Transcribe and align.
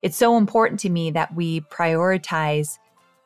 It's 0.00 0.16
so 0.16 0.36
important 0.36 0.78
to 0.80 0.90
me 0.90 1.10
that 1.10 1.34
we 1.34 1.60
prioritize 1.62 2.78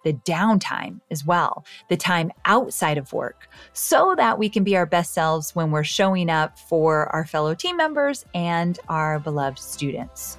the 0.04 0.15
downtime 0.15 1.00
as 1.10 1.25
well, 1.25 1.64
the 1.88 1.96
time 1.96 2.33
outside 2.45 2.98
of 2.98 3.12
work, 3.12 3.48
so 3.72 4.14
that 4.17 4.38
we 4.38 4.48
can 4.48 4.64
be 4.64 4.74
our 4.77 4.87
best 4.87 5.12
selves 5.12 5.54
when 5.54 5.71
we're 5.71 5.85
showing 5.85 6.30
up 6.30 6.58
for 6.58 7.06
our 7.14 7.27
fellow 7.27 7.54
team 7.54 7.77
members 7.77 8.24
and 8.35 8.79
our 8.88 9.19
beloved 9.19 9.58
students. 9.58 10.38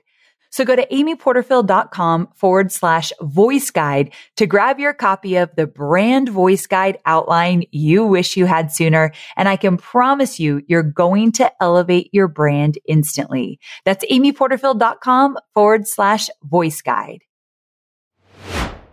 So 0.51 0.65
go 0.65 0.75
to 0.75 0.85
amyporterfield.com 0.85 2.29
forward 2.35 2.71
slash 2.71 3.11
voice 3.21 3.69
guide 3.69 4.13
to 4.35 4.45
grab 4.45 4.79
your 4.79 4.93
copy 4.93 5.37
of 5.37 5.49
the 5.55 5.65
brand 5.65 6.29
voice 6.29 6.67
guide 6.67 6.97
outline 7.05 7.63
you 7.71 8.05
wish 8.05 8.35
you 8.35 8.45
had 8.45 8.71
sooner. 8.71 9.11
And 9.37 9.47
I 9.47 9.55
can 9.55 9.77
promise 9.77 10.39
you, 10.39 10.61
you're 10.67 10.83
going 10.83 11.31
to 11.33 11.51
elevate 11.61 12.09
your 12.11 12.27
brand 12.27 12.77
instantly. 12.85 13.59
That's 13.85 14.05
amyporterfield.com 14.05 15.37
forward 15.53 15.87
slash 15.87 16.29
voice 16.43 16.81
guide. 16.81 17.23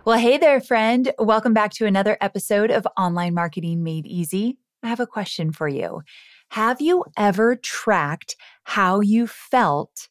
Well, 0.05 0.19
hey 0.19 0.39
there, 0.39 0.61
friend. 0.61 1.13
Welcome 1.19 1.53
back 1.53 1.73
to 1.73 1.87
another 1.87 2.17
episode 2.21 2.71
of 2.71 2.87
Online 2.97 3.35
Marketing 3.35 3.83
Made 3.83 4.07
Easy. 4.07 4.57
I 4.83 4.89
have 4.89 5.01
a 5.01 5.07
question 5.07 5.53
for 5.53 5.69
you. 5.69 6.03
Have 6.53 6.81
you 6.81 7.05
ever 7.17 7.57
tracked 7.57 8.37
how 8.65 9.01
you 9.01 9.27
felt 9.27 10.09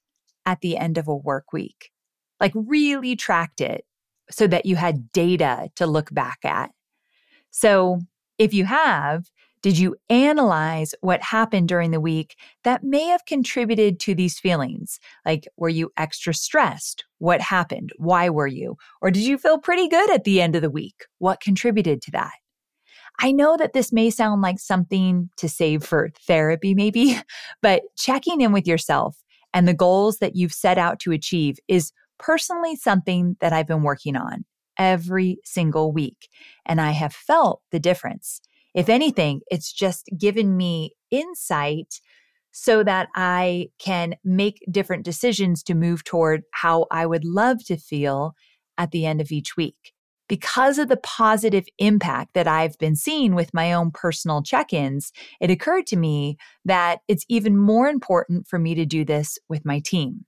at 0.47 0.61
the 0.61 0.77
end 0.77 0.97
of 0.97 1.07
a 1.07 1.15
work 1.15 1.53
week. 1.53 1.91
Like 2.39 2.53
really 2.55 3.15
tracked 3.15 3.61
it 3.61 3.85
so 4.31 4.47
that 4.47 4.65
you 4.65 4.77
had 4.77 5.11
data 5.11 5.69
to 5.75 5.85
look 5.85 6.11
back 6.13 6.39
at. 6.43 6.71
So 7.51 7.99
if 8.39 8.53
you 8.53 8.65
have, 8.65 9.25
did 9.61 9.77
you 9.77 9.95
analyze 10.09 10.95
what 11.01 11.21
happened 11.21 11.67
during 11.67 11.91
the 11.91 11.99
week 11.99 12.35
that 12.63 12.83
may 12.83 13.05
have 13.07 13.25
contributed 13.25 13.99
to 14.01 14.15
these 14.15 14.39
feelings? 14.39 14.99
Like, 15.25 15.47
were 15.57 15.67
you 15.67 15.91
extra 15.97 16.33
stressed? 16.33 17.03
What 17.17 17.41
happened? 17.41 17.91
Why 17.97 18.29
were 18.29 18.47
you? 18.47 18.77
Or 19.01 19.11
did 19.11 19.23
you 19.23 19.37
feel 19.37 19.57
pretty 19.57 19.89
good 19.89 20.09
at 20.11 20.23
the 20.23 20.41
end 20.41 20.55
of 20.55 20.61
the 20.61 20.69
week? 20.69 21.05
What 21.17 21.41
contributed 21.41 22.01
to 22.03 22.11
that? 22.11 22.33
I 23.19 23.31
know 23.31 23.57
that 23.57 23.73
this 23.73 23.91
may 23.91 24.11
sound 24.11 24.41
like 24.43 24.59
something 24.59 25.31
to 25.37 25.49
save 25.49 25.83
for 25.83 26.11
therapy, 26.27 26.75
maybe, 26.75 27.19
but 27.61 27.81
checking 27.97 28.41
in 28.41 28.53
with 28.53 28.67
yourself 28.67 29.17
and 29.53 29.67
the 29.67 29.73
goals 29.73 30.17
that 30.17 30.35
you've 30.35 30.53
set 30.53 30.77
out 30.77 30.99
to 31.01 31.11
achieve 31.11 31.57
is 31.67 31.91
personally 32.19 32.75
something 32.75 33.37
that 33.39 33.53
I've 33.53 33.67
been 33.67 33.83
working 33.83 34.15
on 34.15 34.45
every 34.77 35.39
single 35.43 35.91
week. 35.91 36.29
And 36.65 36.79
I 36.79 36.91
have 36.91 37.13
felt 37.13 37.61
the 37.71 37.79
difference. 37.79 38.41
If 38.73 38.89
anything, 38.89 39.41
it's 39.49 39.71
just 39.71 40.09
given 40.17 40.55
me 40.55 40.91
insight 41.09 41.99
so 42.51 42.83
that 42.83 43.07
I 43.15 43.67
can 43.79 44.15
make 44.23 44.63
different 44.69 45.05
decisions 45.05 45.63
to 45.63 45.75
move 45.75 46.03
toward 46.03 46.43
how 46.53 46.85
I 46.91 47.05
would 47.05 47.25
love 47.25 47.63
to 47.65 47.77
feel 47.77 48.33
at 48.77 48.91
the 48.91 49.05
end 49.05 49.21
of 49.21 49.31
each 49.31 49.57
week 49.57 49.93
because 50.27 50.77
of 50.77 50.89
the 50.89 50.97
positive 50.97 51.65
impact 51.77 52.33
that 52.33 52.47
I've 52.47 52.77
been 52.77 52.95
seeing 52.95 53.35
with 53.35 53.53
my 53.53 53.73
own 53.73 53.91
personal 53.91 54.41
check 54.43 54.73
ins, 54.73 55.11
it 55.39 55.49
occurred 55.49 55.87
to 55.87 55.97
me 55.97 56.37
that 56.65 56.99
it's 57.07 57.25
even 57.29 57.57
more 57.57 57.87
important 57.87 58.47
for 58.47 58.59
me 58.59 58.75
to 58.75 58.85
do 58.85 59.05
this 59.05 59.37
with 59.49 59.65
my 59.65 59.79
team. 59.79 60.25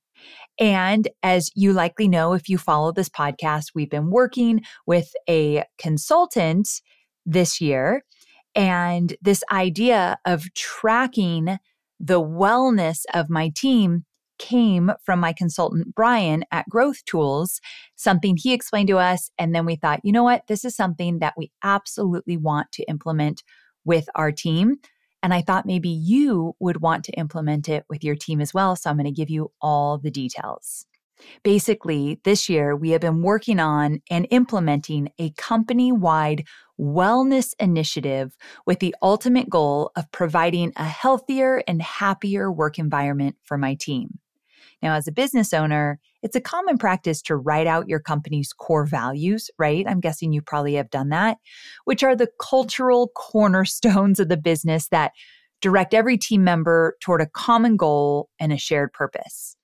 And 0.60 1.08
as 1.24 1.50
you 1.56 1.74
likely 1.74 2.08
know, 2.08 2.34
if 2.34 2.50
you 2.50 2.58
follow 2.58 2.92
this 2.92 3.10
podcast, 3.10 3.72
we've 3.74 3.90
been 3.90 4.10
working 4.10 4.62
with 4.86 5.12
a 5.30 5.64
consultant 5.78 6.82
this 7.26 7.62
year. 7.62 8.04
And 8.56 9.16
this 9.22 9.44
idea 9.52 10.18
of 10.26 10.54
tracking 10.54 11.58
the 12.00 12.22
wellness 12.22 13.04
of 13.14 13.30
my 13.30 13.50
team 13.50 14.06
came 14.40 14.92
from 15.04 15.20
my 15.20 15.34
consultant, 15.34 15.94
Bryan 15.94 16.44
at 16.52 16.68
Growth 16.70 17.06
Tools, 17.06 17.62
something 17.96 18.36
he 18.38 18.54
explained 18.54 18.88
to 18.88 18.98
us. 18.98 19.30
And 19.38 19.54
then 19.54 19.66
we 19.66 19.76
thought, 19.76 20.00
you 20.04 20.12
know 20.12 20.24
what? 20.24 20.48
This 20.48 20.66
is 20.66 20.76
something 20.76 21.20
that 21.20 21.36
we 21.38 21.52
absolutely 21.64 22.38
want 22.38 22.72
to 22.74 22.84
implement 22.84 23.44
with 23.86 24.10
our 24.16 24.32
team. 24.32 24.78
And 25.22 25.34
I 25.34 25.42
thought 25.42 25.66
maybe 25.66 25.90
you 25.90 26.56
would 26.60 26.82
want 26.82 27.04
to 27.06 27.12
implement 27.14 27.68
it 27.70 27.86
with 27.90 28.04
your 28.04 28.16
team 28.16 28.42
as 28.42 28.54
well. 28.54 28.76
So 28.76 28.90
I'm 28.90 28.96
going 28.96 29.06
to 29.06 29.12
give 29.12 29.30
you 29.30 29.52
all 29.62 29.98
the 29.98 30.12
details. 30.12 30.86
Basically, 31.44 32.20
this 32.24 32.48
year 32.48 32.76
we 32.76 32.92
have 32.92 33.02
been 33.02 33.22
working 33.22 33.60
on 33.60 34.02
and 34.10 34.28
implementing 34.30 35.10
a 35.20 35.32
company 35.32 35.92
wide 35.92 36.46
wellness 36.80 37.54
initiative 37.60 38.38
with 38.66 38.80
the 38.80 38.96
ultimate 39.02 39.50
goal 39.50 39.92
of 39.98 40.10
providing 40.12 40.72
a 40.78 40.86
healthier 40.86 41.62
and 41.68 41.82
happier 41.82 42.50
work 42.50 42.80
environment 42.80 43.36
for 43.44 43.58
my 43.58 43.76
team. 43.76 44.20
Now, 44.82 44.96
as 44.96 45.08
a 45.08 45.12
business 45.12 45.54
owner, 45.54 46.00
it's 46.22 46.36
a 46.36 46.42
common 46.42 46.78
practice 46.78 47.22
to 47.24 47.36
write 47.36 47.68
out 47.68 47.90
your 47.90 48.00
company's 48.00 48.54
core 48.54 48.86
values, 48.86 49.50
right? 49.58 49.86
I'm 49.88 50.00
guessing 50.00 50.34
you 50.34 50.42
probably 50.42 50.76
have 50.76 50.90
done 50.90 51.10
that, 51.10 51.38
which 51.86 52.04
are 52.04 52.16
the 52.16 52.30
cultural 52.40 53.12
cornerstones 53.16 54.20
of 54.20 54.30
the 54.30 54.38
business 54.38 54.88
that 54.90 55.12
direct 55.62 55.94
every 55.94 56.18
team 56.18 56.44
member 56.44 56.96
toward 57.02 57.22
a 57.22 57.28
common 57.28 57.76
goal 57.76 58.30
and 58.40 58.54
a 58.54 58.58
shared 58.58 58.94
purpose. 58.94 59.56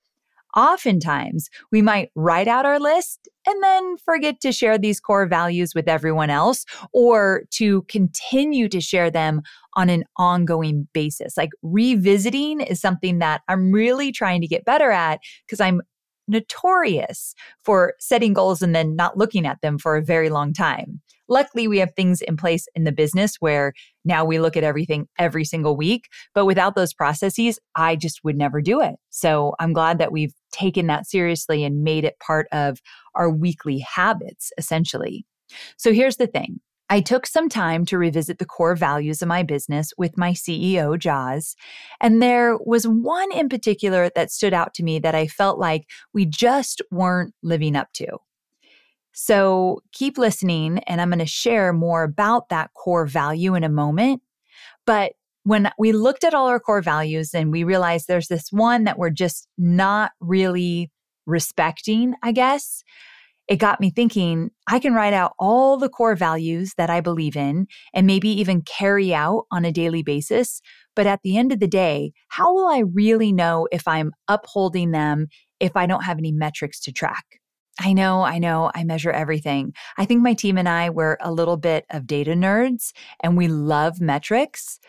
Oftentimes, 0.55 1.49
we 1.71 1.81
might 1.81 2.11
write 2.15 2.47
out 2.47 2.65
our 2.65 2.79
list 2.79 3.27
and 3.45 3.61
then 3.63 3.97
forget 3.97 4.39
to 4.41 4.51
share 4.51 4.77
these 4.77 4.99
core 4.99 5.27
values 5.27 5.75
with 5.75 5.87
everyone 5.87 6.29
else 6.29 6.65
or 6.93 7.43
to 7.51 7.83
continue 7.83 8.69
to 8.69 8.79
share 8.79 9.11
them 9.11 9.41
on 9.75 9.89
an 9.89 10.05
ongoing 10.17 10.87
basis. 10.93 11.35
Like 11.37 11.49
revisiting 11.61 12.61
is 12.61 12.79
something 12.79 13.19
that 13.19 13.41
I'm 13.47 13.71
really 13.71 14.11
trying 14.11 14.41
to 14.41 14.47
get 14.47 14.65
better 14.65 14.91
at 14.91 15.19
because 15.45 15.59
I'm 15.59 15.81
notorious 16.27 17.33
for 17.63 17.93
setting 17.99 18.33
goals 18.33 18.61
and 18.61 18.75
then 18.75 18.95
not 18.95 19.17
looking 19.17 19.45
at 19.45 19.61
them 19.61 19.77
for 19.77 19.95
a 19.95 20.03
very 20.03 20.29
long 20.29 20.53
time. 20.53 21.01
Luckily, 21.27 21.67
we 21.67 21.79
have 21.79 21.93
things 21.95 22.21
in 22.21 22.37
place 22.37 22.67
in 22.75 22.83
the 22.83 22.91
business 22.91 23.37
where 23.39 23.73
now 24.03 24.23
we 24.23 24.39
look 24.39 24.55
at 24.55 24.63
everything 24.63 25.07
every 25.17 25.43
single 25.43 25.75
week. 25.75 26.07
But 26.35 26.45
without 26.45 26.75
those 26.75 26.93
processes, 26.93 27.59
I 27.75 27.95
just 27.95 28.23
would 28.23 28.37
never 28.37 28.61
do 28.61 28.79
it. 28.79 28.95
So 29.09 29.55
I'm 29.59 29.73
glad 29.73 29.97
that 29.97 30.11
we've 30.11 30.33
taken 30.51 30.87
that 30.87 31.07
seriously 31.07 31.63
and 31.63 31.83
made 31.83 32.05
it 32.05 32.19
part 32.19 32.47
of 32.51 32.79
our 33.15 33.29
weekly 33.29 33.79
habits, 33.79 34.51
essentially. 34.57 35.25
So 35.77 35.93
here's 35.93 36.17
the 36.17 36.27
thing 36.27 36.59
I 36.89 37.01
took 37.01 37.25
some 37.25 37.49
time 37.49 37.85
to 37.87 37.97
revisit 37.97 38.37
the 38.37 38.45
core 38.45 38.75
values 38.75 39.21
of 39.21 39.27
my 39.27 39.41
business 39.41 39.91
with 39.97 40.17
my 40.17 40.31
CEO, 40.31 40.97
Joz. 40.97 41.55
And 41.99 42.21
there 42.21 42.57
was 42.57 42.87
one 42.87 43.31
in 43.31 43.49
particular 43.49 44.11
that 44.15 44.31
stood 44.31 44.53
out 44.53 44.73
to 44.75 44.83
me 44.83 44.99
that 44.99 45.15
I 45.15 45.27
felt 45.27 45.57
like 45.57 45.89
we 46.13 46.25
just 46.25 46.81
weren't 46.91 47.33
living 47.41 47.75
up 47.75 47.91
to. 47.93 48.17
So 49.13 49.81
keep 49.93 50.17
listening, 50.17 50.79
and 50.79 50.99
I'm 50.99 51.09
going 51.09 51.19
to 51.19 51.25
share 51.25 51.71
more 51.73 52.03
about 52.03 52.49
that 52.49 52.71
core 52.73 53.05
value 53.05 53.55
in 53.55 53.63
a 53.63 53.69
moment. 53.69 54.21
But 54.85 55.13
when 55.43 55.71
we 55.79 55.91
looked 55.91 56.23
at 56.23 56.33
all 56.33 56.47
our 56.47 56.59
core 56.59 56.81
values 56.81 57.33
and 57.33 57.51
we 57.51 57.63
realized 57.63 58.07
there's 58.07 58.27
this 58.27 58.51
one 58.51 58.83
that 58.83 58.97
we're 58.97 59.11
just 59.11 59.47
not 59.57 60.11
really 60.19 60.91
respecting, 61.25 62.15
I 62.21 62.31
guess, 62.31 62.83
it 63.47 63.57
got 63.57 63.79
me 63.79 63.91
thinking 63.91 64.49
I 64.67 64.79
can 64.79 64.93
write 64.93 65.13
out 65.13 65.33
all 65.37 65.77
the 65.77 65.89
core 65.89 66.15
values 66.15 66.73
that 66.77 66.89
I 66.89 67.01
believe 67.01 67.35
in 67.35 67.67
and 67.93 68.07
maybe 68.07 68.29
even 68.29 68.61
carry 68.63 69.13
out 69.13 69.45
on 69.51 69.65
a 69.65 69.71
daily 69.71 70.01
basis. 70.01 70.61
But 70.95 71.05
at 71.05 71.21
the 71.23 71.37
end 71.37 71.51
of 71.51 71.59
the 71.59 71.67
day, 71.67 72.13
how 72.29 72.53
will 72.53 72.67
I 72.67 72.79
really 72.79 73.31
know 73.31 73.67
if 73.71 73.87
I'm 73.87 74.11
upholding 74.27 74.91
them 74.91 75.27
if 75.59 75.75
I 75.75 75.85
don't 75.85 76.03
have 76.03 76.17
any 76.17 76.31
metrics 76.31 76.79
to 76.81 76.91
track? 76.91 77.25
I 77.79 77.93
know, 77.93 78.21
I 78.21 78.39
know, 78.39 78.71
I 78.73 78.83
measure 78.85 79.11
everything. 79.11 79.73
I 79.97 80.05
think 80.05 80.21
my 80.21 80.33
team 80.33 80.57
and 80.57 80.69
I 80.69 80.89
were 80.89 81.17
a 81.21 81.31
little 81.31 81.57
bit 81.57 81.85
of 81.91 82.07
data 82.07 82.31
nerds 82.31 82.93
and 83.21 83.35
we 83.35 83.47
love 83.47 83.99
metrics. 83.99 84.79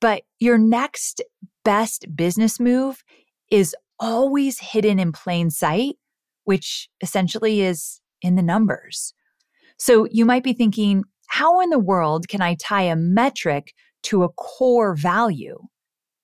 But 0.00 0.22
your 0.38 0.56
next 0.56 1.22
best 1.64 2.06
business 2.16 2.58
move 2.58 3.04
is 3.50 3.76
always 3.98 4.58
hidden 4.58 4.98
in 4.98 5.12
plain 5.12 5.50
sight, 5.50 5.96
which 6.50 6.88
essentially 7.00 7.60
is 7.60 8.00
in 8.22 8.34
the 8.34 8.42
numbers. 8.42 9.14
So 9.78 10.08
you 10.10 10.24
might 10.24 10.42
be 10.42 10.52
thinking, 10.52 11.04
how 11.28 11.60
in 11.60 11.70
the 11.70 11.78
world 11.78 12.26
can 12.26 12.42
I 12.42 12.56
tie 12.56 12.82
a 12.82 12.96
metric 12.96 13.72
to 14.02 14.24
a 14.24 14.30
core 14.30 14.96
value? 14.96 15.60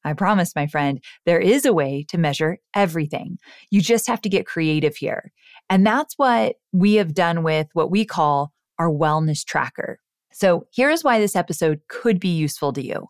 I 0.05 0.15
promise, 0.15 0.57
my 0.57 0.67
friend, 0.67 1.01
there 1.27 1.39
is 1.39 1.65
a 1.65 1.73
way 1.73 2.05
to 2.09 2.19
measure 2.19 2.59
everything. 2.75 3.39
You 3.71 3.81
just 3.81 4.09
have 4.09 4.21
to 4.23 4.29
get 4.29 4.49
creative 4.49 4.97
here. 4.97 5.31
And 5.71 5.87
that's 5.87 6.15
what 6.17 6.57
we 6.73 6.95
have 6.95 7.15
done 7.15 7.45
with 7.45 7.69
what 7.75 7.93
we 7.93 8.05
call 8.05 8.51
our 8.81 8.91
wellness 8.91 9.45
tracker. 9.45 10.01
So 10.33 10.67
here's 10.75 11.05
why 11.05 11.21
this 11.21 11.37
episode 11.37 11.83
could 11.89 12.19
be 12.19 12.37
useful 12.37 12.73
to 12.73 12.85
you. 12.85 13.07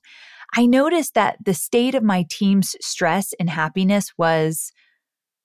I 0.54 0.66
noticed 0.66 1.14
that 1.14 1.38
the 1.42 1.54
state 1.54 1.94
of 1.94 2.02
my 2.02 2.26
team's 2.28 2.76
stress 2.82 3.32
and 3.40 3.48
happiness 3.48 4.12
was, 4.18 4.70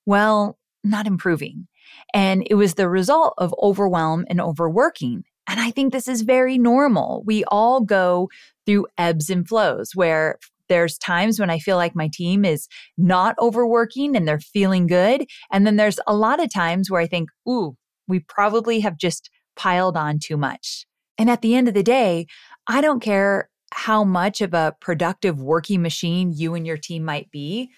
well, 0.06 0.58
not 0.84 1.08
improving. 1.08 1.68
And 2.14 2.46
it 2.50 2.56
was 2.56 2.76
the 2.76 2.90
result 2.90 3.34
of 3.38 3.54
overwhelm 3.62 4.26
and 4.30 4.42
overworking. 4.42 5.24
And 5.48 5.60
I 5.60 5.72
think 5.72 5.92
this 5.92 6.08
is 6.08 6.22
very 6.22 6.58
normal. 6.58 7.24
We 7.26 7.44
all 7.46 7.82
go 7.82 8.30
through 8.66 8.88
ebbs 8.98 9.30
and 9.30 9.48
flows 9.48 9.92
where 9.94 10.38
there's 10.70 10.98
times 10.98 11.40
when 11.40 11.50
I 11.50 11.60
feel 11.60 11.76
like 11.76 11.96
my 11.96 12.10
team 12.14 12.46
is 12.46 12.68
not 12.98 13.36
overworking 13.40 14.16
and 14.16 14.26
they're 14.26 14.40
feeling 14.40 14.88
good. 14.88 15.26
And 15.52 15.68
then 15.68 15.76
there's 15.76 16.00
a 16.08 16.16
lot 16.16 16.42
of 16.42 16.54
times 16.54 16.90
where 16.90 17.02
I 17.02 17.08
think, 17.08 17.30
ooh, 17.48 17.76
we 18.08 18.20
probably 18.20 18.80
have 18.80 18.98
just 18.98 19.30
piled 19.58 19.98
on 19.98 20.20
too 20.20 20.38
much. 20.38 20.86
And 21.18 21.30
at 21.30 21.42
the 21.42 21.56
end 21.56 21.68
of 21.68 21.74
the 21.74 21.84
day, 21.84 22.28
I 22.68 22.80
don't 22.80 23.02
care 23.02 23.50
how 23.74 24.04
much 24.04 24.42
of 24.42 24.54
a 24.54 24.76
productive 24.80 25.42
working 25.42 25.82
machine 25.82 26.32
you 26.34 26.56
and 26.56 26.66
your 26.66 26.78
team 26.78 27.04
might 27.04 27.30
be. 27.32 27.72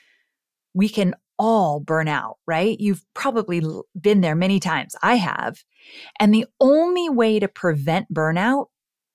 We 0.74 0.90
can 0.90 1.16
all 1.44 1.82
burn 1.82 2.08
out, 2.08 2.38
right? 2.48 2.80
You've 2.80 3.04
probably 3.14 3.62
been 4.00 4.22
there 4.22 4.34
many 4.34 4.62
times. 4.62 4.96
I 5.04 5.16
have. 5.16 5.62
And 6.18 6.34
the 6.34 6.46
only 6.62 7.10
way 7.10 7.38
to 7.38 7.50
prevent 7.50 8.14
burnout 8.14 8.68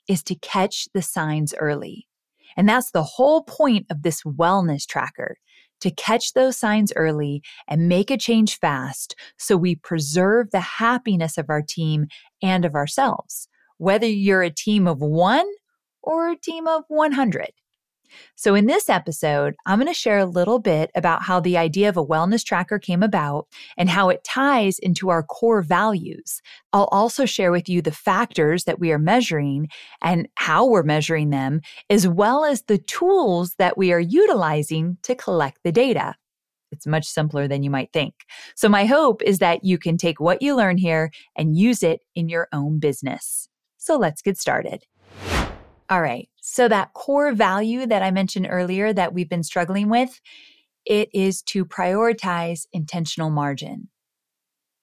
is 0.09 0.23
to 0.25 0.35
catch 0.35 0.89
the 0.93 1.01
signs 1.01 1.55
early. 1.59 2.07
And 2.55 2.69
that's 2.69 2.91
the 2.91 3.03
whole 3.03 3.45
point 3.45 3.87
of 3.91 4.03
this 4.03 4.23
wellness 4.25 4.87
tracker 4.87 5.39
to 5.81 5.91
catch 5.91 6.35
those 6.35 6.59
signs 6.59 6.93
early 6.97 7.43
and 7.67 7.89
make 7.89 8.11
a 8.11 8.19
change 8.19 8.59
fast 8.59 9.15
so 9.39 9.57
we 9.57 9.77
preserve 9.77 10.51
the 10.51 10.61
happiness 10.61 11.39
of 11.39 11.49
our 11.49 11.63
team 11.63 12.09
and 12.43 12.67
of 12.67 12.75
ourselves, 12.75 13.49
whether 13.79 14.07
you're 14.07 14.43
a 14.43 14.51
team 14.51 14.87
of 14.87 15.01
one 15.01 15.47
or 16.03 16.29
a 16.29 16.37
team 16.37 16.67
of 16.67 16.85
100. 16.89 17.53
So, 18.37 18.55
in 18.55 18.67
this 18.67 18.89
episode, 18.89 19.55
I'm 19.67 19.79
going 19.79 19.89
to 19.89 19.95
share 19.95 20.19
a 20.19 20.27
little 20.27 20.59
bit 20.59 20.91
about 20.95 21.23
how 21.23 21.41
the 21.41 21.57
idea 21.57 21.89
of 21.89 21.97
a 21.97 22.05
wellness 22.05 22.45
tracker 22.45 22.79
came 22.79 23.03
about 23.03 23.47
and 23.77 23.89
how 23.89 24.09
it 24.09 24.25
ties 24.25 24.79
into 24.79 25.09
our 25.09 25.23
core 25.23 25.63
values. 25.63 26.41
I'll 26.73 26.89
also 26.93 27.27
share 27.27 27.51
with 27.51 27.69
you 27.69 27.83
the 27.83 27.93
factors 27.93 28.65
that 28.65 28.79
we 28.79 28.93
are 28.93 28.99
measuring 28.99 29.69
and 30.03 30.29
how 30.37 30.67
we're 30.67 30.83
measuring 30.83 31.31
them, 31.31 31.61
as 31.91 32.07
well 32.07 32.45
as 32.45 32.63
the 32.63 32.79
tools 32.79 33.55
that 33.59 33.79
we 33.79 33.93
are 33.93 34.01
utilizing 34.01 34.99
to 35.03 35.15
collect 35.15 35.59
the 35.65 35.73
data. 35.73 36.15
It's 36.71 36.87
much 36.87 37.07
simpler 37.07 37.49
than 37.49 37.63
you 37.63 37.71
might 37.71 37.93
think. 37.93 38.15
So, 38.55 38.69
my 38.69 38.85
hope 38.85 39.23
is 39.23 39.39
that 39.39 39.65
you 39.65 39.79
can 39.79 39.97
take 39.97 40.21
what 40.21 40.43
you 40.43 40.55
learn 40.55 40.79
here 40.79 41.11
and 41.37 41.57
use 41.57 41.83
it 41.83 42.01
in 42.15 42.29
your 42.29 42.49
own 42.53 42.79
business. 42.79 43.49
So, 43.79 43.97
let's 43.97 44.23
get 44.23 44.39
started. 44.39 44.85
All 45.91 46.03
right. 46.03 46.29
So 46.59 46.67
that 46.67 46.93
core 46.93 47.31
value 47.31 47.87
that 47.87 48.03
I 48.03 48.11
mentioned 48.11 48.49
earlier 48.51 48.93
that 48.93 49.15
we've 49.15 49.29
been 49.29 49.45
struggling 49.45 49.89
with, 49.89 50.21
it 50.85 51.09
is 51.15 51.41
to 51.43 51.65
prioritize 51.65 52.67
intentional 52.73 53.31
margin. 53.31 53.91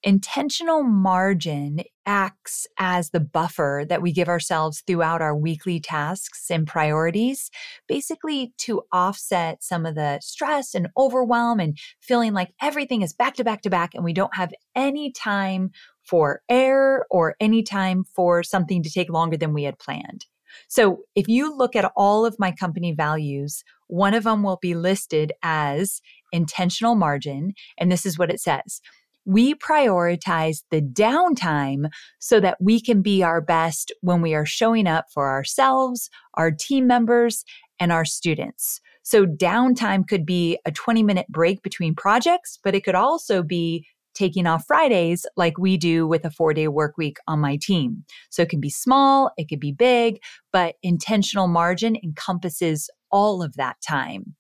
Intentional 0.02 0.84
margin 0.84 1.82
acts 2.06 2.66
as 2.80 3.10
the 3.10 3.20
buffer 3.20 3.84
that 3.90 4.02
we 4.02 4.14
give 4.14 4.30
ourselves 4.30 4.84
throughout 4.88 5.22
our 5.22 5.36
weekly 5.36 5.82
tasks 5.82 6.50
and 6.50 6.66
priorities, 6.66 7.52
basically 7.90 8.54
to 8.60 8.84
offset 8.94 9.62
some 9.62 9.86
of 9.86 9.96
the 9.96 10.22
stress 10.22 10.76
and 10.76 10.88
overwhelm 10.98 11.60
and 11.60 11.78
feeling 12.00 12.32
like 12.32 12.54
everything 12.62 13.02
is 13.02 13.12
back 13.12 13.36
to 13.36 13.44
back 13.44 13.62
to 13.64 13.70
back 13.70 13.94
and 13.94 14.06
we 14.06 14.14
don't 14.14 14.38
have 14.38 14.54
any 14.76 15.12
time 15.12 15.72
for 16.04 16.42
error 16.48 17.06
or 17.12 17.36
any 17.42 17.62
time 17.62 18.06
for 18.16 18.44
something 18.44 18.82
to 18.82 18.90
take 18.90 19.10
longer 19.10 19.36
than 19.36 19.52
we 19.52 19.64
had 19.64 19.78
planned. 19.78 20.26
So 20.68 21.00
if 21.16 21.28
you 21.28 21.56
look 21.56 21.76
at 21.76 21.92
all 21.96 22.26
of 22.26 22.40
my 22.40 22.52
company 22.52 22.94
values, 22.94 23.64
one 23.88 24.14
of 24.14 24.24
them 24.24 24.44
will 24.44 24.60
be 24.62 24.76
listed 24.76 25.32
as 25.44 26.02
intentional 26.32 26.96
margin. 26.96 27.54
And 27.78 27.92
this 27.92 28.06
is 28.06 28.18
what 28.18 28.32
it 28.32 28.40
says. 28.40 28.82
We 29.26 29.56
prioritize 29.56 30.64
the 30.70 30.82
downtime 30.82 31.90
so 32.20 32.40
that 32.40 32.58
we 32.62 32.80
can 32.80 33.02
be 33.02 33.24
our 33.24 33.42
best 33.42 33.92
when 34.02 34.22
we 34.22 34.36
are 34.36 34.46
showing 34.46 34.86
up 34.86 35.06
for 35.12 35.30
ourselves, 35.30 36.10
our 36.36 36.52
team 36.52 36.86
members, 36.86 37.44
and 37.80 37.92
our 37.92 38.06
students. 38.06 38.82
So 39.02 39.26
downtime 39.26 40.08
could 40.08 40.26
be 40.26 40.58
a 40.66 40.72
20 40.72 41.04
minute 41.04 41.28
break 41.28 41.62
between 41.62 41.96
projects, 41.96 42.60
but 42.64 42.76
it 42.76 42.84
could 42.84 42.96
also 42.96 43.44
be 43.44 43.88
taking 44.16 44.48
off 44.48 44.66
Fridays 44.66 45.26
like 45.38 45.58
we 45.58 45.78
do 45.78 46.08
with 46.08 46.26
a 46.26 46.32
four 46.32 46.54
day 46.54 46.68
work 46.68 46.98
week 46.98 47.18
on 47.28 47.40
my 47.40 47.58
team. 47.58 48.04
So 48.30 48.42
it 48.42 48.50
can 48.50 48.60
be 48.60 48.70
small, 48.70 49.32
it 49.38 49.50
could 49.50 49.60
be 49.60 49.72
big, 49.72 50.20
but 50.52 50.76
intentional 50.82 51.48
margin 51.48 51.96
encompasses 52.04 52.90
all 53.12 53.44
of 53.44 53.56
that 53.56 53.78
time. 53.88 54.36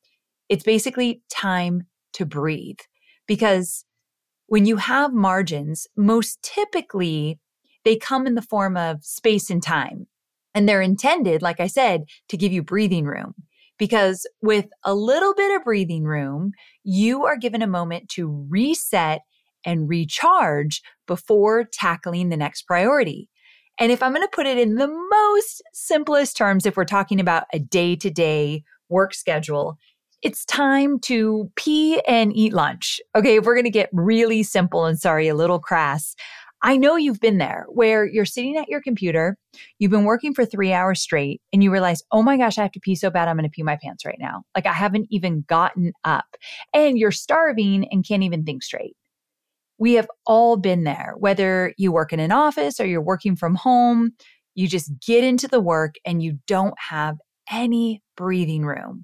It's 0.50 0.64
basically 0.64 1.22
time 1.30 1.84
to 2.14 2.26
breathe 2.26 2.80
because 3.28 3.86
when 4.48 4.66
you 4.66 4.78
have 4.78 5.14
margins, 5.14 5.88
most 5.96 6.42
typically 6.42 7.40
they 7.84 7.96
come 7.96 8.28
in 8.28 8.36
the 8.36 8.42
form 8.42 8.76
of 8.76 9.04
space 9.04 9.50
and 9.50 9.64
time. 9.64 10.08
And 10.54 10.68
they're 10.68 10.82
intended, 10.82 11.42
like 11.42 11.60
I 11.60 11.68
said, 11.68 12.04
to 12.30 12.38
give 12.38 12.52
you 12.52 12.64
breathing 12.64 13.06
room. 13.06 13.34
Because 13.78 14.26
with 14.42 14.68
a 14.86 14.96
little 14.96 15.34
bit 15.34 15.56
of 15.56 15.66
breathing 15.66 16.04
room, 16.04 16.52
you 16.84 17.26
are 17.26 17.36
given 17.36 17.62
a 17.62 17.68
moment 17.68 18.10
to 18.12 18.46
reset 18.50 19.22
and 19.66 19.90
recharge 19.90 20.82
before 21.08 21.64
tackling 21.66 22.30
the 22.30 22.38
next 22.38 22.64
priority. 22.64 23.30
And 23.80 23.92
if 23.92 24.02
I'm 24.02 24.14
going 24.14 24.26
to 24.26 24.36
put 24.36 24.46
it 24.46 24.58
in 24.58 24.76
the 24.76 24.88
most 24.88 25.62
simplest 25.74 26.38
terms, 26.38 26.66
if 26.66 26.78
we're 26.78 26.86
talking 26.86 27.20
about 27.20 27.44
a 27.52 27.60
day 27.60 27.96
to 27.98 28.10
day 28.10 28.64
work 28.90 29.14
schedule, 29.14 29.78
it's 30.22 30.46
time 30.46 31.00
to 31.02 31.52
pee 31.56 32.02
and 32.08 32.36
eat 32.36 32.54
lunch. 32.54 33.02
Okay, 33.16 33.36
if 33.36 33.46
we're 33.46 33.56
going 33.56 33.66
to 33.66 33.70
get 33.70 33.90
really 33.92 34.44
simple 34.44 34.86
and 34.86 34.98
sorry, 34.98 35.28
a 35.28 35.36
little 35.36 35.60
crass, 35.60 36.16
I 36.62 36.78
know 36.78 36.96
you've 36.96 37.20
been 37.20 37.38
there 37.38 37.66
where 37.70 38.08
you're 38.08 38.26
sitting 38.26 38.58
at 38.58 38.70
your 38.70 38.82
computer, 38.82 39.38
you've 39.78 39.92
been 39.92 40.06
working 40.06 40.34
for 40.34 40.46
three 40.46 40.74
hours 40.74 41.00
straight, 41.00 41.42
and 41.54 41.64
you 41.64 41.70
realize, 41.70 42.02
oh 42.12 42.24
my 42.24 42.38
gosh, 42.38 42.58
I 42.58 42.64
have 42.64 42.72
to 42.72 42.80
pee 42.80 42.96
so 42.96 43.12
bad, 43.12 43.28
I'm 43.28 43.36
going 43.36 43.44
to 43.44 43.54
pee 43.54 43.62
my 43.62 43.78
pants 43.80 44.04
right 44.04 44.18
now. 44.20 44.44
Like 44.56 44.66
I 44.66 44.74
haven't 44.74 45.08
even 45.12 45.46
gotten 45.48 45.92
up, 46.06 46.26
and 46.74 46.98
you're 46.98 47.12
starving 47.12 47.88
and 47.92 48.08
can't 48.08 48.24
even 48.24 48.46
think 48.46 48.64
straight. 48.64 48.96
We 49.78 49.94
have 49.94 50.08
all 50.26 50.58
been 50.58 50.84
there, 50.84 51.16
whether 51.18 51.74
you 51.78 51.92
work 51.92 52.14
in 52.14 52.20
an 52.20 52.32
office 52.32 52.80
or 52.80 52.86
you're 52.86 53.02
working 53.02 53.36
from 53.36 53.56
home, 53.56 54.12
you 54.54 54.68
just 54.68 54.92
get 55.06 55.24
into 55.24 55.48
the 55.48 55.60
work 55.60 55.96
and 56.06 56.24
you 56.24 56.40
don't 56.48 56.76
have 56.80 57.18
any 57.52 58.02
breathing 58.16 58.66
room. 58.66 59.04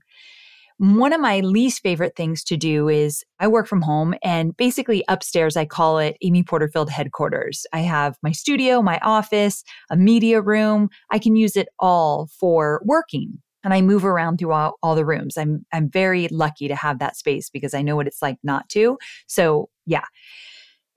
One 0.78 1.14
of 1.14 1.22
my 1.22 1.42
least 1.42 1.84
favorite 1.84 2.16
things 2.16 2.44
to 2.46 2.58
do 2.58 2.90
is 2.90 3.24
I 3.40 3.48
work 3.48 3.68
from 3.68 3.84
home 3.84 4.16
and 4.24 4.58
basically 4.58 5.04
upstairs, 5.08 5.56
I 5.56 5.66
call 5.66 6.00
it 6.00 6.18
Amy 6.24 6.42
Porterfield 6.42 6.90
headquarters. 6.90 7.68
I 7.72 7.82
have 7.82 8.16
my 8.24 8.32
studio, 8.32 8.82
my 8.82 8.98
office, 9.04 9.64
a 9.92 9.96
media 9.96 10.42
room. 10.42 10.90
I 11.12 11.20
can 11.20 11.36
use 11.36 11.56
it 11.56 11.68
all 11.78 12.30
for 12.40 12.82
working 12.84 13.40
and 13.64 13.76
I 13.76 13.82
move 13.82 14.06
around 14.06 14.38
through 14.38 14.54
all, 14.54 14.80
all, 14.82 14.96
the 14.96 15.06
rooms. 15.06 15.38
I'm 15.38 15.66
I'm 15.72 15.88
very 15.88 16.28
lucky 16.30 16.68
to 16.68 16.76
have 16.76 16.98
that 16.98 17.16
space 17.16 17.50
because 17.50 17.76
I 17.76 17.84
know 17.84 17.96
what 17.96 18.08
it's 18.08 18.22
like 18.22 18.38
not 18.44 18.68
to. 18.70 18.98
So, 19.28 19.70
yeah. 19.86 20.06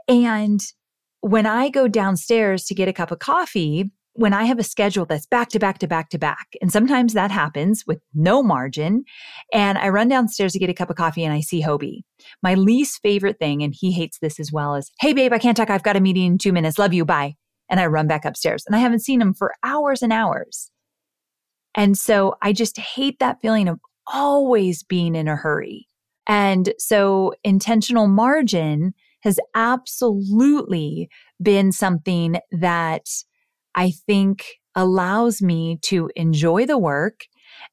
And 0.08 0.60
when 1.20 1.46
I 1.46 1.70
go 1.70 1.88
downstairs 1.88 2.64
to 2.64 2.74
get 2.74 2.88
a 2.88 2.92
cup 2.92 3.10
of 3.10 3.18
coffee, 3.18 3.90
when 4.12 4.32
I 4.32 4.44
have 4.44 4.58
a 4.58 4.64
schedule 4.64 5.06
that's 5.06 5.26
back 5.26 5.48
to 5.50 5.58
back 5.58 5.78
to 5.78 5.88
back 5.88 6.10
to 6.10 6.18
back, 6.18 6.48
and 6.60 6.70
sometimes 6.70 7.14
that 7.14 7.30
happens 7.30 7.84
with 7.86 8.00
no 8.14 8.42
margin, 8.42 9.04
and 9.52 9.76
I 9.76 9.88
run 9.88 10.08
downstairs 10.08 10.52
to 10.52 10.58
get 10.58 10.70
a 10.70 10.74
cup 10.74 10.90
of 10.90 10.96
coffee 10.96 11.24
and 11.24 11.32
I 11.32 11.40
see 11.40 11.62
Hobie. 11.62 12.02
My 12.42 12.54
least 12.54 13.00
favorite 13.02 13.38
thing, 13.38 13.62
and 13.62 13.74
he 13.76 13.90
hates 13.90 14.18
this 14.20 14.38
as 14.38 14.52
well, 14.52 14.76
is, 14.76 14.90
Hey, 15.00 15.12
babe, 15.12 15.32
I 15.32 15.38
can't 15.38 15.56
talk. 15.56 15.70
I've 15.70 15.82
got 15.82 15.96
a 15.96 16.00
meeting 16.00 16.26
in 16.26 16.38
two 16.38 16.52
minutes. 16.52 16.78
Love 16.78 16.94
you. 16.94 17.04
Bye. 17.04 17.34
And 17.68 17.80
I 17.80 17.86
run 17.86 18.06
back 18.06 18.24
upstairs 18.24 18.64
and 18.66 18.76
I 18.76 18.78
haven't 18.78 19.00
seen 19.00 19.20
him 19.20 19.34
for 19.34 19.54
hours 19.64 20.02
and 20.02 20.12
hours. 20.12 20.70
And 21.74 21.96
so 21.96 22.34
I 22.42 22.52
just 22.52 22.78
hate 22.78 23.18
that 23.18 23.40
feeling 23.40 23.68
of 23.68 23.80
always 24.06 24.82
being 24.82 25.16
in 25.16 25.28
a 25.28 25.34
hurry. 25.34 25.88
And 26.26 26.72
so 26.78 27.34
intentional 27.42 28.06
margin 28.06 28.94
has 29.24 29.40
absolutely 29.54 31.08
been 31.42 31.72
something 31.72 32.36
that 32.52 33.08
I 33.74 33.90
think 33.90 34.44
allows 34.74 35.42
me 35.42 35.78
to 35.82 36.10
enjoy 36.14 36.66
the 36.66 36.78
work 36.78 37.24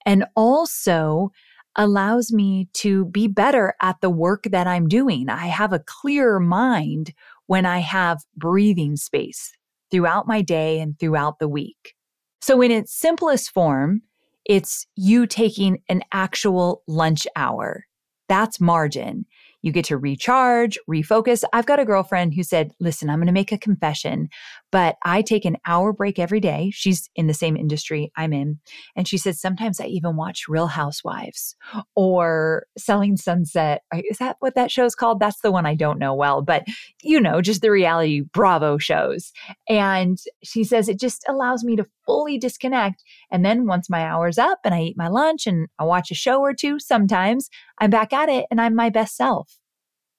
and 0.05 0.25
also 0.36 1.31
allows 1.75 2.31
me 2.31 2.67
to 2.74 3.05
be 3.05 3.27
better 3.27 3.74
at 3.81 4.00
the 4.01 4.10
work 4.10 4.43
that 4.51 4.67
I'm 4.67 4.88
doing. 4.88 5.29
I 5.29 5.48
have 5.48 5.74
a 5.74 5.84
clearer 5.86 6.39
mind 6.39 7.13
when 7.48 7.65
I 7.65 7.79
have 7.79 8.20
breathing 8.36 8.96
space 8.96 9.51
throughout 9.89 10.27
my 10.27 10.41
day 10.41 10.79
and 10.79 10.98
throughout 11.00 11.39
the 11.39 11.48
week. 11.48 11.96
So, 12.41 12.62
in 12.62 12.72
its 12.72 12.93
simplest 12.93 13.51
form, 13.51 14.01
it's 14.46 14.88
you 14.96 15.27
taking 15.27 15.79
an 15.88 16.01
actual 16.12 16.81
lunch 16.88 17.27
hour. 17.36 17.86
That's 18.27 18.60
margin. 18.60 19.25
You 19.62 19.72
get 19.72 19.86
to 19.86 19.98
recharge, 19.98 20.77
refocus. 20.89 21.44
I've 21.53 21.65
got 21.65 21.80
a 21.80 21.86
girlfriend 21.86 22.34
who 22.34 22.44
said, 22.44 22.72
Listen, 22.80 23.10
I'm 23.10 23.20
going 23.20 23.27
to 23.27 23.34
make 23.34 23.51
a 23.51 23.58
confession, 23.58 24.30
but 24.72 24.96
I 25.03 25.22
take 25.22 25.46
an 25.46 25.58
hour 25.65 25.94
break 25.94 26.20
every 26.20 26.39
day. 26.39 26.72
She's 26.74 27.10
in 27.15 27.27
the 27.27 27.34
same 27.34 27.56
industry 27.56 28.12
I'm 28.15 28.34
in. 28.34 28.60
And 28.96 29.08
she 29.08 29.18
said, 29.18 29.36
Sometimes 29.36 29.80
I 29.80 29.86
even 29.86 30.15
watch 30.15 30.46
Real 30.48 30.68
Housewives 30.68 31.56
or 31.96 32.65
Selling 32.77 33.18
Sunset. 33.18 33.84
Is 33.94 34.18
that 34.18 34.38
what 34.39 34.56
that 34.56 34.72
show's 34.72 34.96
called? 34.96 35.20
That's 35.20 35.41
the 35.41 35.51
one 35.51 35.65
I 35.65 35.75
don't 35.75 36.00
know 36.00 36.13
well, 36.13 36.41
but 36.41 36.63
you 37.01 37.20
know, 37.20 37.41
just 37.41 37.62
the 37.62 37.72
reality 37.72 38.22
Bravo 38.22 38.77
shows. 38.77 39.32
And 39.70 40.20
she 40.44 40.63
says, 40.63 40.89
It 40.89 41.00
just 41.00 41.24
allows 41.27 41.63
me 41.63 41.75
to 41.75 41.86
fully 42.12 42.38
disconnect. 42.38 43.03
And 43.32 43.46
then 43.46 43.65
once 43.65 43.89
my 43.89 44.03
hour's 44.03 44.38
up 44.38 44.60
and 44.65 44.74
I 44.74 44.82
eat 44.82 44.98
my 44.98 45.08
lunch 45.08 45.48
and 45.48 45.68
I 45.80 45.86
watch 45.86 46.12
a 46.12 46.15
show 46.15 46.41
or 46.41 46.53
two, 46.53 46.77
sometimes 46.80 47.50
I'm 47.80 47.89
back 47.89 48.12
at 48.12 48.27
it 48.27 48.46
and 48.51 48.60
I'm 48.60 48.75
my 48.75 48.89
best 48.89 49.15
self 49.15 49.58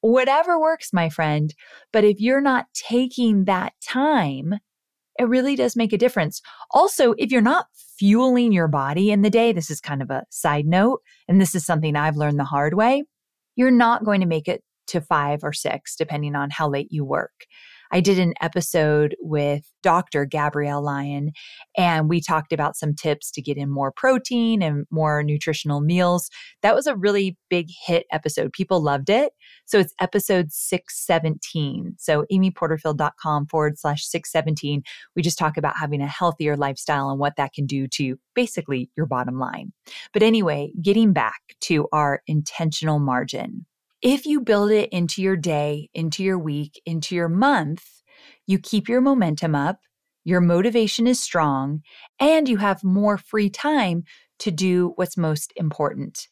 whatever 0.03 0.61
works, 0.61 0.93
my 0.93 1.09
friend. 1.09 1.55
But 1.93 2.05
if 2.05 2.21
you're 2.21 2.41
not 2.41 2.67
taking 2.75 3.45
that 3.45 3.73
time, 3.81 4.55
it 5.19 5.29
really 5.29 5.57
does 5.57 5.77
make 5.77 5.93
a 5.93 5.99
difference. 5.99 6.43
Also, 6.73 7.15
if 7.19 7.31
you're 7.31 7.41
not 7.41 7.67
fueling 7.99 8.53
your 8.53 8.69
body 8.69 9.11
in 9.11 9.23
the 9.23 9.31
day, 9.31 9.53
this 9.53 9.71
is 9.71 9.81
kind 9.81 10.03
of 10.03 10.11
a 10.11 10.25
side 10.31 10.67
note, 10.67 11.01
and 11.29 11.41
this 11.41 11.55
is 11.55 11.65
something 11.65 11.95
I've 11.95 12.17
learned 12.17 12.39
the 12.39 12.45
hard 12.45 12.75
way, 12.75 13.05
you're 13.55 13.71
not 13.71 14.05
going 14.05 14.21
to 14.21 14.27
make 14.27 14.49
it 14.49 14.63
to 14.89 15.01
five 15.01 15.45
or 15.45 15.53
six, 15.53 15.95
depending 15.95 16.35
on 16.35 16.51
how 16.51 16.69
late 16.69 16.89
you 16.91 17.05
work. 17.05 17.47
I 17.93 18.01
did 18.01 18.19
an 18.19 18.33
episode 18.41 19.15
with 19.21 19.71
Dr. 19.83 20.25
Gabrielle 20.25 20.83
Lyon, 20.83 21.33
and 21.77 22.09
we 22.09 22.21
talked 22.23 22.53
about 22.53 22.77
some 22.77 22.95
tips 22.95 23.31
to 23.33 23.43
get 23.43 23.59
in 23.59 23.71
more 23.71 23.93
protein 23.93 24.63
and 24.63 24.87
more 24.91 25.23
nutritional 25.23 25.81
meals. 25.81 26.31
That 26.63 26.75
was 26.75 26.87
a 26.87 26.97
really 26.97 27.37
big 27.51 27.69
hit 27.85 28.07
episode. 28.11 28.53
People 28.55 28.83
loved 28.83 29.11
it. 29.11 29.33
So 29.67 29.79
it's 29.79 29.95
episode 30.01 30.53
617. 30.53 31.97
So 31.99 32.25
amyporterfield.com 32.33 33.47
forward 33.47 33.79
slash 33.79 34.05
617. 34.07 34.83
We 35.15 35.23
just 35.23 35.39
talk 35.39 35.57
about 35.59 35.77
having 35.77 36.01
a 36.01 36.07
healthier 36.07 36.57
lifestyle 36.57 37.11
and 37.11 37.21
what 37.21 37.37
that 37.37 37.53
can 37.53 37.67
do 37.67 37.87
to 37.89 38.19
basically 38.35 38.91
your 38.97 39.07
bottom 39.07 39.39
line. 39.39 39.73
But 40.13 40.23
anyway, 40.23 40.73
getting 40.81 41.13
back 41.13 41.41
to 41.63 41.89
our 41.93 42.23
intentional 42.27 42.99
margin. 42.99 43.67
If 44.03 44.27
you 44.27 44.41
build 44.41 44.73
it 44.73 44.89
into 44.91 45.23
your 45.23 45.37
day, 45.37 45.89
into 45.95 46.25
your 46.25 46.37
week, 46.37 46.83
into 46.85 47.15
your 47.15 47.29
month, 47.29 47.85
you 48.49 48.59
keep 48.59 48.89
your 48.89 49.01
momentum 49.01 49.55
up, 49.55 49.79
your 50.25 50.41
motivation 50.41 51.07
is 51.07 51.23
strong, 51.23 51.83
and 52.19 52.49
you 52.49 52.57
have 52.57 52.83
more 52.83 53.17
free 53.17 53.49
time 53.49 54.03
to 54.41 54.51
do 54.51 54.93
what's 54.97 55.17
most 55.17 55.53
important. 55.55 56.27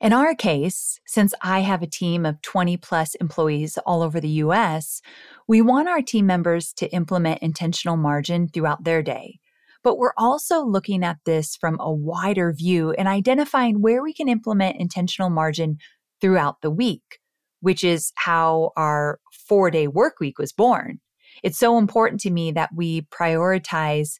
In 0.00 0.14
our 0.14 0.34
case, 0.34 1.00
since 1.06 1.34
I 1.42 1.60
have 1.60 1.82
a 1.82 1.86
team 1.86 2.24
of 2.24 2.40
20 2.40 2.78
plus 2.78 3.14
employees 3.16 3.76
all 3.84 4.00
over 4.00 4.18
the 4.18 4.40
US, 4.46 5.02
we 5.46 5.60
want 5.60 5.90
our 5.90 6.00
team 6.00 6.24
members 6.24 6.72
to 6.74 6.90
implement 6.94 7.42
intentional 7.42 7.98
margin 7.98 8.48
throughout 8.48 8.84
their 8.84 9.02
day. 9.02 9.38
But 9.84 9.98
we're 9.98 10.14
also 10.16 10.64
looking 10.64 11.04
at 11.04 11.18
this 11.26 11.56
from 11.56 11.76
a 11.78 11.92
wider 11.92 12.54
view 12.54 12.92
and 12.92 13.06
identifying 13.06 13.82
where 13.82 14.02
we 14.02 14.14
can 14.14 14.28
implement 14.28 14.80
intentional 14.80 15.28
margin 15.28 15.76
throughout 16.22 16.62
the 16.62 16.70
week, 16.70 17.18
which 17.60 17.84
is 17.84 18.12
how 18.14 18.70
our 18.76 19.18
four 19.46 19.70
day 19.70 19.88
work 19.88 20.14
week 20.20 20.38
was 20.38 20.52
born. 20.52 21.00
It's 21.42 21.58
so 21.58 21.76
important 21.76 22.20
to 22.22 22.30
me 22.30 22.52
that 22.52 22.70
we 22.74 23.02
prioritize 23.02 24.18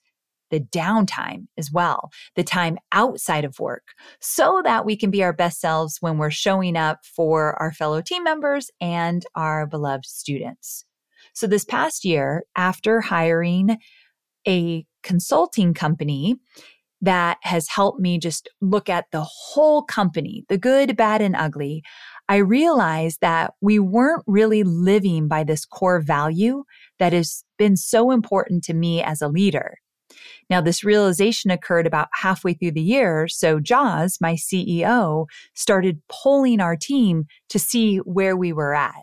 the 0.50 0.60
downtime 0.60 1.46
as 1.56 1.72
well, 1.72 2.10
the 2.36 2.44
time 2.44 2.76
outside 2.92 3.44
of 3.44 3.58
work, 3.58 3.84
so 4.20 4.60
that 4.64 4.84
we 4.84 4.96
can 4.96 5.10
be 5.10 5.22
our 5.22 5.32
best 5.32 5.60
selves 5.60 5.96
when 6.00 6.18
we're 6.18 6.30
showing 6.30 6.76
up 6.76 6.98
for 7.16 7.54
our 7.60 7.72
fellow 7.72 8.02
team 8.02 8.22
members 8.22 8.70
and 8.80 9.24
our 9.34 9.66
beloved 9.66 10.04
students. 10.04 10.84
So, 11.32 11.46
this 11.46 11.64
past 11.64 12.04
year, 12.04 12.44
after 12.54 13.00
hiring 13.00 13.78
a 14.46 14.84
consulting 15.02 15.72
company 15.72 16.36
that 17.02 17.38
has 17.42 17.68
helped 17.68 18.00
me 18.00 18.18
just 18.18 18.48
look 18.60 18.88
at 18.88 19.06
the 19.10 19.22
whole 19.22 19.82
company, 19.82 20.44
the 20.48 20.56
good, 20.56 20.96
bad, 20.96 21.20
and 21.20 21.36
ugly, 21.36 21.82
I 22.28 22.36
realized 22.36 23.18
that 23.20 23.52
we 23.60 23.78
weren't 23.78 24.22
really 24.26 24.62
living 24.62 25.26
by 25.26 25.42
this 25.44 25.64
core 25.64 26.00
value 26.00 26.62
that 26.98 27.12
has 27.12 27.44
been 27.58 27.76
so 27.76 28.12
important 28.12 28.62
to 28.64 28.74
me 28.74 29.02
as 29.02 29.20
a 29.20 29.28
leader. 29.28 29.78
Now, 30.48 30.60
this 30.60 30.84
realization 30.84 31.50
occurred 31.50 31.86
about 31.86 32.08
halfway 32.14 32.54
through 32.54 32.72
the 32.72 32.82
year. 32.82 33.26
So, 33.28 33.58
Jaws, 33.58 34.18
my 34.20 34.34
CEO, 34.34 35.26
started 35.54 36.02
polling 36.08 36.60
our 36.60 36.76
team 36.76 37.24
to 37.48 37.58
see 37.58 37.98
where 37.98 38.36
we 38.36 38.52
were 38.52 38.74
at. 38.74 39.02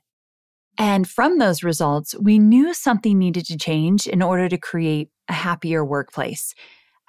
And 0.78 1.10
from 1.10 1.40
those 1.40 1.64
results, 1.64 2.16
we 2.22 2.40
knew 2.40 2.74
something 2.74 3.18
needed 3.18 3.46
to 3.48 3.58
change 3.58 4.08
in 4.08 4.22
order 4.22 4.48
to 4.48 4.58
create 4.58 5.10
a 5.28 5.34
happier 5.34 5.84
workplace. 5.84 6.54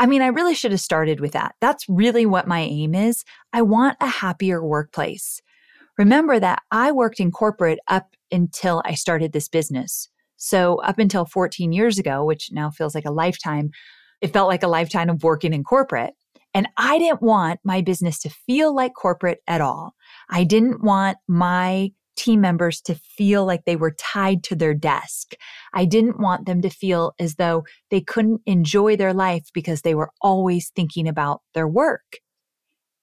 I 0.01 0.07
mean, 0.07 0.23
I 0.23 0.29
really 0.29 0.55
should 0.55 0.71
have 0.71 0.81
started 0.81 1.21
with 1.21 1.33
that. 1.33 1.57
That's 1.61 1.87
really 1.87 2.25
what 2.25 2.49
my 2.49 2.61
aim 2.61 2.95
is. 2.95 3.23
I 3.53 3.61
want 3.61 3.99
a 4.01 4.07
happier 4.07 4.65
workplace. 4.65 5.43
Remember 5.99 6.41
that 6.41 6.63
I 6.71 6.91
worked 6.91 7.21
in 7.21 7.31
corporate 7.31 7.79
up 7.87 8.17
until 8.33 8.81
I 8.87 8.95
started 8.95 9.33
this 9.33 9.47
business. 9.47 10.09
So, 10.39 10.81
up 10.81 10.99
until 10.99 11.27
14 11.27 11.71
years 11.73 11.99
ago, 11.99 12.25
which 12.25 12.49
now 12.51 12.71
feels 12.71 12.95
like 12.95 13.05
a 13.05 13.11
lifetime, 13.11 13.73
it 14.23 14.33
felt 14.33 14.49
like 14.49 14.63
a 14.63 14.69
lifetime 14.69 15.11
of 15.11 15.23
working 15.23 15.53
in 15.53 15.65
corporate. 15.65 16.15
And 16.55 16.67
I 16.79 16.99
didn't 16.99 17.21
want 17.21 17.61
my 17.63 17.83
business 17.83 18.19
to 18.21 18.31
feel 18.31 18.75
like 18.75 18.95
corporate 18.95 19.41
at 19.47 19.61
all. 19.61 19.95
I 20.31 20.45
didn't 20.45 20.83
want 20.83 21.19
my 21.29 21.91
team 22.21 22.41
members 22.41 22.83
to 22.83 22.95
feel 22.95 23.47
like 23.47 23.65
they 23.65 23.77
were 23.77 23.93
tied 23.93 24.45
to 24.45 24.55
their 24.55 24.75
desk. 24.75 25.33
I 25.73 25.87
didn't 25.87 26.21
want 26.21 26.45
them 26.45 26.61
to 26.61 26.69
feel 26.69 27.15
as 27.19 27.37
though 27.37 27.65
they 27.91 28.03
couldn't 28.03 28.43
enjoy 28.45 28.97
their 28.97 29.15
life 29.15 29.47
because 29.55 29.81
they 29.81 29.95
were 29.95 30.11
always 30.21 30.69
thinking 30.69 31.09
about 31.09 31.41
their 31.55 31.67
work. 31.67 32.19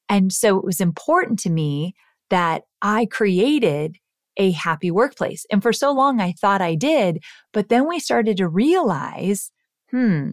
And 0.08 0.32
so 0.32 0.58
it 0.58 0.64
was 0.64 0.80
important 0.80 1.40
to 1.40 1.50
me 1.50 1.96
that 2.30 2.64
I 2.84 3.08
created 3.08 3.98
a 4.38 4.52
happy 4.52 4.92
workplace. 4.92 5.46
And 5.52 5.64
for 5.64 5.74
so 5.74 5.92
long, 5.92 6.22
I 6.22 6.34
thought 6.34 6.62
I 6.62 6.76
did. 6.76 7.24
But 7.54 7.70
then 7.70 7.88
we 7.88 8.00
started 8.00 8.38
to 8.38 8.48
realize, 8.48 9.52
hmm, 9.90 10.30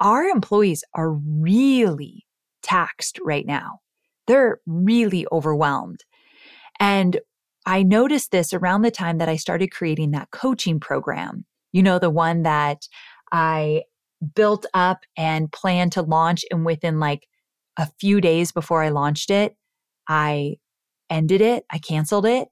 our 0.00 0.24
employees 0.24 0.82
are 0.94 1.12
really 1.12 2.26
taxed 2.62 3.20
right 3.22 3.46
now. 3.46 3.78
They're 4.26 4.58
really 4.66 5.24
overwhelmed. 5.30 6.00
And 6.80 7.20
I 7.68 7.82
noticed 7.82 8.30
this 8.30 8.54
around 8.54 8.80
the 8.80 8.90
time 8.90 9.18
that 9.18 9.28
I 9.28 9.36
started 9.36 9.70
creating 9.70 10.12
that 10.12 10.30
coaching 10.30 10.80
program. 10.80 11.44
You 11.70 11.82
know, 11.82 11.98
the 11.98 12.08
one 12.08 12.44
that 12.44 12.88
I 13.30 13.82
built 14.34 14.64
up 14.72 15.00
and 15.18 15.52
planned 15.52 15.92
to 15.92 16.02
launch. 16.02 16.46
And 16.50 16.64
within 16.64 16.98
like 16.98 17.28
a 17.76 17.86
few 18.00 18.22
days 18.22 18.52
before 18.52 18.82
I 18.82 18.88
launched 18.88 19.28
it, 19.28 19.54
I 20.08 20.56
ended 21.10 21.42
it, 21.42 21.66
I 21.70 21.76
canceled 21.76 22.24
it. 22.24 22.48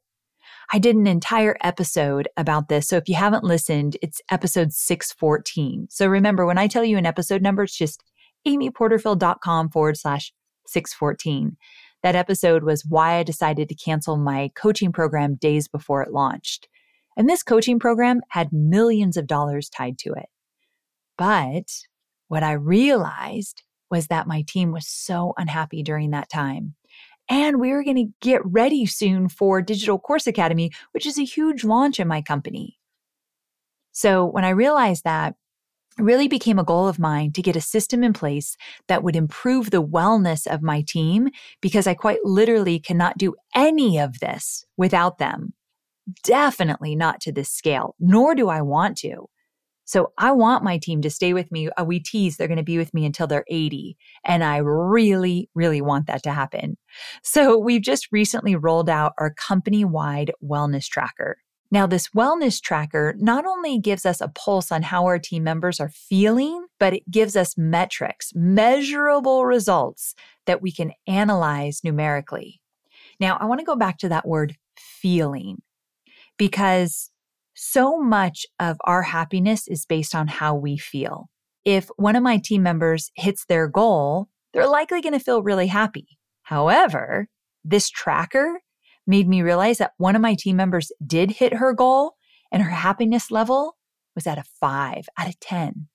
I 0.71 0.79
did 0.79 0.97
an 0.97 1.07
entire 1.07 1.57
episode 1.63 2.29
about 2.37 2.69
this. 2.69 2.87
So 2.87 2.99
if 2.99 3.09
you 3.09 3.15
haven't 3.15 3.43
listened, 3.43 3.97
it's 4.03 4.21
episode 4.31 4.75
614. 4.75 5.87
So 5.89 6.07
remember, 6.07 6.45
when 6.45 6.59
I 6.59 6.67
tell 6.67 6.85
you 6.85 6.99
an 6.99 7.07
episode 7.07 7.41
number, 7.41 7.63
it's 7.63 7.77
just 7.77 8.05
amyporterfield.com 8.47 9.71
forward 9.71 9.97
slash 9.97 10.35
614. 10.67 11.57
That 12.03 12.17
episode 12.17 12.63
was 12.63 12.85
why 12.85 13.17
I 13.17 13.23
decided 13.23 13.69
to 13.69 13.75
cancel 13.75 14.17
my 14.17 14.51
coaching 14.55 14.93
program 14.93 15.35
days 15.35 15.69
before 15.69 16.03
it 16.03 16.13
launched. 16.13 16.69
And 17.17 17.29
this 17.29 17.43
coaching 17.43 17.79
program 17.79 18.21
had 18.29 18.53
millions 18.53 19.17
of 19.17 19.27
dollars 19.27 19.69
tied 19.69 19.99
to 20.01 20.13
it. 20.13 20.27
But 21.17 21.73
what 22.29 22.43
I 22.43 22.53
realized 22.53 23.63
was 23.91 24.09
that 24.09 24.27
my 24.27 24.43
team 24.47 24.73
was 24.73 24.87
so 24.87 25.33
unhappy 25.37 25.83
during 25.83 26.11
that 26.11 26.29
time. 26.29 26.75
And 27.29 27.59
we 27.59 27.71
were 27.73 27.83
going 27.83 27.97
to 27.97 28.13
get 28.21 28.45
ready 28.45 28.87
soon 28.87 29.29
for 29.29 29.61
Digital 29.61 29.99
Course 29.99 30.27
Academy, 30.27 30.71
which 30.93 31.07
is 31.07 31.19
a 31.19 31.25
huge 31.25 31.65
launch 31.65 31.99
in 31.99 32.07
my 32.07 32.23
company. 32.23 32.79
So 33.93 34.25
when 34.27 34.45
I 34.45 34.51
realized 34.51 35.05
that, 35.05 35.35
really 35.99 36.29
became 36.29 36.59
a 36.59 36.65
goal 36.65 36.89
of 36.89 36.99
mine 36.99 37.33
to 37.33 37.43
get 37.43 37.57
a 37.57 37.61
system 37.61 38.05
in 38.05 38.13
place 38.13 38.57
that 38.89 39.03
would 39.03 39.17
improve 39.17 39.71
the 39.71 39.83
wellness 39.83 40.47
of 40.47 40.63
my 40.63 40.83
team 40.83 41.29
because 41.61 41.87
I 41.87 41.95
quite 41.95 42.19
literally 42.25 42.79
cannot 42.79 43.19
do 43.19 43.35
any 43.55 43.99
of 43.99 44.21
this 44.21 44.65
without 44.77 45.19
them. 45.19 45.55
Definitely 46.23 46.95
not 46.95 47.21
to 47.23 47.33
this 47.33 47.51
scale, 47.51 47.95
nor 47.99 48.35
do 48.35 48.49
I 48.49 48.63
want 48.63 48.97
to. 48.99 49.29
So 49.87 50.13
I 50.19 50.33
want 50.33 50.65
my 50.65 50.79
team 50.79 51.01
to 51.03 51.11
stay 51.11 51.33
with 51.33 51.51
me. 51.53 51.69
Uh, 51.71 51.85
we 51.85 52.01
tease 52.01 52.37
they're 52.37 52.49
going 52.49 52.57
to 52.59 52.65
be 52.65 52.77
with 52.77 52.93
me 52.93 53.07
until 53.07 53.29
they're 53.29 53.45
80. 53.49 53.97
And 54.25 54.43
I 54.43 54.57
really, 54.59 55.49
really 55.55 55.81
want 55.81 56.09
that 56.09 56.25
to 56.25 56.33
happen. 56.33 56.77
So 57.23 57.57
we've 57.57 57.83
just 57.83 58.09
recently 58.11 58.57
rolled 58.57 58.91
out 58.91 59.13
our 59.19 59.33
company 59.33 59.85
wide 59.85 60.33
wellness 60.43 60.87
tracker. 60.87 61.39
Now, 61.71 61.87
this 61.87 62.09
wellness 62.09 62.61
tracker 62.61 63.15
not 63.19 63.45
only 63.45 63.79
gives 63.79 64.07
us 64.07 64.21
a 64.21 64.29
pulse 64.29 64.71
on 64.71 64.83
how 64.83 65.05
our 65.05 65.19
team 65.19 65.43
members 65.43 65.81
are 65.81 65.89
feeling, 65.89 66.67
but 66.79 66.95
it 66.95 67.11
gives 67.11 67.37
us 67.37 67.59
metrics, 67.59 68.33
measurable 68.35 69.45
results 69.45 70.15
that 70.47 70.63
we 70.63 70.71
can 70.71 70.93
analyze 71.07 71.83
numerically. 71.83 72.61
Now, 73.19 73.37
I 73.41 73.47
want 73.47 73.61
to 73.61 73.67
go 73.67 73.77
back 73.77 73.99
to 73.99 74.09
that 74.11 74.29
word 74.29 74.57
feeling 74.77 75.63
because 76.39 77.11
so 77.55 77.99
much 77.99 78.47
of 78.61 78.77
our 78.85 79.03
happiness 79.03 79.67
is 79.67 79.87
based 79.87 80.15
on 80.15 80.29
how 80.29 80.55
we 80.55 80.77
feel. 80.77 81.29
If 81.65 81.89
one 81.97 82.15
of 82.15 82.23
my 82.23 82.39
team 82.39 82.63
members 82.63 83.11
hits 83.17 83.45
their 83.47 83.67
goal, 83.67 84.29
they're 84.53 84.69
likely 84.69 85.01
going 85.01 85.15
to 85.15 85.19
feel 85.19 85.43
really 85.43 85.67
happy. 85.67 86.19
However, 86.43 87.29
this 87.65 87.91
tracker 87.91 88.61
made 89.07 89.29
me 89.29 89.43
realize 89.43 89.79
that 89.79 89.93
one 89.99 90.17
of 90.17 90.23
my 90.23 90.35
team 90.35 90.57
members 90.57 90.93
did 91.07 91.31
hit 91.31 91.55
her 91.55 91.73
goal 91.73 92.15
and 92.51 92.63
her 92.63 92.71
happiness 92.71 93.31
level 93.31 93.77
was 94.15 94.27
at 94.27 94.39
a 94.39 94.45
five 94.61 95.09
out 95.19 95.29
of 95.29 95.39
10. 95.41 95.89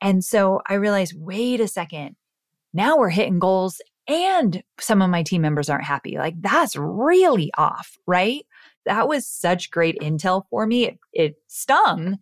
And 0.00 0.24
so 0.24 0.60
I 0.66 0.74
realized 0.74 1.14
wait 1.16 1.60
a 1.60 1.68
second, 1.68 2.16
now 2.72 2.96
we're 2.96 3.10
hitting 3.10 3.38
goals 3.38 3.80
and 4.06 4.62
some 4.80 5.02
of 5.02 5.10
my 5.10 5.22
team 5.22 5.42
members 5.42 5.68
aren't 5.68 5.84
happy. 5.84 6.16
Like 6.16 6.40
that's 6.40 6.76
really 6.76 7.50
off, 7.56 7.98
right? 8.06 8.44
that 8.88 9.06
was 9.06 9.26
such 9.26 9.70
great 9.70 9.98
intel 10.00 10.44
for 10.50 10.66
me. 10.66 10.86
It, 10.86 10.98
it 11.12 11.34
stung, 11.46 12.18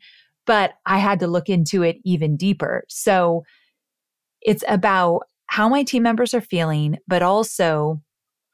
but 0.47 0.75
I 0.85 0.99
had 0.99 1.21
to 1.21 1.29
look 1.29 1.49
into 1.49 1.83
it 1.83 1.99
even 2.05 2.37
deeper. 2.37 2.85
So 2.89 3.45
it's 4.43 4.65
about 4.69 5.23
how 5.47 5.69
my 5.69 5.85
team 5.85 6.03
members 6.03 6.35
are 6.35 6.41
feeling, 6.41 6.99
but 7.07 7.23
also 7.23 8.03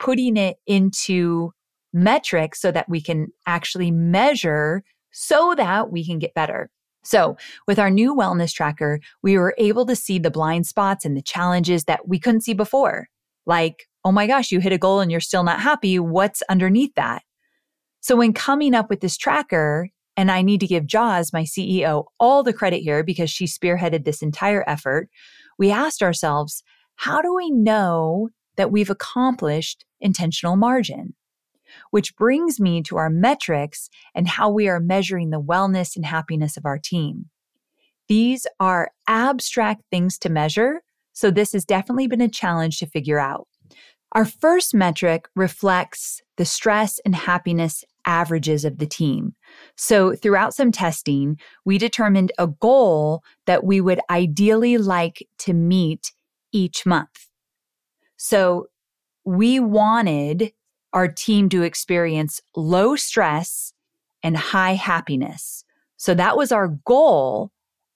putting 0.02 0.36
it 0.36 0.56
into 0.66 1.52
metrics 1.92 2.60
so 2.60 2.72
that 2.72 2.88
we 2.88 3.00
can 3.00 3.28
actually 3.46 3.90
measure 3.90 4.82
so 5.12 5.54
that 5.56 5.92
we 5.92 6.04
can 6.04 6.18
get 6.18 6.34
better. 6.34 6.70
So, 7.04 7.36
with 7.66 7.78
our 7.78 7.90
new 7.90 8.14
wellness 8.14 8.52
tracker, 8.52 9.00
we 9.22 9.36
were 9.36 9.54
able 9.58 9.86
to 9.86 9.96
see 9.96 10.18
the 10.18 10.30
blind 10.30 10.66
spots 10.66 11.04
and 11.04 11.16
the 11.16 11.22
challenges 11.22 11.84
that 11.84 12.08
we 12.08 12.18
couldn't 12.18 12.42
see 12.42 12.54
before. 12.54 13.08
Like, 13.46 13.88
oh 14.04 14.12
my 14.12 14.26
gosh, 14.26 14.50
you 14.50 14.60
hit 14.60 14.72
a 14.72 14.78
goal 14.78 15.00
and 15.00 15.10
you're 15.10 15.20
still 15.20 15.44
not 15.44 15.60
happy. 15.60 15.98
What's 15.98 16.42
underneath 16.48 16.94
that? 16.94 17.22
So 18.00 18.16
when 18.16 18.32
coming 18.32 18.74
up 18.74 18.90
with 18.90 19.00
this 19.00 19.16
tracker, 19.16 19.88
and 20.16 20.30
I 20.30 20.42
need 20.42 20.60
to 20.60 20.66
give 20.66 20.86
Jaws, 20.86 21.32
my 21.32 21.42
CEO, 21.42 22.04
all 22.20 22.42
the 22.42 22.52
credit 22.52 22.82
here 22.82 23.02
because 23.02 23.30
she 23.30 23.46
spearheaded 23.46 24.04
this 24.04 24.22
entire 24.22 24.64
effort, 24.66 25.08
we 25.58 25.70
asked 25.70 26.02
ourselves, 26.02 26.62
how 26.96 27.22
do 27.22 27.34
we 27.34 27.50
know 27.50 28.28
that 28.56 28.70
we've 28.70 28.90
accomplished 28.90 29.84
intentional 30.02 30.56
margin? 30.56 31.14
Which 31.90 32.14
brings 32.16 32.60
me 32.60 32.82
to 32.82 32.98
our 32.98 33.08
metrics 33.08 33.88
and 34.14 34.28
how 34.28 34.50
we 34.50 34.68
are 34.68 34.80
measuring 34.80 35.30
the 35.30 35.40
wellness 35.40 35.96
and 35.96 36.04
happiness 36.04 36.58
of 36.58 36.66
our 36.66 36.78
team. 36.78 37.30
These 38.08 38.46
are 38.60 38.90
abstract 39.06 39.84
things 39.90 40.18
to 40.18 40.28
measure, 40.28 40.82
so 41.14 41.30
this 41.30 41.52
has 41.52 41.64
definitely 41.64 42.08
been 42.08 42.20
a 42.20 42.28
challenge 42.28 42.78
to 42.78 42.86
figure 42.86 43.18
out. 43.18 43.48
Our 44.12 44.26
first 44.26 44.74
metric 44.74 45.28
reflects 45.34 46.20
the 46.36 46.44
stress 46.44 46.98
and 47.04 47.14
happiness 47.14 47.84
averages 48.04 48.64
of 48.64 48.78
the 48.78 48.86
team. 48.86 49.34
So, 49.76 50.14
throughout 50.14 50.54
some 50.54 50.72
testing, 50.72 51.38
we 51.64 51.78
determined 51.78 52.32
a 52.38 52.48
goal 52.48 53.22
that 53.46 53.64
we 53.64 53.80
would 53.80 54.00
ideally 54.10 54.76
like 54.76 55.26
to 55.38 55.54
meet 55.54 56.12
each 56.52 56.84
month. 56.84 57.28
So, 58.16 58.66
we 59.24 59.60
wanted 59.60 60.52
our 60.92 61.08
team 61.08 61.48
to 61.50 61.62
experience 61.62 62.40
low 62.54 62.96
stress 62.96 63.72
and 64.22 64.36
high 64.36 64.74
happiness. 64.74 65.64
So, 65.96 66.14
that 66.14 66.36
was 66.36 66.52
our 66.52 66.68
goal. 66.84 67.50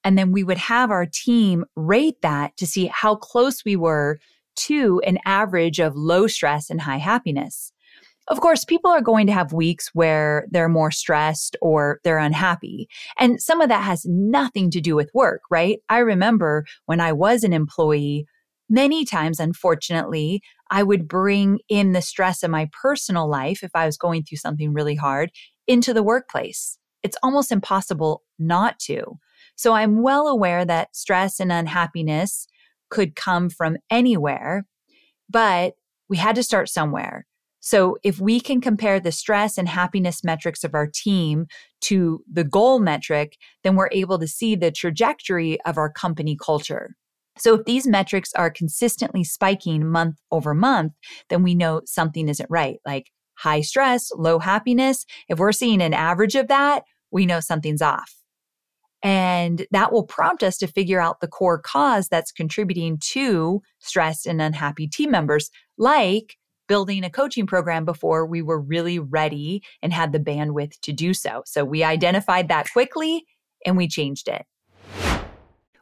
And 0.05 0.17
then 0.17 0.31
we 0.31 0.45
would 0.45 0.59
have 0.59 0.91
our 0.91 1.07
team 1.07 1.65
rate 1.75 2.23
that 2.23 2.57
to 2.59 2.67
see 2.67 2.87
how 2.87 3.17
close 3.17 3.65
we 3.65 3.75
were 3.75 4.21
to 4.57 5.01
an 5.07 5.19
average 5.25 5.81
of 5.81 5.97
low 5.97 6.27
stress 6.27 6.71
and 6.71 6.81
high 6.81 6.99
happiness. 6.99 7.73
Of 8.29 8.41
course, 8.41 8.65
people 8.65 8.91
are 8.91 9.01
going 9.01 9.29
to 9.29 9.33
have 9.33 9.53
weeks 9.53 9.91
where 9.95 10.47
they're 10.51 10.69
more 10.69 10.91
stressed 10.91 11.57
or 11.63 12.01
they're 12.03 12.19
unhappy. 12.19 12.89
And 13.19 13.41
some 13.41 13.61
of 13.61 13.69
that 13.69 13.85
has 13.85 14.05
nothing 14.05 14.71
to 14.73 14.81
do 14.81 14.97
with 14.97 15.11
work, 15.15 15.43
right? 15.49 15.79
I 15.89 15.99
remember 15.99 16.67
when 16.87 17.01
I 17.01 17.13
was 17.13 17.45
an 17.45 17.53
employee, 17.53 18.27
many 18.69 19.05
times, 19.05 19.41
unfortunately, 19.41 20.43
I 20.71 20.83
would 20.83 21.09
bring 21.09 21.61
in 21.69 21.93
the 21.93 22.03
stress 22.03 22.43
of 22.43 22.51
my 22.51 22.69
personal 22.81 23.29
life 23.29 23.63
if 23.63 23.71
I 23.75 23.87
was 23.87 23.97
going 23.97 24.25
through 24.25 24.39
something 24.39 24.73
really 24.73 24.97
hard 24.97 25.31
into 25.67 25.95
the 25.95 26.03
workplace. 26.03 26.79
It's 27.03 27.17
almost 27.23 27.53
impossible 27.53 28.23
not 28.39 28.79
to. 28.81 29.19
So 29.55 29.73
I'm 29.73 30.03
well 30.03 30.29
aware 30.29 30.65
that 30.65 30.95
stress 30.95 31.41
and 31.41 31.53
unhappiness 31.53 32.47
could 32.91 33.17
come 33.17 33.49
from 33.49 33.77
anywhere, 33.91 34.67
but 35.31 35.75
we 36.09 36.17
had 36.17 36.37
to 36.37 36.43
start 36.43 36.69
somewhere. 36.69 37.27
So 37.61 37.97
if 38.05 38.21
we 38.21 38.39
can 38.39 38.61
compare 38.61 39.01
the 39.01 39.11
stress 39.11 39.59
and 39.59 39.69
happiness 39.69 40.23
metrics 40.23 40.63
of 40.63 40.75
our 40.75 40.87
team 40.87 41.47
to 41.83 42.23
the 42.31 42.45
goal 42.45 42.79
metric, 42.79 43.37
then 43.65 43.75
we're 43.75 43.89
able 43.91 44.19
to 44.21 44.29
see 44.29 44.55
the 44.55 44.71
trajectory 44.71 45.61
of 45.63 45.77
our 45.77 45.91
company 45.91 46.37
culture. 46.41 46.95
So 47.39 47.55
if 47.55 47.65
these 47.65 47.87
metrics 47.87 48.33
are 48.35 48.51
consistently 48.51 49.25
spiking 49.25 49.87
month 49.87 50.17
over 50.31 50.55
month, 50.55 50.93
then 51.29 51.43
we 51.43 51.55
know 51.55 51.83
something 51.85 52.29
isn't 52.29 52.51
right. 52.51 52.79
Like 52.87 53.11
high 53.35 53.61
stress, 53.61 54.11
low 54.17 54.39
happiness. 54.39 55.05
If 55.29 55.39
we're 55.39 55.53
seeing 55.53 55.83
an 55.83 55.95
average 55.95 56.35
of 56.35 56.49
that, 56.49 56.85
we 57.11 57.27
know 57.27 57.41
something's 57.41 57.83
off. 57.83 58.15
And 59.03 59.67
that 59.71 59.93
will 59.93 60.05
prompt 60.05 60.43
us 60.43 60.57
to 60.59 60.67
figure 60.67 61.01
out 61.01 61.21
the 61.21 61.29
core 61.29 61.61
cause 61.61 62.09
that's 62.09 62.33
contributing 62.33 62.99
to 63.13 63.63
stressed 63.79 64.27
and 64.27 64.41
unhappy 64.41 64.89
team 64.89 65.11
members, 65.11 65.51
like 65.79 66.37
building 66.67 67.05
a 67.05 67.11
coaching 67.11 67.47
program 67.47 67.85
before 67.85 68.27
we 68.27 68.43
were 68.43 68.61
really 68.61 68.99
ready 68.99 69.63
and 69.83 69.93
had 69.93 70.13
the 70.13 70.19
bandwidth 70.19 70.81
to 70.81 70.93
do 70.93 71.15
so. 71.15 71.43
So 71.47 71.65
we 71.65 71.85
identified 71.85 72.49
that 72.49 72.73
quickly 72.73 73.25
and 73.65 73.77
we 73.77 73.87
changed 73.87 74.29
it. 74.29 74.45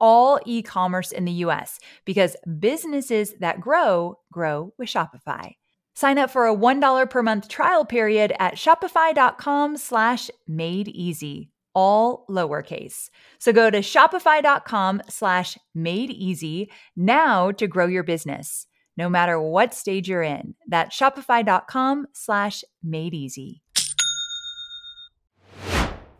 all 0.00 0.40
e 0.46 0.62
commerce 0.62 1.12
in 1.12 1.24
the 1.24 1.44
US 1.44 1.78
because 2.04 2.36
businesses 2.58 3.34
that 3.40 3.60
grow, 3.60 4.18
grow 4.32 4.72
with 4.78 4.88
Shopify. 4.88 5.54
Sign 5.94 6.18
up 6.18 6.30
for 6.30 6.46
a 6.46 6.56
$1 6.56 7.10
per 7.10 7.22
month 7.22 7.48
trial 7.48 7.84
period 7.84 8.32
at 8.38 8.54
shopify.com 8.54 9.76
slash 9.76 10.30
made 10.46 10.88
easy 10.88 11.50
all 11.74 12.24
lowercase. 12.28 13.10
So 13.38 13.52
go 13.52 13.70
to 13.70 13.78
shopify.com 13.78 15.02
slash 15.08 15.56
made 15.74 16.10
easy 16.10 16.70
now 16.96 17.50
to 17.52 17.66
grow 17.66 17.86
your 17.86 18.02
business, 18.02 18.66
no 18.96 19.08
matter 19.08 19.40
what 19.40 19.74
stage 19.74 20.08
you're 20.08 20.22
in. 20.22 20.54
That's 20.68 20.96
shopify.com 20.96 22.06
slash 22.12 22.64
made 22.82 23.14
easy. 23.14 23.62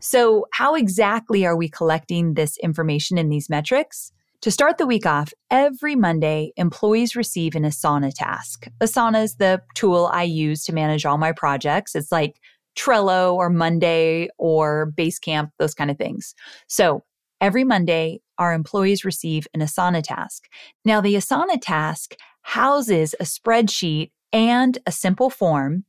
So, 0.01 0.47
how 0.53 0.75
exactly 0.75 1.45
are 1.47 1.57
we 1.57 1.69
collecting 1.69 2.35
this 2.35 2.57
information 2.59 3.19
in 3.19 3.29
these 3.29 3.51
metrics? 3.51 4.13
To 4.43 4.51
start 4.51 4.79
the 4.79 4.87
week 4.87 5.05
off, 5.05 5.35
every 5.51 5.95
Monday, 5.95 6.53
employees 6.57 7.15
receive 7.15 7.55
an 7.55 7.65
Asana 7.65 8.11
task. 8.15 8.67
Asana 8.81 9.23
is 9.23 9.37
the 9.37 9.61
tool 9.75 10.09
I 10.11 10.23
use 10.23 10.65
to 10.65 10.73
manage 10.73 11.05
all 11.05 11.19
my 11.19 11.33
projects. 11.33 11.95
It's 11.95 12.11
like 12.11 12.41
Trello 12.75 13.35
or 13.35 13.51
Monday 13.51 14.31
or 14.39 14.93
Basecamp, 14.97 15.51
those 15.59 15.75
kind 15.75 15.91
of 15.91 15.99
things. 15.99 16.35
So 16.69 17.05
every 17.43 17.65
Monday, 17.65 18.23
our 18.39 18.55
employees 18.55 19.05
receive 19.05 19.47
an 19.53 19.61
Asana 19.61 20.03
task. 20.03 20.49
Now, 20.87 21.03
the 21.03 21.17
Asana 21.17 21.61
task 21.61 22.15
houses 22.41 23.15
a 23.21 23.25
spreadsheet 23.25 24.11
and 24.33 24.79
a 24.87 24.93
simple 24.93 25.29
form 25.29 25.85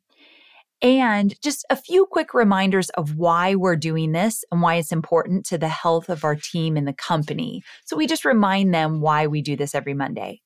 and 0.82 1.39
just 1.41 1.65
a 1.70 1.76
few 1.76 2.06
quick 2.06 2.34
reminders 2.34 2.89
of 2.91 3.15
why 3.15 3.56
we're 3.56 3.76
doing 3.76 4.12
this 4.12 4.44
and 4.52 4.62
why 4.62 4.76
it's 4.76 4.91
important 4.91 5.46
to 5.48 5.58
the 5.58 5.67
health 5.67 6.10
of 6.10 6.24
our 6.24 6.36
team 6.36 6.76
and 6.76 6.88
the 6.88 6.94
company. 6.94 7.62
So 7.86 7.96
we 7.96 8.08
just 8.08 8.26
remind 8.26 8.74
them 8.74 9.02
why 9.02 9.28
we 9.28 9.41
do 9.41 9.56
this 9.56 9.76
every 9.76 9.94
Monday. 9.94 10.41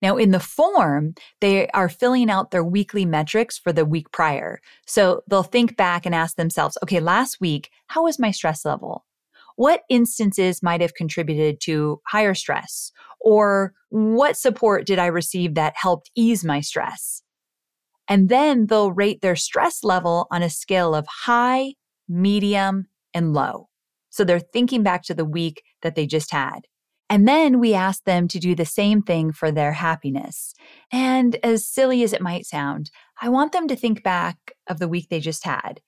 Now, 0.00 0.16
in 0.16 0.30
the 0.30 0.40
form, 0.40 1.14
they 1.40 1.68
are 1.68 1.88
filling 1.88 2.30
out 2.30 2.50
their 2.50 2.64
weekly 2.64 3.04
metrics 3.04 3.58
for 3.58 3.72
the 3.72 3.84
week 3.84 4.10
prior. 4.12 4.60
So 4.86 5.22
they'll 5.28 5.42
think 5.42 5.76
back 5.76 6.06
and 6.06 6.14
ask 6.14 6.36
themselves, 6.36 6.78
okay, 6.82 7.00
last 7.00 7.40
week, 7.40 7.70
how 7.88 8.04
was 8.04 8.18
my 8.18 8.30
stress 8.30 8.64
level? 8.64 9.04
What 9.56 9.82
instances 9.88 10.62
might 10.62 10.80
have 10.80 10.94
contributed 10.94 11.60
to 11.62 12.00
higher 12.06 12.34
stress? 12.34 12.92
Or 13.20 13.74
what 13.90 14.36
support 14.36 14.86
did 14.86 14.98
I 14.98 15.06
receive 15.06 15.54
that 15.54 15.74
helped 15.76 16.10
ease 16.14 16.44
my 16.44 16.60
stress? 16.60 17.21
And 18.08 18.28
then 18.28 18.66
they'll 18.66 18.92
rate 18.92 19.20
their 19.20 19.36
stress 19.36 19.84
level 19.84 20.26
on 20.30 20.42
a 20.42 20.50
scale 20.50 20.94
of 20.94 21.06
high, 21.06 21.74
medium, 22.08 22.86
and 23.14 23.32
low. 23.32 23.68
So 24.10 24.24
they're 24.24 24.40
thinking 24.40 24.82
back 24.82 25.02
to 25.04 25.14
the 25.14 25.24
week 25.24 25.62
that 25.82 25.94
they 25.94 26.06
just 26.06 26.32
had. 26.32 26.66
And 27.08 27.28
then 27.28 27.60
we 27.60 27.74
ask 27.74 28.04
them 28.04 28.26
to 28.28 28.38
do 28.38 28.54
the 28.54 28.64
same 28.64 29.02
thing 29.02 29.32
for 29.32 29.52
their 29.52 29.72
happiness. 29.72 30.54
And 30.90 31.36
as 31.42 31.66
silly 31.66 32.02
as 32.02 32.14
it 32.14 32.22
might 32.22 32.46
sound, 32.46 32.90
I 33.20 33.28
want 33.28 33.52
them 33.52 33.68
to 33.68 33.76
think 33.76 34.02
back 34.02 34.36
of 34.66 34.78
the 34.78 34.88
week 34.88 35.08
they 35.10 35.20
just 35.20 35.44
had. 35.44 35.80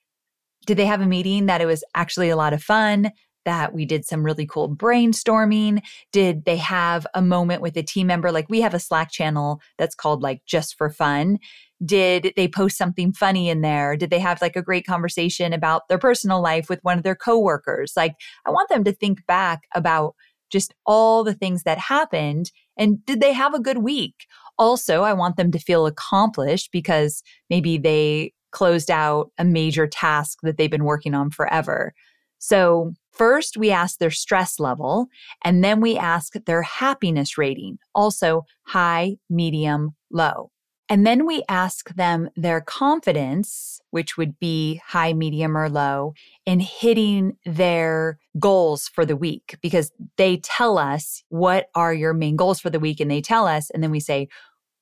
Did 0.67 0.77
they 0.77 0.87
have 0.87 1.01
a 1.01 1.07
meeting 1.07 1.47
that 1.47 1.61
it 1.61 1.67
was 1.67 1.83
actually 1.95 2.29
a 2.31 2.37
lot 2.37 2.53
of 2.53 2.63
fun? 2.63 3.11
That 3.47 3.75
we 3.75 3.85
did 3.87 4.07
some 4.07 4.23
really 4.23 4.47
cool 4.47 4.75
brainstorming? 4.75 5.83
Did 6.13 6.45
they 6.45 6.57
have 6.57 7.07
a 7.15 7.23
moment 7.23 7.63
with 7.63 7.77
a 7.77 7.83
team 7.83 8.07
member? 8.07 8.31
Like 8.33 8.49
we 8.49 8.61
have 8.63 8.75
a 8.75 8.79
Slack 8.79 9.11
channel 9.11 9.61
that's 9.79 9.95
called 9.95 10.23
like 10.23 10.43
just 10.47 10.77
for 10.77 10.91
fun. 10.91 11.39
Did 11.85 12.33
they 12.37 12.49
post 12.49 12.77
something 12.77 13.13
funny 13.13 13.49
in 13.49 13.61
there? 13.61 13.97
Did 13.97 14.11
they 14.11 14.19
have 14.19 14.41
like 14.41 14.57
a 14.57 14.63
great 14.63 14.87
conversation 14.87 15.53
about 15.53 15.89
their 15.89 15.99
personal 15.99 16.43
life 16.43 16.69
with 16.69 16.81
one 16.83 16.99
of 16.99 17.05
their 17.05 17.17
coworkers? 17.17 17.93
Like 17.97 18.15
I 18.47 18.51
want 18.51 18.69
them 18.69 18.85
to 18.85 18.93
think 18.93 19.27
back 19.27 19.63
about 19.75 20.15
just 20.51 20.75
all 20.87 21.25
the 21.25 21.35
things 21.35 21.65
that 21.65 21.79
happened. 21.79 22.53
And 22.77 23.05
did 23.07 23.21
they 23.21 23.33
have 23.33 23.55
a 23.55 23.61
good 23.61 23.79
week? 23.79 24.27
Also, 24.59 25.03
I 25.03 25.13
want 25.13 25.37
them 25.37 25.51
to 25.51 25.59
feel 25.59 25.87
accomplished 25.87 26.71
because 26.71 27.23
maybe 27.51 27.77
they 27.77 28.33
closed 28.53 28.91
out 28.91 29.33
a 29.37 29.45
major 29.45 29.87
task 29.87 30.39
that 30.43 30.57
they've 30.57 30.71
been 30.71 30.85
working 30.85 31.13
on 31.15 31.31
forever. 31.31 31.93
So, 32.39 32.93
first 33.11 33.57
we 33.57 33.71
ask 33.71 33.99
their 33.99 34.11
stress 34.11 34.61
level, 34.61 35.09
and 35.45 35.65
then 35.65 35.81
we 35.81 35.97
ask 35.97 36.35
their 36.47 36.63
happiness 36.63 37.37
rating, 37.37 37.79
also 37.95 38.45
high, 38.65 39.17
medium, 39.29 39.97
low. 40.11 40.51
And 40.91 41.07
then 41.07 41.27
we 41.27 41.43
ask 41.49 41.95
them 41.95 42.29
their 42.37 42.61
confidence, 42.61 43.81
which 43.91 44.19
would 44.19 44.39
be 44.39 44.83
high, 44.87 45.15
medium, 45.15 45.57
or 45.57 45.71
low, 45.71 46.13
in 46.45 46.61
hitting 46.61 47.37
their 47.47 48.19
goals 48.39 48.89
for 48.89 49.07
the 49.07 49.17
week 49.17 49.57
because 49.63 49.93
they 50.19 50.37
tell 50.39 50.77
us 50.77 51.23
what 51.31 51.69
are 51.75 51.95
your 51.95 52.13
main 52.13 52.37
goals 52.37 52.61
for 52.61 52.69
the 52.69 52.81
week 52.81 53.01
and 53.01 53.11
they 53.11 53.23
tell 53.23 53.47
us, 53.47 53.71
and 53.71 53.83
then 53.83 53.91
we 53.91 54.01
say, 54.01 54.29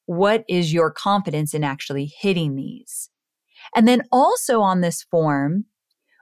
what 0.06 0.44
is 0.48 0.72
your 0.72 0.90
confidence 0.90 1.54
in 1.54 1.62
actually 1.62 2.06
hitting 2.06 2.56
these? 2.56 3.08
And 3.76 3.86
then 3.86 4.02
also 4.10 4.60
on 4.60 4.80
this 4.80 5.04
form, 5.04 5.66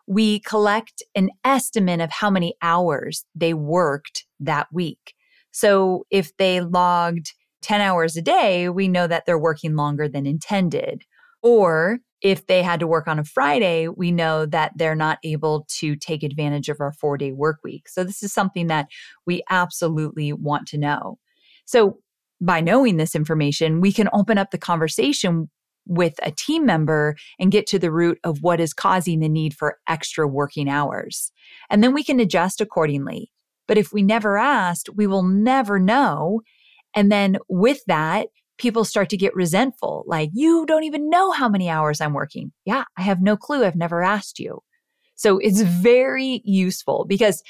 we 0.07 0.41
collect 0.41 1.03
an 1.15 1.31
estimate 1.45 2.01
of 2.01 2.11
how 2.11 2.29
many 2.29 2.55
hours 2.61 3.25
they 3.35 3.55
worked 3.55 4.27
that 4.41 4.67
week. 4.73 5.15
So 5.53 6.05
if 6.11 6.37
they 6.37 6.61
logged 6.61 7.33
10 7.63 7.81
hours 7.81 8.17
a 8.17 8.23
day, 8.23 8.69
we 8.69 8.89
know 8.89 9.07
that 9.07 9.27
they're 9.27 9.39
working 9.39 9.77
longer 9.77 10.09
than 10.09 10.27
intended. 10.27 11.05
Or 11.43 11.99
if 12.21 12.47
they 12.47 12.63
had 12.63 12.81
to 12.81 12.87
work 12.87 13.09
on 13.09 13.19
a 13.19 13.25
Friday, 13.25 13.89
we 13.89 14.11
know 14.13 14.45
that 14.47 14.73
they're 14.77 14.95
not 14.95 15.19
able 15.25 15.67
to 15.69 15.97
take 15.97 16.23
advantage 16.23 16.69
of 16.69 16.81
our 16.81 16.93
four 16.93 17.17
day 17.17 17.33
work 17.33 17.61
week. 17.65 17.89
So, 17.89 18.05
this 18.05 18.23
is 18.23 18.33
something 18.33 18.67
that 18.67 18.89
we 19.27 19.43
absolutely 19.49 20.33
want 20.33 20.69
to 20.69 20.79
know. 20.79 21.19
So, 21.65 21.99
by 22.41 22.61
knowing 22.61 22.97
this 22.97 23.15
information, 23.15 23.81
we 23.81 23.93
can 23.93 24.09
open 24.13 24.39
up 24.39 24.51
the 24.51 24.59
conversation 24.59 25.49
with 25.87 26.15
a 26.23 26.31
team 26.31 26.67
member 26.67 27.17
and 27.39 27.51
get 27.51 27.67
to 27.67 27.79
the 27.79 27.91
root 27.91 28.19
of 28.23 28.43
what 28.43 28.61
is 28.61 28.75
causing 28.75 29.21
the 29.21 29.29
need 29.29 29.55
for 29.55 29.79
extra 29.89 30.29
working 30.29 30.69
hours. 30.69 31.33
And 31.69 31.83
then 31.83 31.95
we 31.95 32.05
can 32.05 32.21
adjust 32.21 32.61
accordingly. 32.61 33.33
But 33.67 33.79
if 33.79 33.93
we 33.93 34.03
never 34.03 34.37
asked, 34.37 34.91
we 34.95 35.07
will 35.07 35.23
never 35.23 35.79
know. 35.79 36.43
And 36.95 37.11
then 37.11 37.39
with 37.49 37.81
that, 37.87 38.29
people 38.59 38.85
start 38.85 39.09
to 39.11 39.17
get 39.17 39.35
resentful. 39.35 40.05
Like, 40.07 40.31
you 40.35 40.67
don't 40.67 40.85
even 40.85 41.09
know 41.09 41.31
how 41.31 41.49
many 41.49 41.69
hours 41.69 42.01
I'm 42.01 42.13
working. 42.13 42.53
Yeah, 42.65 42.85
I 42.97 43.03
have 43.03 43.23
no 43.23 43.37
clue. 43.37 43.65
I've 43.65 43.77
never 43.77 44.03
asked 44.03 44.39
you. 44.39 44.61
So 45.15 45.39
it's 45.39 45.61
very 45.61 46.43
useful 46.45 47.05
because 47.09 47.43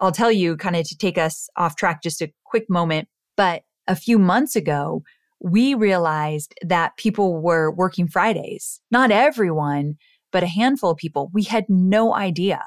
I'll 0.00 0.12
tell 0.12 0.30
you, 0.30 0.56
kind 0.56 0.76
of 0.76 0.86
to 0.88 0.96
take 0.96 1.18
us 1.18 1.48
off 1.56 1.76
track 1.76 2.02
just 2.02 2.22
a 2.22 2.32
quick 2.44 2.68
moment. 2.68 3.08
But 3.36 3.62
a 3.86 3.96
few 3.96 4.18
months 4.18 4.56
ago, 4.56 5.02
we 5.40 5.74
realized 5.74 6.54
that 6.62 6.96
people 6.96 7.40
were 7.40 7.70
working 7.70 8.08
Fridays. 8.08 8.80
Not 8.90 9.10
everyone, 9.10 9.96
but 10.32 10.42
a 10.42 10.48
handful 10.48 10.90
of 10.90 10.96
people. 10.96 11.30
We 11.32 11.44
had 11.44 11.64
no 11.68 12.14
idea. 12.14 12.64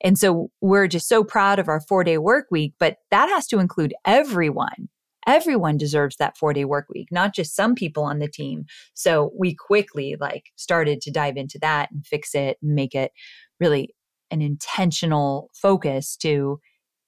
And 0.00 0.18
so 0.18 0.50
we're 0.60 0.86
just 0.86 1.08
so 1.08 1.24
proud 1.24 1.58
of 1.58 1.68
our 1.68 1.80
four 1.80 2.04
day 2.04 2.18
work 2.18 2.46
week, 2.50 2.74
but 2.78 2.96
that 3.10 3.28
has 3.28 3.46
to 3.48 3.58
include 3.58 3.94
everyone. 4.04 4.88
Everyone 5.28 5.76
deserves 5.76 6.16
that 6.16 6.38
four 6.38 6.54
day 6.54 6.64
work 6.64 6.86
week, 6.88 7.08
not 7.10 7.34
just 7.34 7.54
some 7.54 7.74
people 7.74 8.02
on 8.02 8.18
the 8.18 8.28
team. 8.28 8.64
So 8.94 9.30
we 9.38 9.54
quickly 9.54 10.16
like 10.18 10.44
started 10.56 11.02
to 11.02 11.10
dive 11.10 11.36
into 11.36 11.58
that 11.60 11.90
and 11.92 12.04
fix 12.06 12.34
it 12.34 12.56
and 12.62 12.74
make 12.74 12.94
it 12.94 13.12
really 13.60 13.94
an 14.30 14.40
intentional 14.40 15.50
focus 15.52 16.16
to 16.16 16.58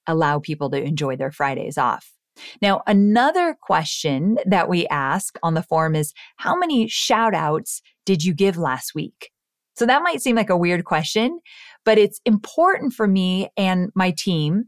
allow 0.05 0.37
people 0.37 0.69
to 0.69 0.81
enjoy 0.81 1.15
their 1.15 1.31
Fridays 1.31 1.79
off. 1.79 2.11
Now, 2.61 2.83
another 2.85 3.57
question 3.59 4.37
that 4.45 4.69
we 4.69 4.87
ask 4.87 5.37
on 5.41 5.55
the 5.55 5.63
form 5.63 5.95
is 5.95 6.13
how 6.37 6.55
many 6.55 6.87
shout 6.87 7.33
outs 7.33 7.81
did 8.05 8.23
you 8.23 8.35
give 8.35 8.55
last 8.55 8.93
week? 8.93 9.31
So 9.75 9.85
that 9.87 10.03
might 10.03 10.21
seem 10.21 10.35
like 10.35 10.49
a 10.51 10.57
weird 10.57 10.85
question, 10.85 11.39
but 11.85 11.97
it's 11.97 12.21
important 12.25 12.93
for 12.93 13.07
me 13.07 13.49
and 13.57 13.89
my 13.95 14.13
team 14.15 14.65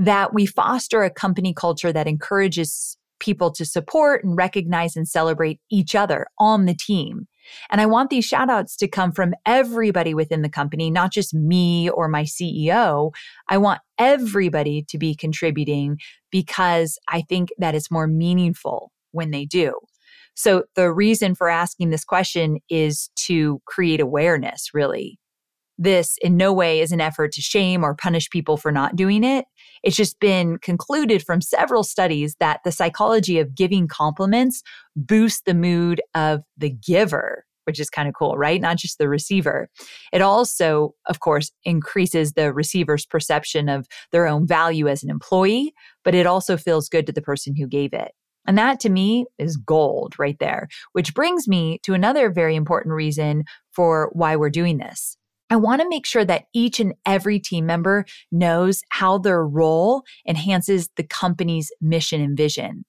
that 0.00 0.32
we 0.32 0.46
foster 0.46 1.02
a 1.02 1.10
company 1.10 1.52
culture 1.52 1.92
that 1.92 2.06
encourages 2.08 2.96
people 3.18 3.52
to 3.52 3.66
support 3.66 4.24
and 4.24 4.34
recognize 4.34 4.96
and 4.96 5.06
celebrate 5.06 5.60
each 5.70 5.94
other 5.94 6.26
on 6.38 6.64
the 6.64 6.74
team. 6.74 7.28
And 7.68 7.82
I 7.82 7.86
want 7.86 8.08
these 8.08 8.24
shout 8.24 8.48
outs 8.48 8.76
to 8.78 8.88
come 8.88 9.12
from 9.12 9.34
everybody 9.44 10.14
within 10.14 10.40
the 10.40 10.48
company, 10.48 10.90
not 10.90 11.12
just 11.12 11.34
me 11.34 11.90
or 11.90 12.08
my 12.08 12.22
CEO. 12.22 13.10
I 13.48 13.58
want 13.58 13.82
everybody 13.98 14.84
to 14.88 14.96
be 14.96 15.14
contributing 15.14 15.98
because 16.30 16.98
I 17.08 17.20
think 17.20 17.50
that 17.58 17.74
it's 17.74 17.90
more 17.90 18.06
meaningful 18.06 18.92
when 19.12 19.32
they 19.32 19.44
do. 19.44 19.74
So 20.34 20.64
the 20.76 20.90
reason 20.90 21.34
for 21.34 21.50
asking 21.50 21.90
this 21.90 22.04
question 22.04 22.60
is 22.70 23.10
to 23.26 23.60
create 23.66 24.00
awareness, 24.00 24.70
really. 24.72 25.19
This 25.82 26.18
in 26.20 26.36
no 26.36 26.52
way 26.52 26.80
is 26.80 26.92
an 26.92 27.00
effort 27.00 27.32
to 27.32 27.40
shame 27.40 27.82
or 27.82 27.94
punish 27.94 28.28
people 28.28 28.58
for 28.58 28.70
not 28.70 28.96
doing 28.96 29.24
it. 29.24 29.46
It's 29.82 29.96
just 29.96 30.20
been 30.20 30.58
concluded 30.58 31.22
from 31.24 31.40
several 31.40 31.84
studies 31.84 32.36
that 32.38 32.60
the 32.64 32.70
psychology 32.70 33.38
of 33.38 33.54
giving 33.54 33.88
compliments 33.88 34.62
boosts 34.94 35.40
the 35.46 35.54
mood 35.54 36.02
of 36.14 36.42
the 36.58 36.68
giver, 36.68 37.46
which 37.64 37.80
is 37.80 37.88
kind 37.88 38.08
of 38.08 38.14
cool, 38.14 38.36
right? 38.36 38.60
Not 38.60 38.76
just 38.76 38.98
the 38.98 39.08
receiver. 39.08 39.70
It 40.12 40.20
also, 40.20 40.94
of 41.06 41.20
course, 41.20 41.50
increases 41.64 42.34
the 42.34 42.52
receiver's 42.52 43.06
perception 43.06 43.70
of 43.70 43.86
their 44.12 44.26
own 44.26 44.46
value 44.46 44.86
as 44.86 45.02
an 45.02 45.08
employee, 45.08 45.72
but 46.04 46.14
it 46.14 46.26
also 46.26 46.58
feels 46.58 46.90
good 46.90 47.06
to 47.06 47.12
the 47.12 47.22
person 47.22 47.56
who 47.56 47.66
gave 47.66 47.94
it. 47.94 48.12
And 48.46 48.58
that 48.58 48.80
to 48.80 48.90
me 48.90 49.24
is 49.38 49.56
gold 49.56 50.18
right 50.18 50.38
there, 50.40 50.68
which 50.92 51.14
brings 51.14 51.48
me 51.48 51.78
to 51.84 51.94
another 51.94 52.30
very 52.30 52.54
important 52.54 52.94
reason 52.94 53.44
for 53.72 54.10
why 54.12 54.36
we're 54.36 54.50
doing 54.50 54.76
this. 54.76 55.16
I 55.50 55.56
want 55.56 55.82
to 55.82 55.88
make 55.88 56.06
sure 56.06 56.24
that 56.24 56.44
each 56.54 56.78
and 56.78 56.94
every 57.04 57.40
team 57.40 57.66
member 57.66 58.04
knows 58.30 58.82
how 58.90 59.18
their 59.18 59.44
role 59.44 60.04
enhances 60.26 60.88
the 60.96 61.02
company's 61.02 61.72
mission 61.80 62.20
and 62.20 62.36
vision. 62.36 62.84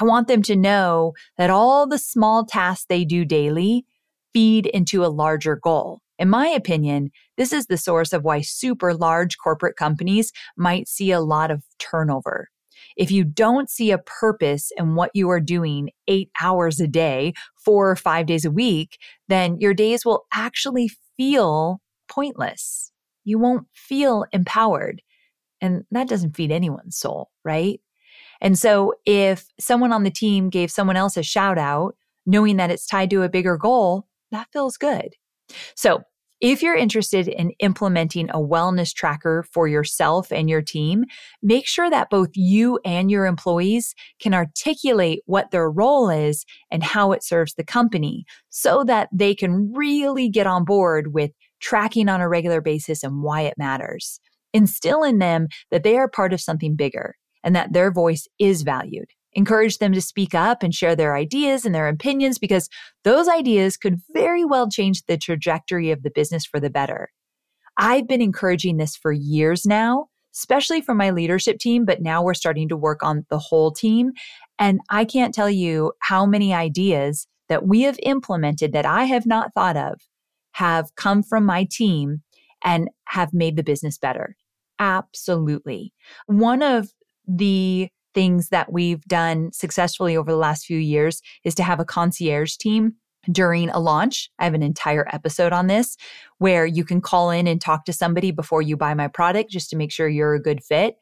I 0.00 0.04
want 0.04 0.26
them 0.26 0.42
to 0.42 0.56
know 0.56 1.12
that 1.36 1.50
all 1.50 1.86
the 1.86 1.98
small 1.98 2.46
tasks 2.46 2.86
they 2.88 3.04
do 3.04 3.24
daily 3.24 3.84
feed 4.32 4.66
into 4.66 5.04
a 5.04 5.08
larger 5.08 5.56
goal. 5.56 6.00
In 6.18 6.30
my 6.30 6.48
opinion, 6.48 7.10
this 7.36 7.52
is 7.52 7.66
the 7.66 7.76
source 7.76 8.14
of 8.14 8.24
why 8.24 8.40
super 8.40 8.94
large 8.94 9.36
corporate 9.36 9.76
companies 9.76 10.32
might 10.56 10.88
see 10.88 11.10
a 11.10 11.20
lot 11.20 11.50
of 11.50 11.62
turnover. 11.78 12.48
If 12.96 13.10
you 13.10 13.24
don't 13.24 13.68
see 13.68 13.90
a 13.90 13.98
purpose 13.98 14.70
in 14.76 14.94
what 14.94 15.10
you 15.12 15.28
are 15.30 15.40
doing 15.40 15.90
eight 16.08 16.30
hours 16.40 16.80
a 16.80 16.86
day, 16.86 17.34
four 17.62 17.90
or 17.90 17.96
five 17.96 18.26
days 18.26 18.46
a 18.46 18.50
week, 18.50 18.98
then 19.28 19.58
your 19.60 19.74
days 19.74 20.04
will 20.04 20.24
actually 20.32 20.90
feel 21.16 21.80
pointless. 22.08 22.92
You 23.24 23.38
won't 23.38 23.66
feel 23.74 24.24
empowered. 24.32 25.02
And 25.60 25.84
that 25.90 26.08
doesn't 26.08 26.36
feed 26.36 26.52
anyone's 26.52 26.98
soul, 26.98 27.30
right? 27.44 27.80
And 28.40 28.58
so 28.58 28.94
if 29.06 29.46
someone 29.58 29.92
on 29.92 30.02
the 30.02 30.10
team 30.10 30.50
gave 30.50 30.70
someone 30.70 30.96
else 30.96 31.16
a 31.16 31.22
shout 31.22 31.58
out, 31.58 31.96
knowing 32.26 32.56
that 32.56 32.70
it's 32.70 32.86
tied 32.86 33.10
to 33.10 33.22
a 33.22 33.28
bigger 33.28 33.56
goal, 33.56 34.06
that 34.30 34.48
feels 34.52 34.76
good. 34.76 35.14
So 35.74 36.02
if 36.40 36.62
you're 36.62 36.76
interested 36.76 37.28
in 37.28 37.52
implementing 37.60 38.28
a 38.28 38.38
wellness 38.38 38.92
tracker 38.92 39.46
for 39.50 39.68
yourself 39.68 40.30
and 40.30 40.50
your 40.50 40.60
team, 40.60 41.04
make 41.42 41.66
sure 41.66 41.88
that 41.88 42.10
both 42.10 42.28
you 42.34 42.78
and 42.84 43.10
your 43.10 43.24
employees 43.24 43.94
can 44.20 44.34
articulate 44.34 45.22
what 45.24 45.50
their 45.50 45.70
role 45.70 46.10
is 46.10 46.44
and 46.70 46.82
how 46.82 47.12
it 47.12 47.24
serves 47.24 47.54
the 47.54 47.64
company 47.64 48.26
so 48.50 48.84
that 48.84 49.08
they 49.12 49.34
can 49.34 49.72
really 49.72 50.28
get 50.28 50.46
on 50.46 50.64
board 50.64 51.14
with 51.14 51.30
tracking 51.60 52.08
on 52.08 52.20
a 52.20 52.28
regular 52.28 52.60
basis 52.60 53.02
and 53.02 53.22
why 53.22 53.42
it 53.42 53.54
matters. 53.58 54.20
Instill 54.52 55.02
in 55.02 55.18
them 55.18 55.48
that 55.70 55.82
they 55.82 55.96
are 55.96 56.08
part 56.08 56.32
of 56.32 56.40
something 56.40 56.76
bigger 56.76 57.16
and 57.44 57.54
that 57.54 57.72
their 57.72 57.90
voice 57.90 58.26
is 58.38 58.62
valued. 58.62 59.08
Encourage 59.32 59.78
them 59.78 59.92
to 59.92 60.00
speak 60.00 60.34
up 60.34 60.62
and 60.62 60.74
share 60.74 60.96
their 60.96 61.14
ideas 61.14 61.66
and 61.66 61.74
their 61.74 61.88
opinions 61.88 62.38
because 62.38 62.70
those 63.04 63.28
ideas 63.28 63.76
could 63.76 64.00
very 64.12 64.44
well 64.44 64.68
change 64.68 65.02
the 65.04 65.18
trajectory 65.18 65.90
of 65.90 66.02
the 66.02 66.10
business 66.10 66.46
for 66.46 66.58
the 66.58 66.70
better. 66.70 67.10
I've 67.76 68.08
been 68.08 68.22
encouraging 68.22 68.78
this 68.78 68.96
for 68.96 69.12
years 69.12 69.66
now, 69.66 70.06
especially 70.34 70.80
for 70.80 70.94
my 70.94 71.10
leadership 71.10 71.58
team, 71.58 71.84
but 71.84 72.00
now 72.00 72.22
we're 72.22 72.32
starting 72.32 72.68
to 72.70 72.76
work 72.76 73.02
on 73.02 73.26
the 73.28 73.38
whole 73.38 73.70
team. 73.70 74.12
And 74.58 74.80
I 74.88 75.04
can't 75.04 75.34
tell 75.34 75.50
you 75.50 75.92
how 76.00 76.24
many 76.24 76.54
ideas 76.54 77.26
that 77.50 77.66
we 77.66 77.82
have 77.82 77.98
implemented 78.02 78.72
that 78.72 78.86
I 78.86 79.04
have 79.04 79.26
not 79.26 79.52
thought 79.54 79.76
of 79.76 80.00
have 80.56 80.94
come 80.94 81.22
from 81.22 81.44
my 81.44 81.68
team 81.70 82.22
and 82.64 82.88
have 83.04 83.34
made 83.34 83.56
the 83.56 83.62
business 83.62 83.98
better. 83.98 84.34
Absolutely. 84.78 85.92
One 86.28 86.62
of 86.62 86.88
the 87.28 87.90
things 88.14 88.48
that 88.48 88.72
we've 88.72 89.04
done 89.04 89.52
successfully 89.52 90.16
over 90.16 90.30
the 90.30 90.38
last 90.38 90.64
few 90.64 90.78
years 90.78 91.20
is 91.44 91.54
to 91.56 91.62
have 91.62 91.78
a 91.78 91.84
concierge 91.84 92.56
team 92.56 92.94
during 93.30 93.68
a 93.68 93.78
launch. 93.78 94.30
I 94.38 94.44
have 94.44 94.54
an 94.54 94.62
entire 94.62 95.06
episode 95.12 95.52
on 95.52 95.66
this 95.66 95.98
where 96.38 96.64
you 96.64 96.84
can 96.84 97.02
call 97.02 97.28
in 97.28 97.46
and 97.46 97.60
talk 97.60 97.84
to 97.84 97.92
somebody 97.92 98.30
before 98.30 98.62
you 98.62 98.78
buy 98.78 98.94
my 98.94 99.08
product 99.08 99.50
just 99.50 99.68
to 99.70 99.76
make 99.76 99.92
sure 99.92 100.08
you're 100.08 100.34
a 100.34 100.42
good 100.42 100.64
fit. 100.64 100.96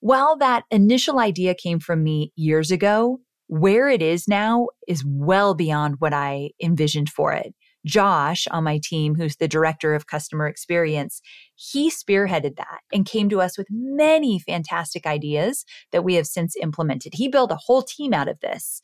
While 0.00 0.36
that 0.36 0.64
initial 0.70 1.18
idea 1.18 1.54
came 1.54 1.80
from 1.80 2.02
me 2.02 2.30
years 2.36 2.70
ago, 2.70 3.20
where 3.46 3.88
it 3.88 4.02
is 4.02 4.28
now 4.28 4.66
is 4.86 5.02
well 5.06 5.54
beyond 5.54 5.96
what 5.98 6.12
I 6.12 6.50
envisioned 6.62 7.08
for 7.08 7.32
it. 7.32 7.54
Josh 7.84 8.46
on 8.50 8.64
my 8.64 8.80
team, 8.82 9.14
who's 9.14 9.36
the 9.36 9.48
director 9.48 9.94
of 9.94 10.06
customer 10.06 10.46
experience, 10.46 11.20
he 11.54 11.90
spearheaded 11.90 12.56
that 12.56 12.80
and 12.92 13.06
came 13.06 13.28
to 13.28 13.40
us 13.40 13.58
with 13.58 13.66
many 13.70 14.38
fantastic 14.38 15.06
ideas 15.06 15.64
that 15.90 16.04
we 16.04 16.14
have 16.14 16.26
since 16.26 16.54
implemented. 16.60 17.14
He 17.14 17.28
built 17.28 17.52
a 17.52 17.56
whole 17.56 17.82
team 17.82 18.12
out 18.12 18.28
of 18.28 18.40
this. 18.40 18.80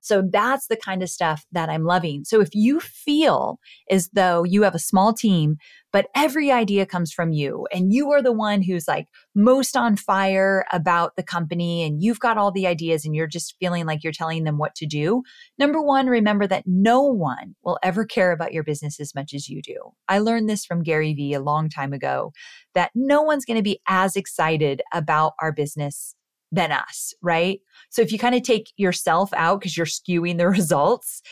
So 0.00 0.22
that's 0.30 0.66
the 0.66 0.76
kind 0.76 1.02
of 1.02 1.10
stuff 1.10 1.44
that 1.52 1.68
I'm 1.68 1.84
loving. 1.84 2.24
So 2.24 2.40
if 2.40 2.54
you 2.54 2.80
feel 2.80 3.58
as 3.90 4.08
though 4.12 4.44
you 4.44 4.62
have 4.62 4.74
a 4.74 4.80
small 4.80 5.12
team, 5.12 5.56
but 5.92 6.08
every 6.14 6.50
idea 6.50 6.86
comes 6.86 7.12
from 7.12 7.32
you 7.32 7.66
and 7.72 7.92
you 7.92 8.10
are 8.10 8.22
the 8.22 8.32
one 8.32 8.62
who's 8.62 8.88
like 8.88 9.06
most 9.34 9.76
on 9.76 9.96
fire 9.96 10.64
about 10.72 11.16
the 11.16 11.22
company 11.22 11.82
and 11.82 12.02
you've 12.02 12.20
got 12.20 12.38
all 12.38 12.50
the 12.50 12.66
ideas 12.66 13.04
and 13.04 13.14
you're 13.14 13.26
just 13.26 13.54
feeling 13.60 13.86
like 13.86 14.02
you're 14.02 14.12
telling 14.12 14.44
them 14.44 14.58
what 14.58 14.74
to 14.74 14.86
do. 14.86 15.22
Number 15.58 15.82
one, 15.82 16.06
remember 16.06 16.46
that 16.46 16.64
no 16.66 17.02
one 17.02 17.54
will 17.62 17.78
ever 17.82 18.04
care 18.04 18.32
about 18.32 18.52
your 18.52 18.64
business 18.64 18.98
as 18.98 19.14
much 19.14 19.34
as 19.34 19.48
you 19.48 19.60
do. 19.62 19.76
I 20.08 20.18
learned 20.18 20.48
this 20.48 20.64
from 20.64 20.82
Gary 20.82 21.12
Vee 21.12 21.34
a 21.34 21.40
long 21.40 21.68
time 21.68 21.92
ago 21.92 22.32
that 22.74 22.90
no 22.94 23.22
one's 23.22 23.44
going 23.44 23.58
to 23.58 23.62
be 23.62 23.80
as 23.88 24.16
excited 24.16 24.82
about 24.92 25.34
our 25.40 25.52
business 25.52 26.14
than 26.50 26.70
us, 26.70 27.14
right? 27.22 27.60
So 27.90 28.02
if 28.02 28.12
you 28.12 28.18
kind 28.18 28.34
of 28.34 28.42
take 28.42 28.72
yourself 28.76 29.30
out 29.34 29.60
because 29.60 29.76
you're 29.76 29.86
skewing 29.86 30.38
the 30.38 30.48
results, 30.50 31.22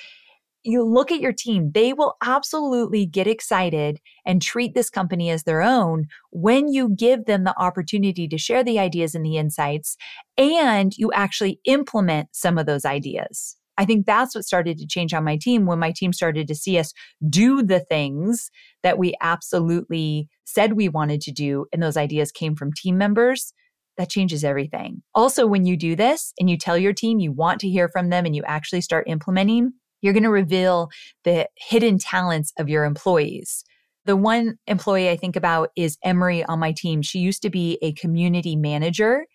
you 0.62 0.82
look 0.82 1.10
at 1.10 1.20
your 1.20 1.32
team, 1.32 1.72
they 1.72 1.92
will 1.92 2.16
absolutely 2.22 3.06
get 3.06 3.26
excited 3.26 4.00
and 4.26 4.42
treat 4.42 4.74
this 4.74 4.90
company 4.90 5.30
as 5.30 5.44
their 5.44 5.62
own 5.62 6.06
when 6.30 6.68
you 6.68 6.90
give 6.90 7.24
them 7.24 7.44
the 7.44 7.58
opportunity 7.58 8.28
to 8.28 8.38
share 8.38 8.62
the 8.62 8.78
ideas 8.78 9.14
and 9.14 9.24
the 9.24 9.36
insights 9.36 9.96
and 10.36 10.96
you 10.96 11.10
actually 11.12 11.60
implement 11.64 12.28
some 12.32 12.58
of 12.58 12.66
those 12.66 12.84
ideas. 12.84 13.56
I 13.78 13.86
think 13.86 14.04
that's 14.04 14.34
what 14.34 14.44
started 14.44 14.76
to 14.78 14.86
change 14.86 15.14
on 15.14 15.24
my 15.24 15.38
team 15.38 15.64
when 15.64 15.78
my 15.78 15.90
team 15.90 16.12
started 16.12 16.46
to 16.48 16.54
see 16.54 16.78
us 16.78 16.92
do 17.30 17.62
the 17.62 17.80
things 17.80 18.50
that 18.82 18.98
we 18.98 19.14
absolutely 19.22 20.28
said 20.44 20.74
we 20.74 20.90
wanted 20.90 21.22
to 21.22 21.32
do. 21.32 21.64
And 21.72 21.82
those 21.82 21.96
ideas 21.96 22.30
came 22.30 22.54
from 22.54 22.74
team 22.74 22.98
members. 22.98 23.54
That 23.96 24.10
changes 24.10 24.44
everything. 24.44 25.02
Also, 25.14 25.46
when 25.46 25.64
you 25.64 25.76
do 25.76 25.96
this 25.96 26.32
and 26.38 26.48
you 26.48 26.56
tell 26.56 26.76
your 26.76 26.92
team 26.92 27.20
you 27.20 27.32
want 27.32 27.60
to 27.60 27.68
hear 27.68 27.88
from 27.88 28.10
them 28.10 28.26
and 28.26 28.36
you 28.36 28.42
actually 28.46 28.80
start 28.82 29.08
implementing, 29.08 29.72
you're 30.00 30.12
going 30.12 30.22
to 30.22 30.30
reveal 30.30 30.90
the 31.24 31.48
hidden 31.56 31.98
talents 31.98 32.52
of 32.58 32.68
your 32.68 32.84
employees. 32.84 33.64
The 34.06 34.16
one 34.16 34.58
employee 34.66 35.10
I 35.10 35.16
think 35.16 35.36
about 35.36 35.70
is 35.76 35.98
Emery 36.02 36.44
on 36.44 36.58
my 36.58 36.72
team. 36.72 37.02
She 37.02 37.18
used 37.18 37.42
to 37.42 37.50
be 37.50 37.78
a 37.82 37.92
community 37.92 38.56
manager 38.56 39.26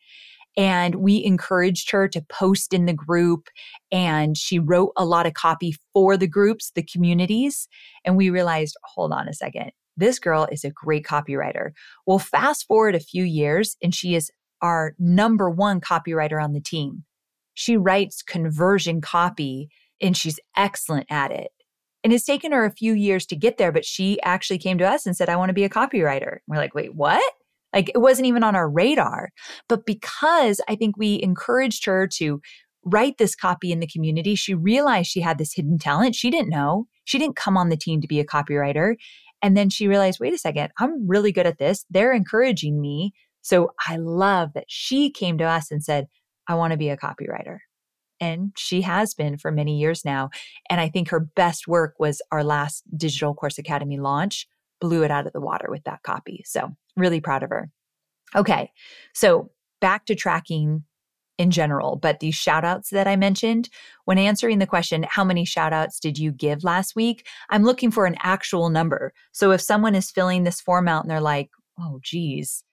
and 0.57 0.95
we 0.95 1.23
encouraged 1.23 1.91
her 1.91 2.07
to 2.07 2.21
post 2.29 2.73
in 2.73 2.85
the 2.85 2.93
group 2.93 3.49
and 3.91 4.37
she 4.37 4.57
wrote 4.57 4.91
a 4.97 5.05
lot 5.05 5.25
of 5.25 5.33
copy 5.33 5.75
for 5.93 6.17
the 6.17 6.27
groups, 6.27 6.71
the 6.75 6.83
communities. 6.83 7.67
And 8.03 8.15
we 8.15 8.29
realized, 8.29 8.77
hold 8.83 9.11
on 9.11 9.27
a 9.27 9.33
second. 9.33 9.71
This 9.97 10.19
girl 10.19 10.47
is 10.51 10.63
a 10.63 10.71
great 10.71 11.05
copywriter. 11.05 11.71
Well, 12.05 12.19
fast 12.19 12.67
forward 12.67 12.95
a 12.95 12.99
few 12.99 13.23
years 13.23 13.77
and 13.83 13.93
she 13.93 14.15
is 14.15 14.31
our 14.61 14.95
number 14.97 15.49
one 15.49 15.79
copywriter 15.81 16.43
on 16.43 16.53
the 16.53 16.61
team. 16.61 17.03
She 17.53 17.77
writes 17.77 18.21
conversion 18.21 18.99
copy 18.99 19.69
and 20.01 20.15
she's 20.15 20.39
excellent 20.57 21.07
at 21.09 21.31
it. 21.31 21.51
And 22.03 22.13
it's 22.13 22.25
taken 22.25 22.51
her 22.51 22.65
a 22.65 22.71
few 22.71 22.93
years 22.93 23.25
to 23.27 23.35
get 23.35 23.57
there, 23.57 23.71
but 23.71 23.85
she 23.85 24.21
actually 24.21 24.59
came 24.59 24.77
to 24.77 24.87
us 24.87 25.05
and 25.05 25.15
said, 25.17 25.27
I 25.27 25.37
want 25.37 25.49
to 25.49 25.55
be 25.55 25.63
a 25.63 25.69
copywriter. 25.69 26.37
We're 26.47 26.57
like, 26.57 26.75
wait, 26.75 26.93
what? 26.93 27.23
Like 27.73 27.89
it 27.89 27.97
wasn't 27.97 28.27
even 28.27 28.43
on 28.43 28.55
our 28.55 28.69
radar. 28.69 29.29
But 29.67 29.85
because 29.85 30.61
I 30.69 30.75
think 30.75 30.97
we 30.97 31.21
encouraged 31.21 31.85
her 31.85 32.07
to 32.15 32.41
write 32.83 33.17
this 33.17 33.35
copy 33.35 33.71
in 33.71 33.79
the 33.79 33.87
community, 33.87 34.35
she 34.35 34.53
realized 34.53 35.09
she 35.09 35.21
had 35.21 35.39
this 35.39 35.53
hidden 35.53 35.79
talent. 35.79 36.15
She 36.15 36.29
didn't 36.29 36.49
know. 36.49 36.85
She 37.05 37.17
didn't 37.17 37.35
come 37.35 37.57
on 37.57 37.69
the 37.69 37.77
team 37.77 38.01
to 38.01 38.07
be 38.07 38.19
a 38.19 38.25
copywriter. 38.25 38.95
And 39.41 39.57
then 39.57 39.69
she 39.69 39.87
realized, 39.87 40.19
wait 40.19 40.33
a 40.33 40.37
second, 40.37 40.69
I'm 40.79 41.07
really 41.07 41.31
good 41.31 41.47
at 41.47 41.57
this. 41.57 41.85
They're 41.89 42.13
encouraging 42.13 42.79
me. 42.79 43.13
So 43.41 43.71
I 43.87 43.97
love 43.97 44.53
that 44.53 44.65
she 44.67 45.11
came 45.11 45.37
to 45.39 45.43
us 45.43 45.71
and 45.71 45.83
said, 45.83 46.07
I 46.47 46.55
want 46.55 46.71
to 46.71 46.77
be 46.77 46.89
a 46.89 46.97
copywriter. 46.97 47.57
And 48.19 48.51
she 48.57 48.81
has 48.81 49.13
been 49.13 49.37
for 49.37 49.51
many 49.51 49.77
years 49.77 50.05
now. 50.05 50.29
And 50.69 50.79
I 50.79 50.89
think 50.89 51.09
her 51.09 51.19
best 51.19 51.67
work 51.67 51.95
was 51.99 52.21
our 52.31 52.43
last 52.43 52.83
Digital 52.95 53.33
Course 53.33 53.57
Academy 53.57 53.97
launch, 53.97 54.47
blew 54.79 55.03
it 55.03 55.11
out 55.11 55.27
of 55.27 55.33
the 55.33 55.41
water 55.41 55.67
with 55.69 55.83
that 55.83 56.03
copy. 56.03 56.43
So 56.45 56.75
Really 56.97 57.19
proud 57.19 57.43
of 57.43 57.49
her. 57.49 57.69
Okay. 58.35 58.71
So 59.13 59.51
back 59.81 60.05
to 60.05 60.15
tracking 60.15 60.83
in 61.37 61.51
general, 61.51 61.97
but 61.97 62.21
these 62.21 62.35
shout 62.35 62.63
outs 62.63 62.89
that 62.91 63.07
I 63.07 63.17
mentioned, 63.17 63.69
when 64.05 64.17
answering 64.17 64.59
the 64.59 64.67
question, 64.67 65.05
how 65.09 65.25
many 65.25 65.43
shout 65.43 65.73
outs 65.73 65.99
did 65.99 66.17
you 66.17 66.31
give 66.31 66.63
last 66.63 66.95
week? 66.95 67.27
I'm 67.49 67.63
looking 67.63 67.91
for 67.91 68.05
an 68.05 68.15
actual 68.21 68.69
number. 68.69 69.11
So 69.33 69.51
if 69.51 69.59
someone 69.59 69.95
is 69.95 70.11
filling 70.11 70.43
this 70.43 70.61
form 70.61 70.87
out 70.87 71.03
and 71.03 71.11
they're 71.11 71.19
like, 71.19 71.49
oh, 71.77 71.99
geez, 72.01 72.63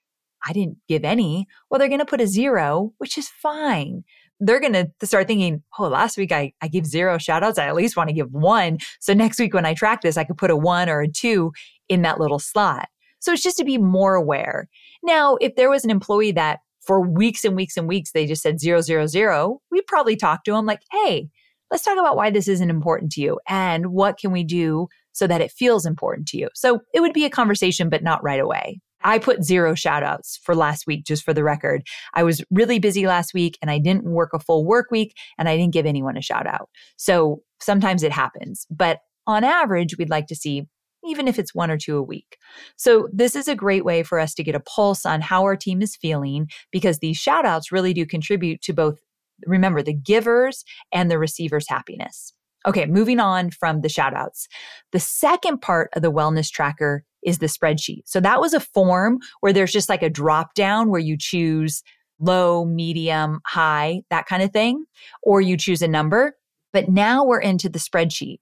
I 0.47 0.53
didn't 0.53 0.79
give 0.89 1.05
any, 1.05 1.49
well, 1.69 1.81
they're 1.81 1.89
going 1.89 1.99
to 1.99 2.05
put 2.05 2.21
a 2.21 2.27
zero, 2.29 2.93
which 2.99 3.19
is 3.19 3.29
fine. 3.29 4.05
They're 4.45 4.61
going 4.61 4.73
to 4.73 5.07
start 5.07 5.29
thinking, 5.29 5.63
oh, 5.79 5.87
last 5.87 6.17
week 6.17 6.33
I, 6.33 6.53
I 6.61 6.69
gave 6.69 6.85
zero 6.85 7.17
shout 7.17 7.45
outs. 7.45 7.59
I 7.59 7.67
at 7.67 7.77
least 7.77 7.97
want 7.97 8.09
to 8.09 8.15
give 8.15 8.33
one. 8.33 8.79
So 9.01 9.15
next 9.15 9.39
week 9.39 9.55
when 9.55 9.65
I 9.65 9.75
track 9.75 10.03
this, 10.03 10.17
I 10.17 10.25
could 10.25 10.37
put 10.37 10.51
a 10.51 10.57
one 10.57 10.89
or 10.89 11.01
a 11.01 11.09
two 11.09 11.53
in 11.89 12.03
that 12.03 12.19
little 12.19 12.41
slot. 12.41 12.89
So 13.21 13.33
it's 13.33 13.43
just 13.43 13.59
to 13.59 13.65
be 13.65 13.79
more 13.79 14.15
aware. 14.15 14.69
Now, 15.03 15.37
if 15.41 15.55
there 15.55 15.71
was 15.71 15.85
an 15.85 15.91
employee 15.91 16.33
that 16.33 16.59
for 16.81 17.01
weeks 17.01 17.45
and 17.45 17.55
weeks 17.55 17.77
and 17.77 17.87
weeks 17.87 18.11
they 18.11 18.27
just 18.27 18.43
said 18.43 18.59
zero, 18.59 18.81
zero, 18.81 19.07
zero, 19.07 19.61
we'd 19.71 19.87
probably 19.87 20.17
talk 20.17 20.43
to 20.45 20.53
them 20.53 20.67
like, 20.67 20.83
hey, 20.91 21.29
let's 21.71 21.85
talk 21.85 21.99
about 21.99 22.17
why 22.17 22.31
this 22.31 22.49
isn't 22.49 22.71
important 22.71 23.13
to 23.13 23.21
you 23.21 23.39
and 23.49 23.87
what 23.87 24.19
can 24.19 24.33
we 24.33 24.43
do 24.43 24.89
so 25.13 25.27
that 25.29 25.41
it 25.41 25.53
feels 25.53 25.87
important 25.87 26.27
to 26.29 26.37
you. 26.37 26.49
So 26.55 26.81
it 26.93 27.01
would 27.01 27.13
be 27.13 27.25
a 27.25 27.31
conversation, 27.31 27.89
but 27.89 28.03
not 28.03 28.23
right 28.25 28.41
away. 28.41 28.81
I 29.05 29.19
put 29.19 29.45
zero 29.45 29.75
shout 29.75 30.03
outs 30.03 30.39
for 30.43 30.55
last 30.55 30.87
week, 30.87 31.05
just 31.05 31.25
for 31.25 31.35
the 31.35 31.45
record. 31.45 31.83
I 32.15 32.23
was 32.23 32.45
really 32.51 32.79
busy 32.79 33.07
last 33.07 33.35
week 33.35 33.59
and 33.61 33.71
I 33.71 33.79
didn't 33.79 34.05
work 34.05 34.31
a 34.33 34.39
full 34.39 34.65
work 34.65 34.91
week 34.91 35.17
and 35.39 35.49
I 35.49 35.57
didn't 35.57 35.73
give 35.73 35.87
anyone 35.87 36.17
a 36.17 36.23
shout 36.23 36.47
out. 36.47 36.69
So 36.97 37.43
sometimes 37.61 38.03
it 38.03 38.13
happens, 38.13 38.67
but 38.71 39.01
on 39.27 39.45
average, 39.45 39.97
we'd 39.99 40.11
like 40.11 40.27
to 40.29 40.35
see 40.35 40.67
even 41.05 41.27
if 41.27 41.39
it's 41.39 41.55
one 41.55 41.71
or 41.71 41.79
two 41.79 41.97
a 41.97 42.03
week. 42.03 42.39
So, 42.77 43.09
this 43.13 43.35
is 43.35 43.49
a 43.49 43.57
great 43.57 43.85
way 43.85 44.03
for 44.03 44.19
us 44.19 44.35
to 44.35 44.45
get 44.45 44.55
a 44.55 44.61
pulse 44.61 45.05
on 45.05 45.21
how 45.21 45.43
our 45.43 45.57
team 45.57 45.83
is 45.83 45.97
feeling 45.97 46.49
because 46.71 46.99
these 46.99 47.17
shout 47.17 47.45
outs 47.45 47.73
really 47.73 47.93
do 47.93 48.07
contribute 48.07 48.63
to 48.63 48.73
both, 48.73 48.99
remember, 49.47 49.83
the 49.83 49.95
givers 49.95 50.65
and 50.93 51.11
the 51.11 51.19
receivers' 51.19 51.69
happiness. 51.69 52.33
Okay, 52.67 52.87
moving 52.87 53.19
on 53.19 53.51
from 53.51 53.81
the 53.81 53.89
shout 53.89 54.15
outs. 54.15 54.47
The 54.93 55.01
second 55.01 55.61
part 55.61 55.91
of 55.95 56.03
the 56.03 56.13
wellness 56.13 56.49
tracker 56.51 57.05
is 57.23 57.39
the 57.39 57.47
spreadsheet. 57.47 58.03
So, 58.07 58.21
that 58.21 58.41
was 58.41 58.55
a 58.55 58.61
form 58.61 59.19
where 59.41 59.53
there's 59.53 59.73
just 59.73 59.89
like 59.89 60.03
a 60.03 60.11
drop 60.11 60.55
down 60.55 60.91
where 60.91 61.01
you 61.01 61.17
choose 61.19 61.83
low, 62.23 62.65
medium, 62.65 63.41
high, 63.47 64.03
that 64.11 64.27
kind 64.27 64.43
of 64.43 64.53
thing, 64.53 64.85
or 65.23 65.41
you 65.41 65.57
choose 65.57 65.83
a 65.83 65.89
number. 65.89 66.37
But 66.73 66.89
now 66.89 67.25
we're 67.25 67.41
into 67.41 67.69
the 67.69 67.79
spreadsheet. 67.79 68.39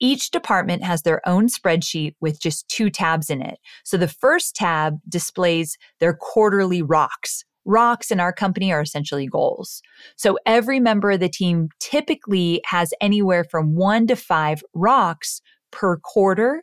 Each 0.00 0.30
department 0.30 0.82
has 0.82 1.02
their 1.02 1.26
own 1.28 1.48
spreadsheet 1.48 2.14
with 2.20 2.40
just 2.40 2.66
two 2.68 2.88
tabs 2.88 3.28
in 3.28 3.42
it. 3.42 3.58
So 3.84 3.96
the 3.96 4.08
first 4.08 4.56
tab 4.56 4.98
displays 5.08 5.76
their 6.00 6.14
quarterly 6.14 6.82
rocks. 6.82 7.44
Rocks 7.66 8.10
in 8.10 8.20
our 8.20 8.32
company 8.32 8.72
are 8.72 8.82
essentially 8.82 9.26
goals. 9.26 9.82
So 10.16 10.38
every 10.46 10.80
member 10.80 11.12
of 11.12 11.20
the 11.20 11.28
team 11.28 11.68
typically 11.80 12.62
has 12.66 12.92
anywhere 13.00 13.44
from 13.44 13.74
one 13.74 14.06
to 14.08 14.16
five 14.16 14.62
rocks 14.74 15.40
per 15.70 15.98
quarter 15.98 16.62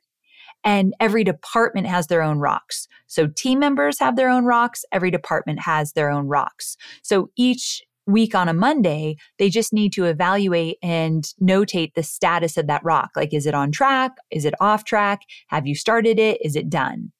and 0.63 0.93
every 0.99 1.23
department 1.23 1.87
has 1.87 2.07
their 2.07 2.21
own 2.21 2.39
rocks. 2.39 2.87
So 3.07 3.27
team 3.27 3.59
members 3.59 3.99
have 3.99 4.15
their 4.15 4.29
own 4.29 4.45
rocks, 4.45 4.83
every 4.91 5.11
department 5.11 5.59
has 5.59 5.93
their 5.93 6.09
own 6.09 6.27
rocks. 6.27 6.77
So 7.03 7.29
each 7.35 7.81
week 8.07 8.33
on 8.35 8.49
a 8.49 8.53
Monday, 8.53 9.15
they 9.37 9.49
just 9.49 9.73
need 9.73 9.93
to 9.93 10.05
evaluate 10.05 10.77
and 10.81 11.23
notate 11.41 11.93
the 11.93 12.03
status 12.03 12.57
of 12.57 12.67
that 12.67 12.83
rock. 12.83 13.11
Like, 13.15 13.33
is 13.33 13.45
it 13.45 13.53
on 13.53 13.71
track? 13.71 14.11
Is 14.31 14.45
it 14.45 14.55
off 14.59 14.85
track? 14.85 15.21
Have 15.47 15.67
you 15.67 15.75
started 15.75 16.19
it? 16.19 16.39
Is 16.43 16.55
it 16.55 16.69
done? 16.69 17.11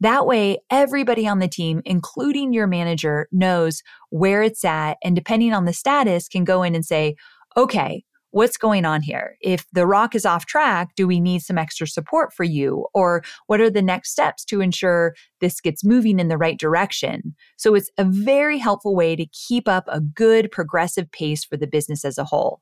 That 0.00 0.26
way, 0.26 0.58
everybody 0.70 1.28
on 1.28 1.40
the 1.40 1.48
team, 1.48 1.82
including 1.84 2.54
your 2.54 2.66
manager, 2.66 3.28
knows 3.32 3.82
where 4.08 4.42
it's 4.42 4.64
at. 4.64 4.96
And 5.04 5.14
depending 5.14 5.52
on 5.52 5.66
the 5.66 5.74
status, 5.74 6.26
can 6.26 6.44
go 6.44 6.62
in 6.62 6.74
and 6.74 6.84
say, 6.84 7.16
okay, 7.56 8.02
what's 8.30 8.56
going 8.56 8.84
on 8.84 9.02
here? 9.02 9.36
If 9.40 9.66
the 9.72 9.86
rock 9.86 10.14
is 10.14 10.24
off 10.24 10.46
track, 10.46 10.94
do 10.96 11.06
we 11.06 11.20
need 11.20 11.42
some 11.42 11.58
extra 11.58 11.86
support 11.86 12.32
for 12.32 12.44
you? 12.44 12.86
Or 12.94 13.22
what 13.46 13.60
are 13.60 13.70
the 13.70 13.82
next 13.82 14.10
steps 14.10 14.44
to 14.46 14.60
ensure 14.60 15.14
this 15.40 15.60
gets 15.60 15.84
moving 15.84 16.20
in 16.20 16.28
the 16.28 16.38
right 16.38 16.58
direction? 16.58 17.34
So 17.56 17.74
it's 17.74 17.90
a 17.98 18.04
very 18.04 18.58
helpful 18.58 18.94
way 18.94 19.16
to 19.16 19.26
keep 19.26 19.68
up 19.68 19.84
a 19.88 20.00
good 20.00 20.50
progressive 20.50 21.10
pace 21.10 21.44
for 21.44 21.56
the 21.56 21.66
business 21.66 22.04
as 22.04 22.18
a 22.18 22.24
whole. 22.24 22.60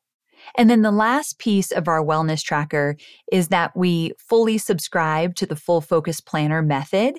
And 0.56 0.70
then 0.70 0.82
the 0.82 0.90
last 0.90 1.38
piece 1.38 1.72
of 1.72 1.88
our 1.88 2.02
wellness 2.02 2.42
tracker 2.42 2.96
is 3.30 3.48
that 3.48 3.76
we 3.76 4.12
fully 4.18 4.56
subscribe 4.56 5.34
to 5.36 5.46
the 5.46 5.56
full 5.56 5.80
focus 5.80 6.20
planner 6.20 6.62
method. 6.62 7.18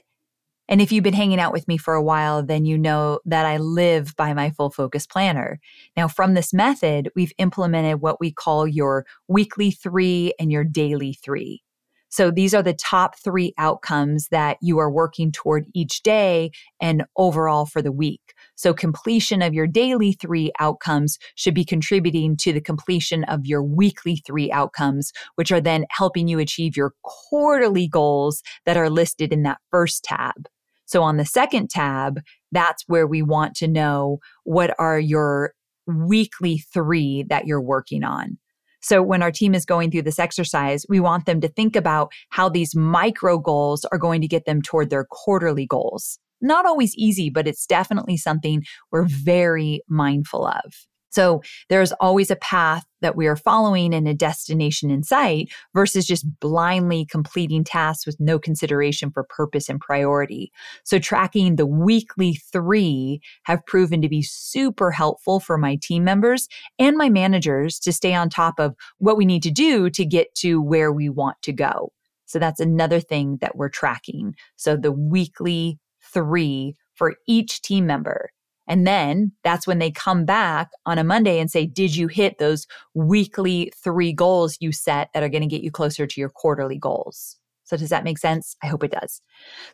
And 0.70 0.82
if 0.82 0.92
you've 0.92 1.04
been 1.04 1.16
hanging 1.16 1.40
out 1.40 1.52
with 1.52 1.68
me 1.68 1.78
for 1.78 1.96
a 1.96 2.04
while, 2.04 2.46
then 2.46 2.64
you 2.64 2.78
know 2.78 3.20
that 3.26 3.44
I 3.44 3.58
live 3.58 4.16
by 4.16 4.36
my 4.36 4.52
full 4.52 4.70
focus 4.70 5.08
planner. 5.08 5.60
Now, 5.98 6.08
from 6.08 6.36
this 6.36 6.54
method, 6.54 7.10
we've 7.16 7.34
implemented 7.40 8.02
what 8.02 8.20
we 8.20 8.32
call 8.32 8.68
your 8.68 9.08
weekly 9.28 9.72
three 9.72 10.32
and 10.40 10.52
your 10.52 10.64
daily 10.64 11.14
three. 11.14 11.64
So 12.12 12.32
these 12.32 12.54
are 12.54 12.64
the 12.64 12.74
top 12.74 13.18
three 13.18 13.54
outcomes 13.58 14.28
that 14.30 14.58
you 14.62 14.80
are 14.80 14.92
working 14.92 15.32
toward 15.32 15.66
each 15.74 16.02
day 16.04 16.52
and 16.80 17.04
overall 17.18 17.66
for 17.66 17.82
the 17.82 17.92
week. 17.92 18.34
So 18.56 18.74
completion 18.74 19.42
of 19.42 19.54
your 19.54 19.68
daily 19.68 20.14
three 20.14 20.52
outcomes 20.60 21.18
should 21.36 21.54
be 21.54 21.66
contributing 21.66 22.36
to 22.38 22.54
the 22.54 22.62
completion 22.62 23.24
of 23.26 23.46
your 23.46 23.64
weekly 23.64 24.22
three 24.26 24.52
outcomes, 24.52 25.14
which 25.36 25.52
are 25.52 25.62
then 25.62 25.86
helping 25.92 26.28
you 26.28 26.40
achieve 26.40 26.76
your 26.78 26.94
quarterly 27.04 27.88
goals 27.88 28.44
that 28.66 28.78
are 28.78 28.90
listed 28.90 29.32
in 29.32 29.44
that 29.44 29.60
first 29.72 30.04
tab. 30.04 30.48
So 30.90 31.04
on 31.04 31.18
the 31.18 31.26
second 31.26 31.70
tab, 31.70 32.20
that's 32.52 32.84
where 32.88 33.06
we 33.06 33.22
want 33.22 33.54
to 33.58 33.68
know 33.68 34.18
what 34.44 34.74
are 34.80 35.00
your 35.00 35.54
weekly 35.86 36.64
three 36.74 37.26
that 37.30 37.46
you're 37.46 37.62
working 37.62 38.04
on. 38.04 38.40
So 38.82 39.04
when 39.04 39.22
our 39.22 39.32
team 39.32 39.54
is 39.54 39.66
going 39.66 39.92
through 39.92 40.02
this 40.02 40.18
exercise, 40.18 40.88
we 40.90 41.00
want 41.00 41.28
them 41.28 41.42
to 41.42 41.48
think 41.48 41.76
about 41.76 42.12
how 42.30 42.50
these 42.50 42.76
micro 42.76 43.38
goals 43.38 43.86
are 43.92 44.00
going 44.00 44.20
to 44.22 44.28
get 44.28 44.46
them 44.46 44.64
toward 44.64 44.90
their 44.90 45.06
quarterly 45.08 45.68
goals. 45.68 46.18
Not 46.42 46.66
always 46.66 46.96
easy, 46.96 47.30
but 47.30 47.48
it's 47.48 47.68
definitely 47.68 48.18
something 48.18 48.64
we're 48.92 49.06
very 49.06 49.84
mindful 49.90 50.48
of. 50.48 50.74
So 51.10 51.42
there's 51.70 51.92
always 51.94 52.32
a 52.32 52.36
path 52.36 52.86
that 53.02 53.16
we 53.16 53.28
are 53.28 53.36
following 53.36 53.94
and 53.94 54.08
a 54.08 54.14
destination 54.14 54.92
in 54.92 55.04
sight 55.04 55.50
versus 55.74 56.06
just 56.06 56.26
blindly 56.40 57.06
completing 57.06 57.64
tasks 57.64 58.06
with 58.06 58.20
no 58.20 58.38
consideration 58.38 59.12
for 59.12 59.24
purpose 59.24 59.70
and 59.70 59.80
priority. 59.80 60.52
So 60.84 61.00
tracking 61.00 61.56
the 61.56 61.66
weekly 61.66 62.36
three 62.52 63.22
have 63.44 63.66
proven 63.66 64.02
to 64.02 64.10
be 64.10 64.22
super 64.22 64.92
helpful 64.92 65.40
for 65.40 65.58
my 65.58 65.78
team 65.82 66.04
members 66.04 66.48
and 66.78 66.98
my 66.98 67.10
managers 67.10 67.80
to 67.80 67.94
stay 67.94 68.14
on 68.14 68.30
top 68.30 68.60
of 68.60 68.76
what 68.98 69.18
we 69.18 69.26
need 69.26 69.44
to 69.44 69.52
do 69.52 69.90
to 69.92 70.06
get 70.06 70.34
to 70.36 70.62
where 70.62 70.92
we 70.92 71.10
want 71.10 71.38
to 71.44 71.54
go. 71.54 71.92
So 72.26 72.38
that's 72.38 72.60
another 72.60 73.00
thing 73.00 73.38
that 73.42 73.56
we're 73.56 73.70
tracking. 73.70 74.36
So 74.56 74.76
the 74.76 74.92
weekly 74.92 75.80
three 76.14 76.76
for 76.94 77.16
each 77.28 77.62
team 77.62 77.88
member. 77.88 78.30
And 78.70 78.86
then 78.86 79.34
that's 79.44 79.66
when 79.66 79.80
they 79.80 79.90
come 79.90 80.26
back 80.26 80.70
on 80.86 81.00
a 81.00 81.04
Monday 81.04 81.40
and 81.40 81.50
say, 81.50 81.66
Did 81.66 81.96
you 81.96 82.08
hit 82.08 82.38
those 82.38 82.68
weekly 82.94 83.74
three 83.84 84.14
goals 84.14 84.58
you 84.62 84.72
set 84.72 85.10
that 85.14 85.24
are 85.24 85.30
going 85.30 85.42
to 85.42 85.48
get 85.48 85.64
you 85.64 85.72
closer 85.72 86.06
to 86.06 86.22
your 86.22 86.30
quarterly 86.30 86.78
goals? 86.78 87.36
So, 87.70 87.78
does 87.78 87.90
that 87.90 88.04
make 88.04 88.18
sense? 88.18 88.56
I 88.64 88.68
hope 88.68 88.84
it 88.84 88.92
does. 88.92 89.22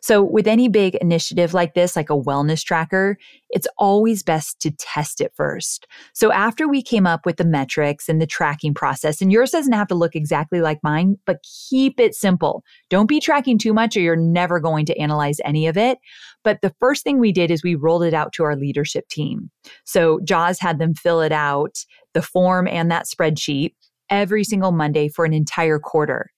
So, 0.02 0.22
with 0.22 0.46
any 0.46 0.68
big 0.68 0.96
initiative 0.96 1.54
like 1.54 1.72
this, 1.72 1.96
like 1.96 2.10
a 2.10 2.20
wellness 2.20 2.62
tracker, 2.62 3.16
it's 3.48 3.66
always 3.78 4.22
best 4.22 4.60
to 4.60 4.70
test 4.70 5.22
it 5.22 5.32
first. 5.34 5.86
So, 6.12 6.30
after 6.30 6.68
we 6.68 6.82
came 6.82 7.06
up 7.06 7.24
with 7.24 7.38
the 7.38 7.44
metrics 7.46 8.06
and 8.06 8.20
the 8.20 8.26
tracking 8.26 8.74
process, 8.74 9.22
and 9.22 9.32
yours 9.32 9.50
doesn't 9.50 9.72
have 9.72 9.88
to 9.88 9.94
look 9.94 10.14
exactly 10.14 10.60
like 10.60 10.78
mine, 10.82 11.16
but 11.24 11.42
keep 11.70 11.98
it 11.98 12.14
simple. 12.14 12.62
Don't 12.90 13.08
be 13.08 13.18
tracking 13.18 13.56
too 13.56 13.72
much 13.72 13.96
or 13.96 14.00
you're 14.00 14.14
never 14.14 14.60
going 14.60 14.84
to 14.84 14.98
analyze 14.98 15.38
any 15.42 15.66
of 15.66 15.78
it. 15.78 15.96
But 16.44 16.60
the 16.60 16.74
first 16.78 17.02
thing 17.02 17.18
we 17.18 17.32
did 17.32 17.50
is 17.50 17.62
we 17.62 17.76
rolled 17.76 18.04
it 18.04 18.12
out 18.12 18.34
to 18.34 18.44
our 18.44 18.56
leadership 18.56 19.08
team. 19.08 19.50
So, 19.86 20.20
Jaws 20.22 20.60
had 20.60 20.78
them 20.78 20.92
fill 20.92 21.22
it 21.22 21.32
out, 21.32 21.78
the 22.12 22.20
form 22.20 22.68
and 22.68 22.90
that 22.90 23.06
spreadsheet 23.06 23.72
every 24.10 24.44
single 24.44 24.70
Monday 24.70 25.08
for 25.08 25.24
an 25.24 25.32
entire 25.32 25.78
quarter 25.78 26.30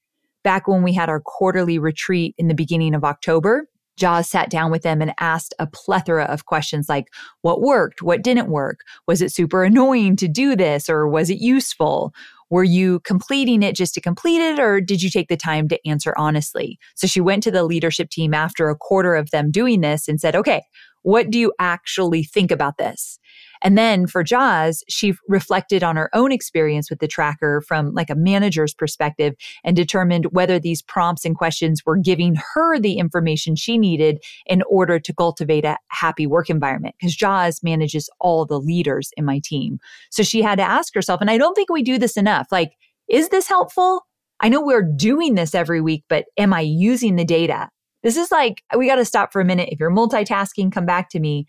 back 0.45 0.69
when 0.69 0.83
we 0.83 0.93
had 0.93 1.09
our 1.09 1.21
quarterly 1.21 1.79
retreat 1.79 2.35
in 2.39 2.49
the 2.49 2.55
beginning 2.55 2.95
of 2.95 3.05
October, 3.05 3.69
Jaws 3.99 4.31
sat 4.31 4.49
down 4.49 4.71
with 4.71 4.83
them 4.83 5.03
and 5.03 5.13
asked 5.19 5.53
a 5.59 5.67
plethora 5.67 6.25
of 6.25 6.47
questions 6.47 6.89
like 6.89 7.09
what 7.43 7.61
worked, 7.61 8.01
what 8.01 8.23
didn't 8.23 8.49
work, 8.49 8.81
was 9.07 9.21
it 9.21 9.33
super 9.33 9.65
annoying 9.65 10.17
to 10.17 10.29
do 10.29 10.57
this, 10.57 10.89
or 10.89 11.09
was 11.09 11.29
it 11.29 11.39
useful? 11.39 12.15
Were 12.49 12.65
you 12.65 13.01
completing 13.01 13.63
it 13.63 13.77
just 13.77 13.93
to 13.95 14.01
complete 14.01 14.41
it, 14.41 14.59
or 14.59 14.81
did 14.81 15.03
you 15.03 15.11
take 15.11 15.29
the 15.29 15.37
time 15.37 15.69
to 15.69 15.87
answer 15.87 16.15
honestly? 16.17 16.79
So 16.95 17.07
she 17.07 17.21
went 17.21 17.43
to 17.43 17.51
the 17.51 17.65
leadership 17.65 18.09
team 18.09 18.33
after 18.33 18.71
a 18.71 18.77
quarter 18.77 19.15
of 19.15 19.31
them 19.33 19.51
doing 19.51 19.81
this 19.81 20.09
and 20.09 20.21
said, 20.21 20.35
okay, 20.35 20.63
what 21.03 21.31
do 21.31 21.39
you 21.39 21.53
actually 21.59 22.23
think 22.23 22.51
about 22.51 22.79
this? 22.79 23.19
And 23.63 23.77
then 23.77 24.07
for 24.07 24.23
Jaws, 24.23 24.85
she 24.89 25.15
reflected 25.29 25.83
on 25.83 25.97
her 25.97 26.11
own 26.15 26.33
experience 26.33 26.91
with 26.91 27.01
the 27.01 27.09
tracker 27.09 27.61
from 27.61 27.93
like 27.93 28.11
a 28.11 28.15
manager's 28.15 28.75
perspective 28.75 29.35
and 29.65 29.77
determined 29.77 30.27
whether 30.27 30.59
these 30.59 30.83
prompts 30.83 31.25
and 31.25 31.37
questions 31.37 31.85
were 31.85 31.97
giving 31.97 32.37
her 32.55 32.79
the 32.79 32.99
information 32.99 33.57
she 33.57 33.79
needed 33.79 34.23
in 34.47 34.63
order 34.71 34.99
to 34.99 35.15
cultivate 35.15 35.65
a 35.65 35.79
happy 35.89 36.27
work 36.27 36.51
environment. 36.51 36.95
Because 37.01 37.17
Jaws 37.17 37.63
manages 37.63 38.09
all 38.21 38.47
the 38.47 38.61
leaders 38.61 39.11
in 39.17 39.25
my 39.25 39.41
team. 39.43 39.79
So 40.11 40.23
she 40.23 40.43
had 40.43 40.59
to 40.59 40.65
ask 40.65 40.95
herself, 40.95 41.21
and 41.21 41.31
I 41.31 41.39
don't 41.39 41.55
think 41.55 41.71
we 41.71 41.83
do 41.83 41.99
this 41.99 42.17
enough, 42.17 42.49
like, 42.51 42.73
is 43.09 43.31
this 43.31 43.49
helpful? 43.49 44.07
I 44.41 44.49
know 44.49 44.61
we're 44.61 44.83
doing 44.83 45.35
this 45.35 45.55
every 45.55 45.81
week, 45.81 46.05
but 46.09 46.27
am 46.37 46.53
I 46.53 46.61
using 46.61 47.17
the 47.17 47.25
data? 47.25 47.71
This 48.03 48.17
is 48.17 48.31
like, 48.31 48.63
we 48.77 48.87
got 48.87 48.97
to 48.97 49.05
stop 49.05 49.33
for 49.33 49.41
a 49.41 49.45
minute. 49.45 49.71
If 49.73 49.81
you're 49.81 49.91
multitasking, 49.91 50.71
come 50.71 50.87
back 50.87 51.09
to 51.11 51.21
me 51.21 51.47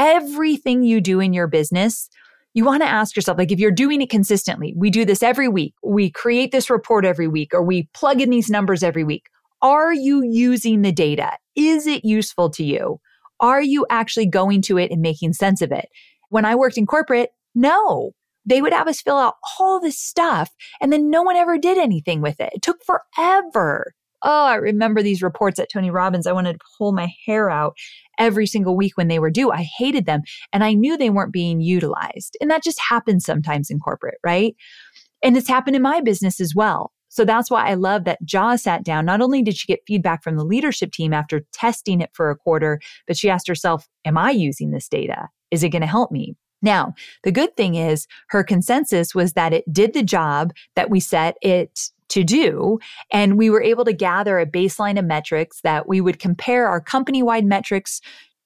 everything 0.00 0.82
you 0.82 1.00
do 1.00 1.20
in 1.20 1.34
your 1.34 1.46
business, 1.46 2.08
you 2.54 2.64
want 2.64 2.82
to 2.82 2.88
ask 2.88 3.14
yourself, 3.14 3.36
like, 3.38 3.52
if 3.52 3.60
you're 3.60 3.70
doing 3.70 4.00
it 4.00 4.10
consistently, 4.10 4.74
we 4.76 4.90
do 4.90 5.04
this 5.04 5.22
every 5.22 5.46
week, 5.46 5.74
we 5.84 6.10
create 6.10 6.50
this 6.50 6.70
report 6.70 7.04
every 7.04 7.28
week, 7.28 7.52
or 7.52 7.62
we 7.62 7.88
plug 7.94 8.20
in 8.20 8.30
these 8.30 8.48
numbers 8.48 8.82
every 8.82 9.04
week. 9.04 9.26
Are 9.62 9.92
you 9.92 10.24
using 10.24 10.80
the 10.80 10.90
data? 10.90 11.32
Is 11.54 11.86
it 11.86 12.04
useful 12.04 12.48
to 12.50 12.64
you? 12.64 12.98
Are 13.40 13.62
you 13.62 13.86
actually 13.90 14.26
going 14.26 14.62
to 14.62 14.78
it 14.78 14.90
and 14.90 15.02
making 15.02 15.34
sense 15.34 15.60
of 15.60 15.70
it? 15.70 15.88
When 16.30 16.46
I 16.46 16.54
worked 16.54 16.78
in 16.78 16.86
corporate, 16.86 17.30
no. 17.54 18.12
They 18.46 18.62
would 18.62 18.72
have 18.72 18.88
us 18.88 19.02
fill 19.02 19.18
out 19.18 19.34
all 19.58 19.80
this 19.80 20.00
stuff 20.00 20.50
and 20.80 20.90
then 20.90 21.10
no 21.10 21.22
one 21.22 21.36
ever 21.36 21.58
did 21.58 21.76
anything 21.76 22.22
with 22.22 22.40
it. 22.40 22.50
It 22.54 22.62
took 22.62 22.78
forever. 22.84 23.92
Oh, 24.22 24.46
I 24.46 24.56
remember 24.56 25.02
these 25.02 25.22
reports 25.22 25.58
at 25.58 25.70
Tony 25.72 25.90
Robbins. 25.90 26.26
I 26.26 26.32
wanted 26.32 26.54
to 26.54 26.66
pull 26.76 26.92
my 26.92 27.12
hair 27.26 27.50
out 27.50 27.76
every 28.18 28.46
single 28.46 28.76
week 28.76 28.96
when 28.96 29.08
they 29.08 29.18
were 29.18 29.30
due. 29.30 29.50
I 29.50 29.66
hated 29.78 30.06
them 30.06 30.22
and 30.52 30.62
I 30.62 30.74
knew 30.74 30.96
they 30.96 31.10
weren't 31.10 31.32
being 31.32 31.60
utilized. 31.60 32.36
And 32.40 32.50
that 32.50 32.62
just 32.62 32.80
happens 32.80 33.24
sometimes 33.24 33.70
in 33.70 33.78
corporate, 33.78 34.18
right? 34.24 34.54
And 35.22 35.36
it's 35.36 35.48
happened 35.48 35.76
in 35.76 35.82
my 35.82 36.00
business 36.00 36.40
as 36.40 36.54
well. 36.54 36.92
So 37.08 37.24
that's 37.24 37.50
why 37.50 37.66
I 37.66 37.74
love 37.74 38.04
that 38.04 38.24
Jaws 38.24 38.62
sat 38.62 38.84
down. 38.84 39.04
Not 39.04 39.20
only 39.20 39.42
did 39.42 39.56
she 39.56 39.66
get 39.66 39.80
feedback 39.86 40.22
from 40.22 40.36
the 40.36 40.44
leadership 40.44 40.92
team 40.92 41.12
after 41.12 41.42
testing 41.52 42.00
it 42.00 42.10
for 42.12 42.30
a 42.30 42.36
quarter, 42.36 42.80
but 43.06 43.16
she 43.16 43.28
asked 43.28 43.48
herself, 43.48 43.88
Am 44.04 44.16
I 44.16 44.30
using 44.30 44.70
this 44.70 44.88
data? 44.88 45.28
Is 45.50 45.64
it 45.64 45.70
going 45.70 45.82
to 45.82 45.88
help 45.88 46.12
me? 46.12 46.36
Now, 46.62 46.94
the 47.24 47.32
good 47.32 47.56
thing 47.56 47.74
is 47.74 48.06
her 48.28 48.44
consensus 48.44 49.14
was 49.14 49.32
that 49.32 49.52
it 49.52 49.64
did 49.72 49.92
the 49.92 50.02
job 50.02 50.52
that 50.76 50.90
we 50.90 51.00
set 51.00 51.36
it 51.42 51.90
to 52.10 52.24
do. 52.24 52.78
And 53.10 53.36
we 53.36 53.50
were 53.50 53.62
able 53.62 53.84
to 53.84 53.92
gather 53.92 54.38
a 54.38 54.46
baseline 54.46 54.98
of 54.98 55.04
metrics 55.04 55.60
that 55.62 55.88
we 55.88 56.00
would 56.00 56.18
compare 56.18 56.68
our 56.68 56.80
company 56.80 57.22
wide 57.22 57.44
metrics 57.44 58.00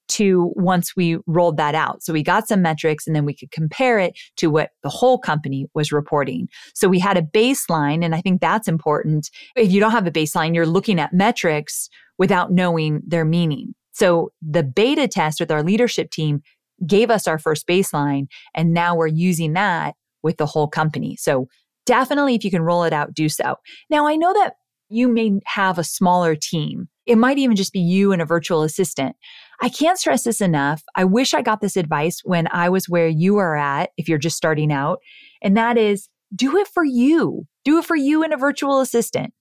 to 0.07 0.53
once 0.55 0.95
we 0.95 1.17
rolled 1.25 1.57
that 1.57 1.75
out. 1.75 2.03
So 2.03 2.13
we 2.13 2.23
got 2.23 2.47
some 2.47 2.61
metrics 2.61 3.07
and 3.07 3.15
then 3.15 3.25
we 3.25 3.33
could 3.33 3.51
compare 3.51 3.97
it 3.99 4.17
to 4.37 4.47
what 4.47 4.69
the 4.83 4.89
whole 4.89 5.17
company 5.17 5.65
was 5.73 5.91
reporting. 5.91 6.47
So 6.73 6.87
we 6.87 6.99
had 6.99 7.17
a 7.17 7.23
baseline. 7.23 8.05
And 8.05 8.13
I 8.13 8.21
think 8.21 8.39
that's 8.39 8.67
important. 8.67 9.29
If 9.55 9.71
you 9.71 9.79
don't 9.79 9.91
have 9.91 10.07
a 10.07 10.11
baseline, 10.11 10.53
you're 10.53 10.67
looking 10.67 10.99
at 10.99 11.13
metrics 11.13 11.89
without 12.17 12.51
knowing 12.51 13.01
their 13.05 13.25
meaning. 13.25 13.73
So 13.93 14.31
the 14.41 14.63
beta 14.63 15.07
test 15.07 15.39
with 15.39 15.51
our 15.51 15.63
leadership 15.63 16.11
team 16.11 16.41
gave 16.85 17.09
us 17.09 17.27
our 17.27 17.39
first 17.39 17.67
baseline. 17.67 18.27
And 18.53 18.73
now 18.73 18.95
we're 18.95 19.07
using 19.07 19.53
that 19.53 19.95
with 20.21 20.37
the 20.37 20.45
whole 20.45 20.67
company. 20.67 21.15
So 21.15 21.47
definitely 21.85 22.35
if 22.35 22.43
you 22.43 22.51
can 22.51 22.61
roll 22.61 22.83
it 22.83 22.93
out, 22.93 23.13
do 23.13 23.29
so. 23.29 23.55
Now, 23.89 24.07
I 24.07 24.15
know 24.15 24.33
that 24.33 24.55
you 24.89 25.07
may 25.07 25.39
have 25.45 25.77
a 25.77 25.83
smaller 25.83 26.35
team. 26.35 26.87
It 27.05 27.17
might 27.17 27.37
even 27.37 27.55
just 27.55 27.73
be 27.73 27.79
you 27.79 28.11
and 28.11 28.21
a 28.21 28.25
virtual 28.25 28.63
assistant. 28.63 29.15
I 29.61 29.69
can't 29.69 29.97
stress 29.97 30.23
this 30.23 30.41
enough. 30.41 30.83
I 30.95 31.03
wish 31.05 31.33
I 31.33 31.41
got 31.41 31.61
this 31.61 31.77
advice 31.77 32.21
when 32.23 32.47
I 32.51 32.69
was 32.69 32.89
where 32.89 33.07
you 33.07 33.37
are 33.37 33.55
at, 33.55 33.91
if 33.97 34.09
you're 34.09 34.17
just 34.17 34.37
starting 34.37 34.71
out. 34.71 34.99
And 35.41 35.55
that 35.57 35.77
is 35.77 36.09
do 36.35 36.57
it 36.57 36.67
for 36.67 36.83
you. 36.83 37.47
Do 37.63 37.79
it 37.79 37.85
for 37.85 37.95
you 37.95 38.23
and 38.23 38.33
a 38.33 38.37
virtual 38.37 38.81
assistant. 38.81 39.33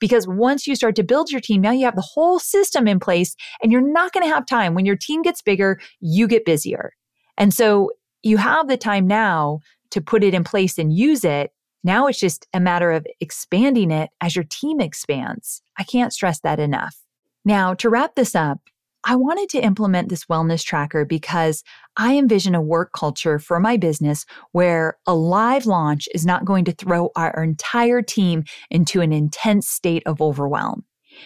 Because 0.00 0.26
once 0.26 0.66
you 0.66 0.74
start 0.74 0.96
to 0.96 1.04
build 1.04 1.30
your 1.30 1.40
team, 1.40 1.60
now 1.60 1.70
you 1.70 1.84
have 1.84 1.94
the 1.94 2.02
whole 2.02 2.40
system 2.40 2.88
in 2.88 2.98
place 2.98 3.36
and 3.62 3.70
you're 3.70 3.80
not 3.80 4.12
going 4.12 4.26
to 4.26 4.34
have 4.34 4.46
time. 4.46 4.74
When 4.74 4.84
your 4.84 4.96
team 4.96 5.22
gets 5.22 5.42
bigger, 5.42 5.78
you 6.00 6.26
get 6.26 6.44
busier. 6.44 6.92
And 7.38 7.54
so 7.54 7.90
you 8.22 8.36
have 8.36 8.68
the 8.68 8.76
time 8.76 9.06
now 9.06 9.60
to 9.90 10.00
put 10.00 10.24
it 10.24 10.34
in 10.34 10.42
place 10.42 10.76
and 10.76 10.92
use 10.92 11.24
it 11.24 11.52
now 11.84 12.06
it's 12.06 12.18
just 12.18 12.46
a 12.52 12.60
matter 12.60 12.90
of 12.92 13.06
expanding 13.20 13.90
it 13.90 14.10
as 14.20 14.36
your 14.36 14.44
team 14.44 14.80
expands. 14.80 15.62
I 15.78 15.84
can't 15.84 16.12
stress 16.12 16.40
that 16.40 16.60
enough. 16.60 16.96
Now, 17.44 17.74
to 17.74 17.90
wrap 17.90 18.14
this 18.14 18.34
up, 18.34 18.60
I 19.04 19.16
wanted 19.16 19.48
to 19.50 19.60
implement 19.60 20.08
this 20.08 20.26
wellness 20.26 20.62
tracker 20.62 21.04
because 21.04 21.64
I 21.96 22.16
envision 22.16 22.54
a 22.54 22.62
work 22.62 22.92
culture 22.92 23.40
for 23.40 23.58
my 23.58 23.76
business 23.76 24.24
where 24.52 24.96
a 25.08 25.14
live 25.14 25.66
launch 25.66 26.08
is 26.14 26.24
not 26.24 26.44
going 26.44 26.64
to 26.66 26.72
throw 26.72 27.10
our 27.16 27.42
entire 27.42 28.00
team 28.00 28.44
into 28.70 29.00
an 29.00 29.12
intense 29.12 29.68
state 29.68 30.04
of 30.06 30.20
overwhelm. 30.20 30.84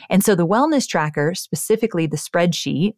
And 0.08 0.24
so 0.24 0.34
the 0.34 0.46
wellness 0.46 0.88
tracker, 0.88 1.34
specifically 1.34 2.06
the 2.06 2.16
spreadsheet, 2.16 2.94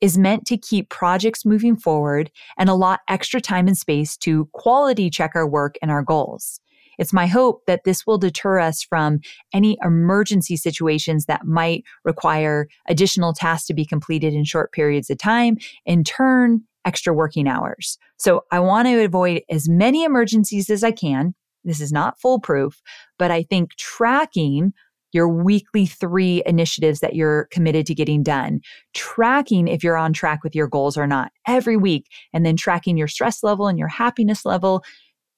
is 0.00 0.16
meant 0.16 0.46
to 0.46 0.56
keep 0.56 0.88
projects 0.88 1.44
moving 1.44 1.76
forward 1.76 2.30
and 2.58 2.70
allot 2.70 3.00
extra 3.08 3.40
time 3.40 3.68
and 3.68 3.76
space 3.76 4.16
to 4.18 4.48
quality 4.52 5.10
check 5.10 5.32
our 5.34 5.46
work 5.46 5.76
and 5.82 5.90
our 5.90 6.02
goals. 6.02 6.60
It's 6.98 7.12
my 7.12 7.26
hope 7.26 7.62
that 7.66 7.84
this 7.84 8.06
will 8.06 8.18
deter 8.18 8.58
us 8.58 8.82
from 8.82 9.20
any 9.52 9.78
emergency 9.82 10.56
situations 10.56 11.26
that 11.26 11.46
might 11.46 11.84
require 12.04 12.68
additional 12.88 13.32
tasks 13.32 13.66
to 13.66 13.74
be 13.74 13.84
completed 13.84 14.34
in 14.34 14.44
short 14.44 14.72
periods 14.72 15.10
of 15.10 15.18
time, 15.18 15.56
in 15.86 16.04
turn, 16.04 16.62
extra 16.84 17.14
working 17.14 17.48
hours. 17.48 17.98
So 18.18 18.44
I 18.50 18.60
want 18.60 18.88
to 18.88 19.04
avoid 19.04 19.42
as 19.48 19.68
many 19.68 20.04
emergencies 20.04 20.70
as 20.70 20.84
I 20.84 20.90
can. 20.90 21.34
This 21.64 21.80
is 21.80 21.92
not 21.92 22.20
foolproof, 22.20 22.82
but 23.18 23.30
I 23.30 23.42
think 23.42 23.74
tracking 23.76 24.74
your 25.12 25.28
weekly 25.28 25.86
three 25.86 26.42
initiatives 26.44 26.98
that 27.00 27.14
you're 27.14 27.46
committed 27.52 27.86
to 27.86 27.94
getting 27.94 28.22
done, 28.22 28.60
tracking 28.94 29.68
if 29.68 29.84
you're 29.84 29.96
on 29.96 30.12
track 30.12 30.42
with 30.42 30.56
your 30.56 30.66
goals 30.66 30.98
or 30.98 31.06
not 31.06 31.30
every 31.46 31.76
week, 31.76 32.06
and 32.32 32.44
then 32.44 32.56
tracking 32.56 32.96
your 32.96 33.06
stress 33.06 33.42
level 33.42 33.68
and 33.68 33.78
your 33.78 33.88
happiness 33.88 34.44
level 34.44 34.82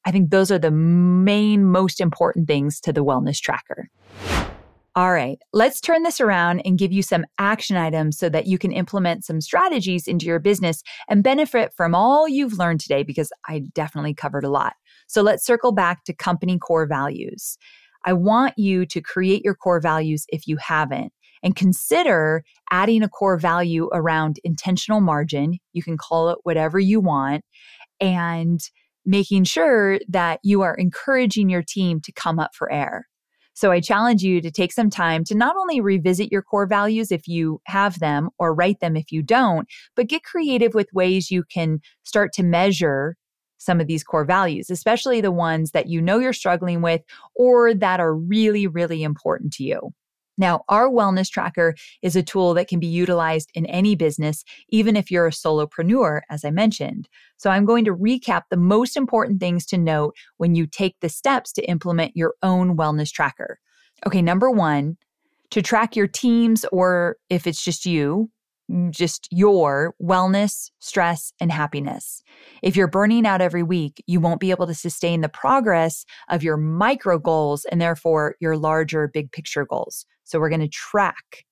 I 0.07 0.13
think 0.13 0.31
those 0.31 0.53
are 0.53 0.59
the 0.59 0.71
main, 0.71 1.65
most 1.65 2.01
important 2.01 2.47
things 2.47 2.81
to 2.83 2.93
the 2.93 3.05
wellness 3.05 3.41
tracker. 3.41 3.91
All 4.95 5.13
right, 5.13 5.39
let's 5.53 5.79
turn 5.79 6.05
this 6.05 6.23
around 6.23 6.61
and 6.61 6.79
give 6.79 6.91
you 6.91 7.03
some 7.03 7.27
action 7.39 7.77
items 7.77 8.17
so 8.17 8.31
that 8.31 8.47
you 8.47 8.57
can 8.57 8.73
implement 8.73 9.27
some 9.27 9.43
strategies 9.43 10.09
into 10.09 10.25
your 10.25 10.39
business 10.39 10.83
and 11.07 11.23
benefit 11.23 11.75
from 11.77 11.95
all 11.95 12.27
you've 12.27 12.57
learned 12.59 12.81
today 12.81 13.03
because 13.03 13.31
I 13.47 13.65
definitely 13.75 14.15
covered 14.15 14.45
a 14.45 14.49
lot. 14.49 14.73
So 15.07 15.21
let's 15.21 15.45
circle 15.45 15.73
back 15.73 16.05
to 16.05 16.15
company 16.15 16.57
core 16.57 16.87
values. 16.87 17.59
I 18.07 18.15
want 18.15 18.55
you 18.57 18.87
to 18.87 19.03
create 19.03 19.45
your 19.45 19.55
core 19.55 19.81
values 19.81 20.25
if 20.29 20.47
you 20.47 20.57
haven't 20.57 21.13
and 21.43 21.55
consider 21.55 22.43
adding 22.71 23.03
a 23.03 23.09
core 23.09 23.37
value 23.37 23.91
around 23.93 24.41
intentional 24.45 25.03
margin. 25.03 25.59
You 25.75 25.83
can 25.83 25.99
call 25.99 26.31
it 26.31 26.39
whatever 26.45 26.79
you 26.79 27.01
want 27.01 27.45
and 28.01 28.61
making 29.07 29.45
sure 29.45 29.99
that 30.09 30.41
you 30.43 30.63
are 30.63 30.75
encouraging 30.75 31.49
your 31.49 31.63
team 31.63 32.01
to 32.01 32.13
come 32.13 32.39
up 32.39 32.55
for 32.55 32.71
air. 32.71 33.07
So 33.55 33.73
I 33.73 33.81
challenge 33.81 34.23
you 34.23 34.43
to 34.43 34.51
take 34.51 34.71
some 34.71 34.91
time 34.91 35.25
to 35.25 35.35
not 35.35 35.57
only 35.57 35.81
revisit 35.81 36.31
your 36.31 36.43
core 36.43 36.67
values 36.67 37.11
if 37.11 37.27
you 37.27 37.63
have 37.65 38.01
them 38.01 38.29
or 38.39 38.55
write 38.55 38.81
them 38.81 38.97
if 38.97 39.11
you 39.11 39.23
don't, 39.23 39.67
but 39.95 40.09
get 40.09 40.25
creative 40.25 40.75
with 40.75 40.89
ways 40.93 41.31
you 41.31 41.43
can 41.51 41.81
start 42.03 42.35
to 42.35 42.43
measure 42.43 43.17
some 43.57 43.81
of 43.81 43.87
these 43.87 44.05
core 44.05 44.27
values, 44.27 44.69
especially 44.69 45.23
the 45.23 45.33
ones 45.33 45.71
that 45.71 45.87
you 45.89 46.03
know 46.03 46.19
you're 46.19 46.35
struggling 46.35 46.83
with 46.83 47.01
or 47.35 47.73
that 47.73 47.99
are 47.99 48.15
really, 48.15 48.67
really 48.67 49.03
important 49.03 49.55
to 49.55 49.65
you. 49.65 49.91
Now, 50.39 50.62
our 50.68 50.89
wellness 50.89 51.30
tracker 51.30 51.74
is 52.03 52.16
a 52.16 52.22
tool 52.22 52.55
that 52.55 52.68
can 52.68 52.78
be 52.78 52.87
utilized 52.87 53.51
in 53.55 53.66
any 53.66 53.95
business, 53.95 54.45
even 54.68 54.97
if 54.97 55.11
you're 55.11 55.26
a 55.26 55.30
solopreneur, 55.30 56.20
as 56.30 56.45
I 56.45 56.51
mentioned. 56.51 57.09
So, 57.37 57.51
I'm 57.51 57.64
going 57.64 57.84
to 57.87 57.95
recap 57.97 58.43
the 58.51 58.57
most 58.57 58.97
important 58.97 59.41
things 59.41 59.66
to 59.66 59.78
note 59.78 60.14
when 60.37 60.55
you 60.55 60.66
take 60.66 60.97
the 61.01 61.09
steps 61.09 61.53
to 61.55 61.68
implement 61.68 62.16
your 62.16 62.34
own 62.43 62.76
wellness 62.76 63.11
tracker. 63.11 63.59
Okay, 64.07 64.22
number 64.22 64.51
one, 64.51 64.97
to 65.51 65.62
track 65.62 65.97
your 65.97 66.07
teams, 66.07 66.64
or 66.72 67.16
if 67.30 67.47
it's 67.47 67.62
just 67.62 67.87
you, 67.87 68.30
just 68.91 69.29
your 69.31 69.95
wellness, 70.03 70.71
stress, 70.81 71.33
and 71.41 71.53
happiness. 71.53 72.23
If 72.62 72.77
you're 72.77 72.89
burning 72.89 73.27
out 73.27 73.41
every 73.41 73.62
week, 73.62 74.03
you 74.07 74.21
won't 74.21 74.41
be 74.41 74.51
able 74.51 74.67
to 74.67 74.75
sustain 74.75 75.21
the 75.21 75.29
progress 75.29 76.05
of 76.29 76.43
your 76.43 76.57
micro 76.57 77.19
goals 77.19 77.64
and 77.67 77.81
therefore 77.81 78.37
your 78.41 78.57
larger 78.57 79.09
big 79.09 79.31
picture 79.33 79.64
goals. 79.64 80.05
So 80.25 80.41
we're 80.41 80.49
going 80.49 80.61
to 80.61 80.69
track 80.69 81.45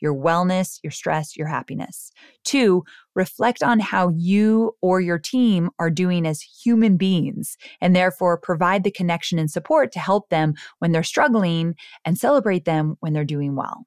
your 0.00 0.14
wellness, 0.14 0.78
your 0.82 0.90
stress, 0.90 1.36
your 1.36 1.46
happiness. 1.46 2.10
Two, 2.44 2.84
reflect 3.14 3.62
on 3.62 3.78
how 3.80 4.10
you 4.16 4.72
or 4.80 5.00
your 5.00 5.18
team 5.18 5.70
are 5.78 5.90
doing 5.90 6.26
as 6.26 6.40
human 6.40 6.96
beings 6.96 7.56
and 7.80 7.94
therefore 7.94 8.38
provide 8.38 8.82
the 8.82 8.90
connection 8.90 9.38
and 9.38 9.50
support 9.50 9.92
to 9.92 9.98
help 9.98 10.28
them 10.30 10.54
when 10.78 10.92
they're 10.92 11.02
struggling 11.02 11.74
and 12.04 12.16
celebrate 12.18 12.64
them 12.64 12.96
when 13.00 13.12
they're 13.12 13.24
doing 13.24 13.56
well. 13.56 13.84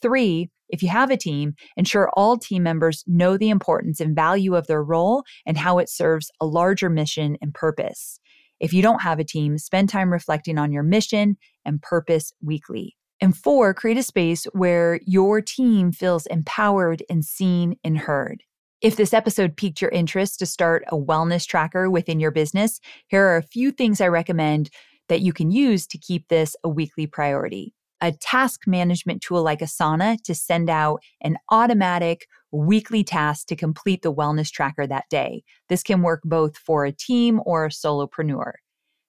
Three, 0.00 0.50
if 0.72 0.82
you 0.82 0.88
have 0.88 1.10
a 1.10 1.16
team, 1.16 1.54
ensure 1.76 2.10
all 2.14 2.38
team 2.38 2.62
members 2.62 3.04
know 3.06 3.36
the 3.36 3.50
importance 3.50 4.00
and 4.00 4.16
value 4.16 4.56
of 4.56 4.66
their 4.66 4.82
role 4.82 5.22
and 5.46 5.58
how 5.58 5.78
it 5.78 5.90
serves 5.90 6.30
a 6.40 6.46
larger 6.46 6.88
mission 6.88 7.36
and 7.42 7.54
purpose. 7.54 8.18
If 8.58 8.72
you 8.72 8.80
don't 8.80 9.02
have 9.02 9.18
a 9.18 9.24
team, 9.24 9.58
spend 9.58 9.90
time 9.90 10.10
reflecting 10.10 10.56
on 10.56 10.72
your 10.72 10.82
mission 10.82 11.36
and 11.64 11.82
purpose 11.82 12.32
weekly. 12.40 12.96
And 13.20 13.36
four, 13.36 13.74
create 13.74 13.98
a 13.98 14.02
space 14.02 14.44
where 14.52 14.98
your 15.06 15.40
team 15.42 15.92
feels 15.92 16.26
empowered 16.26 17.02
and 17.10 17.24
seen 17.24 17.76
and 17.84 17.98
heard. 17.98 18.42
If 18.80 18.96
this 18.96 19.12
episode 19.12 19.56
piqued 19.56 19.80
your 19.80 19.90
interest 19.90 20.38
to 20.38 20.46
start 20.46 20.84
a 20.88 20.96
wellness 20.96 21.46
tracker 21.46 21.88
within 21.88 22.18
your 22.18 22.32
business, 22.32 22.80
here 23.08 23.24
are 23.24 23.36
a 23.36 23.42
few 23.42 23.70
things 23.70 24.00
I 24.00 24.08
recommend 24.08 24.70
that 25.08 25.20
you 25.20 25.32
can 25.32 25.50
use 25.50 25.86
to 25.88 25.98
keep 25.98 26.28
this 26.28 26.56
a 26.64 26.68
weekly 26.68 27.06
priority 27.06 27.74
a 28.02 28.12
task 28.12 28.62
management 28.66 29.22
tool 29.22 29.42
like 29.42 29.60
Asana 29.60 30.20
to 30.24 30.34
send 30.34 30.68
out 30.68 31.00
an 31.22 31.38
automatic 31.50 32.26
weekly 32.50 33.04
task 33.04 33.46
to 33.46 33.56
complete 33.56 34.02
the 34.02 34.12
wellness 34.12 34.50
tracker 34.50 34.86
that 34.86 35.08
day. 35.08 35.42
This 35.68 35.82
can 35.82 36.02
work 36.02 36.20
both 36.24 36.58
for 36.58 36.84
a 36.84 36.92
team 36.92 37.40
or 37.46 37.64
a 37.64 37.70
solopreneur. 37.70 38.52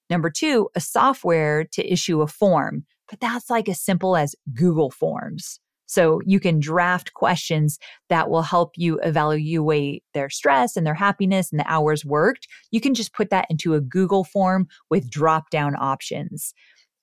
Number 0.08 0.30
two, 0.30 0.68
a 0.74 0.80
software 0.80 1.64
to 1.72 1.92
issue 1.92 2.22
a 2.22 2.26
form, 2.26 2.84
but 3.10 3.20
that's 3.20 3.50
like 3.50 3.68
as 3.68 3.80
simple 3.80 4.16
as 4.16 4.34
Google 4.54 4.90
Forms. 4.90 5.58
So 5.86 6.20
you 6.24 6.40
can 6.40 6.60
draft 6.60 7.12
questions 7.14 7.78
that 8.08 8.30
will 8.30 8.42
help 8.42 8.72
you 8.76 8.98
evaluate 9.00 10.02
their 10.14 10.30
stress 10.30 10.76
and 10.76 10.86
their 10.86 10.94
happiness 10.94 11.50
and 11.50 11.60
the 11.60 11.70
hours 11.70 12.04
worked. 12.04 12.46
You 12.70 12.80
can 12.80 12.94
just 12.94 13.12
put 13.12 13.30
that 13.30 13.46
into 13.50 13.74
a 13.74 13.80
Google 13.80 14.24
form 14.24 14.66
with 14.88 15.10
drop 15.10 15.50
down 15.50 15.74
options. 15.78 16.54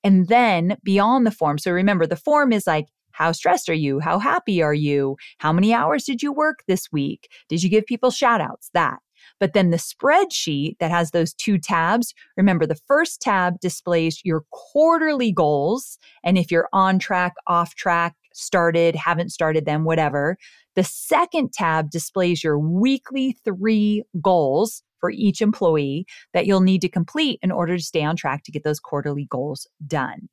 And 0.04 0.28
then 0.28 0.78
beyond 0.84 1.28
the 1.28 1.32
form, 1.32 1.58
so 1.58 1.72
remember 1.72 2.08
the 2.08 2.16
form 2.16 2.52
is 2.52 2.68
like, 2.68 2.88
how 3.12 3.32
stressed 3.32 3.70
are 3.70 3.74
you? 3.74 4.00
How 4.00 4.20
happy 4.20 4.62
are 4.62 4.74
you? 4.74 5.18
How 5.40 5.52
many 5.52 5.74
hours 5.74 6.06
did 6.06 6.24
you 6.24 6.32
work 6.32 6.64
this 6.68 6.88
week? 6.92 7.30
Did 7.50 7.62
you 7.62 7.70
give 7.70 7.86
people 7.86 8.10
shout 8.10 8.42
outs? 8.42 8.70
That. 8.74 9.00
But 9.40 9.54
then 9.54 9.70
the 9.70 9.78
spreadsheet 9.78 10.78
that 10.80 10.92
has 10.92 11.12
those 11.12 11.34
two 11.34 11.58
tabs, 11.58 12.14
remember 12.38 12.66
the 12.66 12.80
first 12.88 13.22
tab 13.22 13.60
displays 13.60 14.22
your 14.24 14.44
quarterly 14.52 15.32
goals. 15.32 15.98
And 16.24 16.38
if 16.38 16.52
you're 16.52 16.70
on 16.74 17.00
track, 17.00 17.34
off 17.48 17.76
track, 17.76 18.16
started, 18.34 18.96
haven't 18.96 19.30
started 19.30 19.66
them, 19.66 19.84
whatever. 19.84 20.38
The 20.76 20.84
second 20.84 21.54
tab 21.54 21.90
displays 21.90 22.44
your 22.44 22.58
weekly 22.58 23.38
three 23.44 24.04
goals 24.22 24.84
for 25.00 25.10
each 25.10 25.42
employee 25.42 26.06
that 26.34 26.46
you'll 26.46 26.62
need 26.62 26.82
to 26.82 26.90
complete 26.90 27.40
in 27.42 27.52
order 27.52 27.76
to 27.78 27.84
stay 27.84 28.04
on 28.04 28.16
track 28.16 28.44
to 28.44 28.52
get 28.52 28.64
those 28.64 28.80
quarterly 28.80 29.26
goals 29.26 29.68
done. 29.86 30.30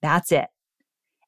That's 0.00 0.32
it. 0.32 0.46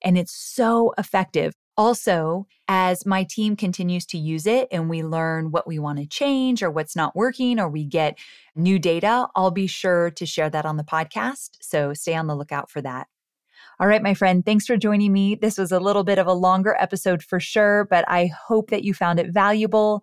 And 0.03 0.17
it's 0.17 0.33
so 0.33 0.95
effective. 0.97 1.53
Also, 1.77 2.47
as 2.69 3.07
my 3.07 3.25
team 3.25 3.57
continues 3.57 4.07
to 4.07 4.19
use 4.19 4.47
it 4.47 4.69
and 4.71 4.89
we 4.89 5.03
learn 5.03 5.51
what 5.51 5.67
we 5.67 5.79
want 5.79 5.99
to 5.99 6.07
change 6.07 6.63
or 6.63 6.71
what's 6.71 6.95
not 6.95 7.17
working 7.17 7.59
or 7.59 7.69
we 7.69 7.85
get 7.85 8.19
new 8.55 8.79
data, 8.79 9.29
I'll 9.35 9.51
be 9.51 9.67
sure 9.67 10.11
to 10.13 10.27
share 10.27 10.51
that 10.51 10.67
on 10.67 10.77
the 10.77 10.85
podcast. 10.85 11.51
So 11.61 11.95
stay 11.95 12.15
on 12.15 12.27
the 12.27 12.37
lookout 12.37 12.71
for 12.71 12.83
that. 12.83 13.09
All 13.81 13.87
right, 13.87 14.03
my 14.03 14.13
friend, 14.13 14.45
thanks 14.45 14.67
for 14.67 14.77
joining 14.77 15.11
me. 15.11 15.37
This 15.37 15.57
was 15.57 15.73
a 15.73 15.81
little 15.81 16.05
bit 16.05 16.19
of 16.19 16.27
a 16.27 16.35
longer 16.35 16.77
episode 16.79 17.23
for 17.23 17.41
sure, 17.41 17.87
but 17.89 18.05
I 18.09 18.27
hope 18.27 18.69
that 18.69 18.85
you 18.85 18.93
found 18.93 19.19
it 19.19 19.33
valuable. 19.33 20.03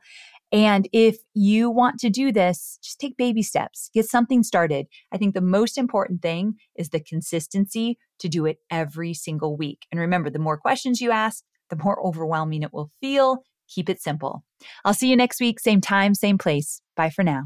And 0.52 0.90
if 0.94 1.18
you 1.36 1.70
want 1.70 2.00
to 2.00 2.10
do 2.10 2.32
this, 2.32 2.80
just 2.82 3.00
take 3.00 3.18
baby 3.18 3.44
steps, 3.44 3.92
get 3.94 4.10
something 4.10 4.42
started. 4.42 4.88
I 5.12 5.18
think 5.18 5.36
the 5.36 5.42
most 5.42 5.78
important 5.78 6.24
thing 6.24 6.56
is 6.76 6.90
the 6.90 7.00
consistency 7.00 8.00
to 8.18 8.28
do 8.28 8.48
it 8.48 8.58
every 8.72 9.14
single 9.14 9.56
week. 9.56 9.86
And 9.92 10.02
remember, 10.02 10.32
the 10.32 10.40
more 10.40 10.58
questions 10.58 11.00
you 11.00 11.12
ask, 11.12 11.44
the 11.70 11.76
more 11.76 12.04
overwhelming 12.04 12.64
it 12.64 12.74
will 12.74 12.90
feel. 13.00 13.44
Keep 13.70 13.90
it 13.92 14.02
simple. 14.02 14.44
I'll 14.86 14.96
see 14.96 15.10
you 15.10 15.16
next 15.16 15.40
week, 15.40 15.60
same 15.60 15.82
time, 15.82 16.16
same 16.16 16.40
place. 16.40 16.82
Bye 16.96 17.12
for 17.12 17.22
now. 17.22 17.44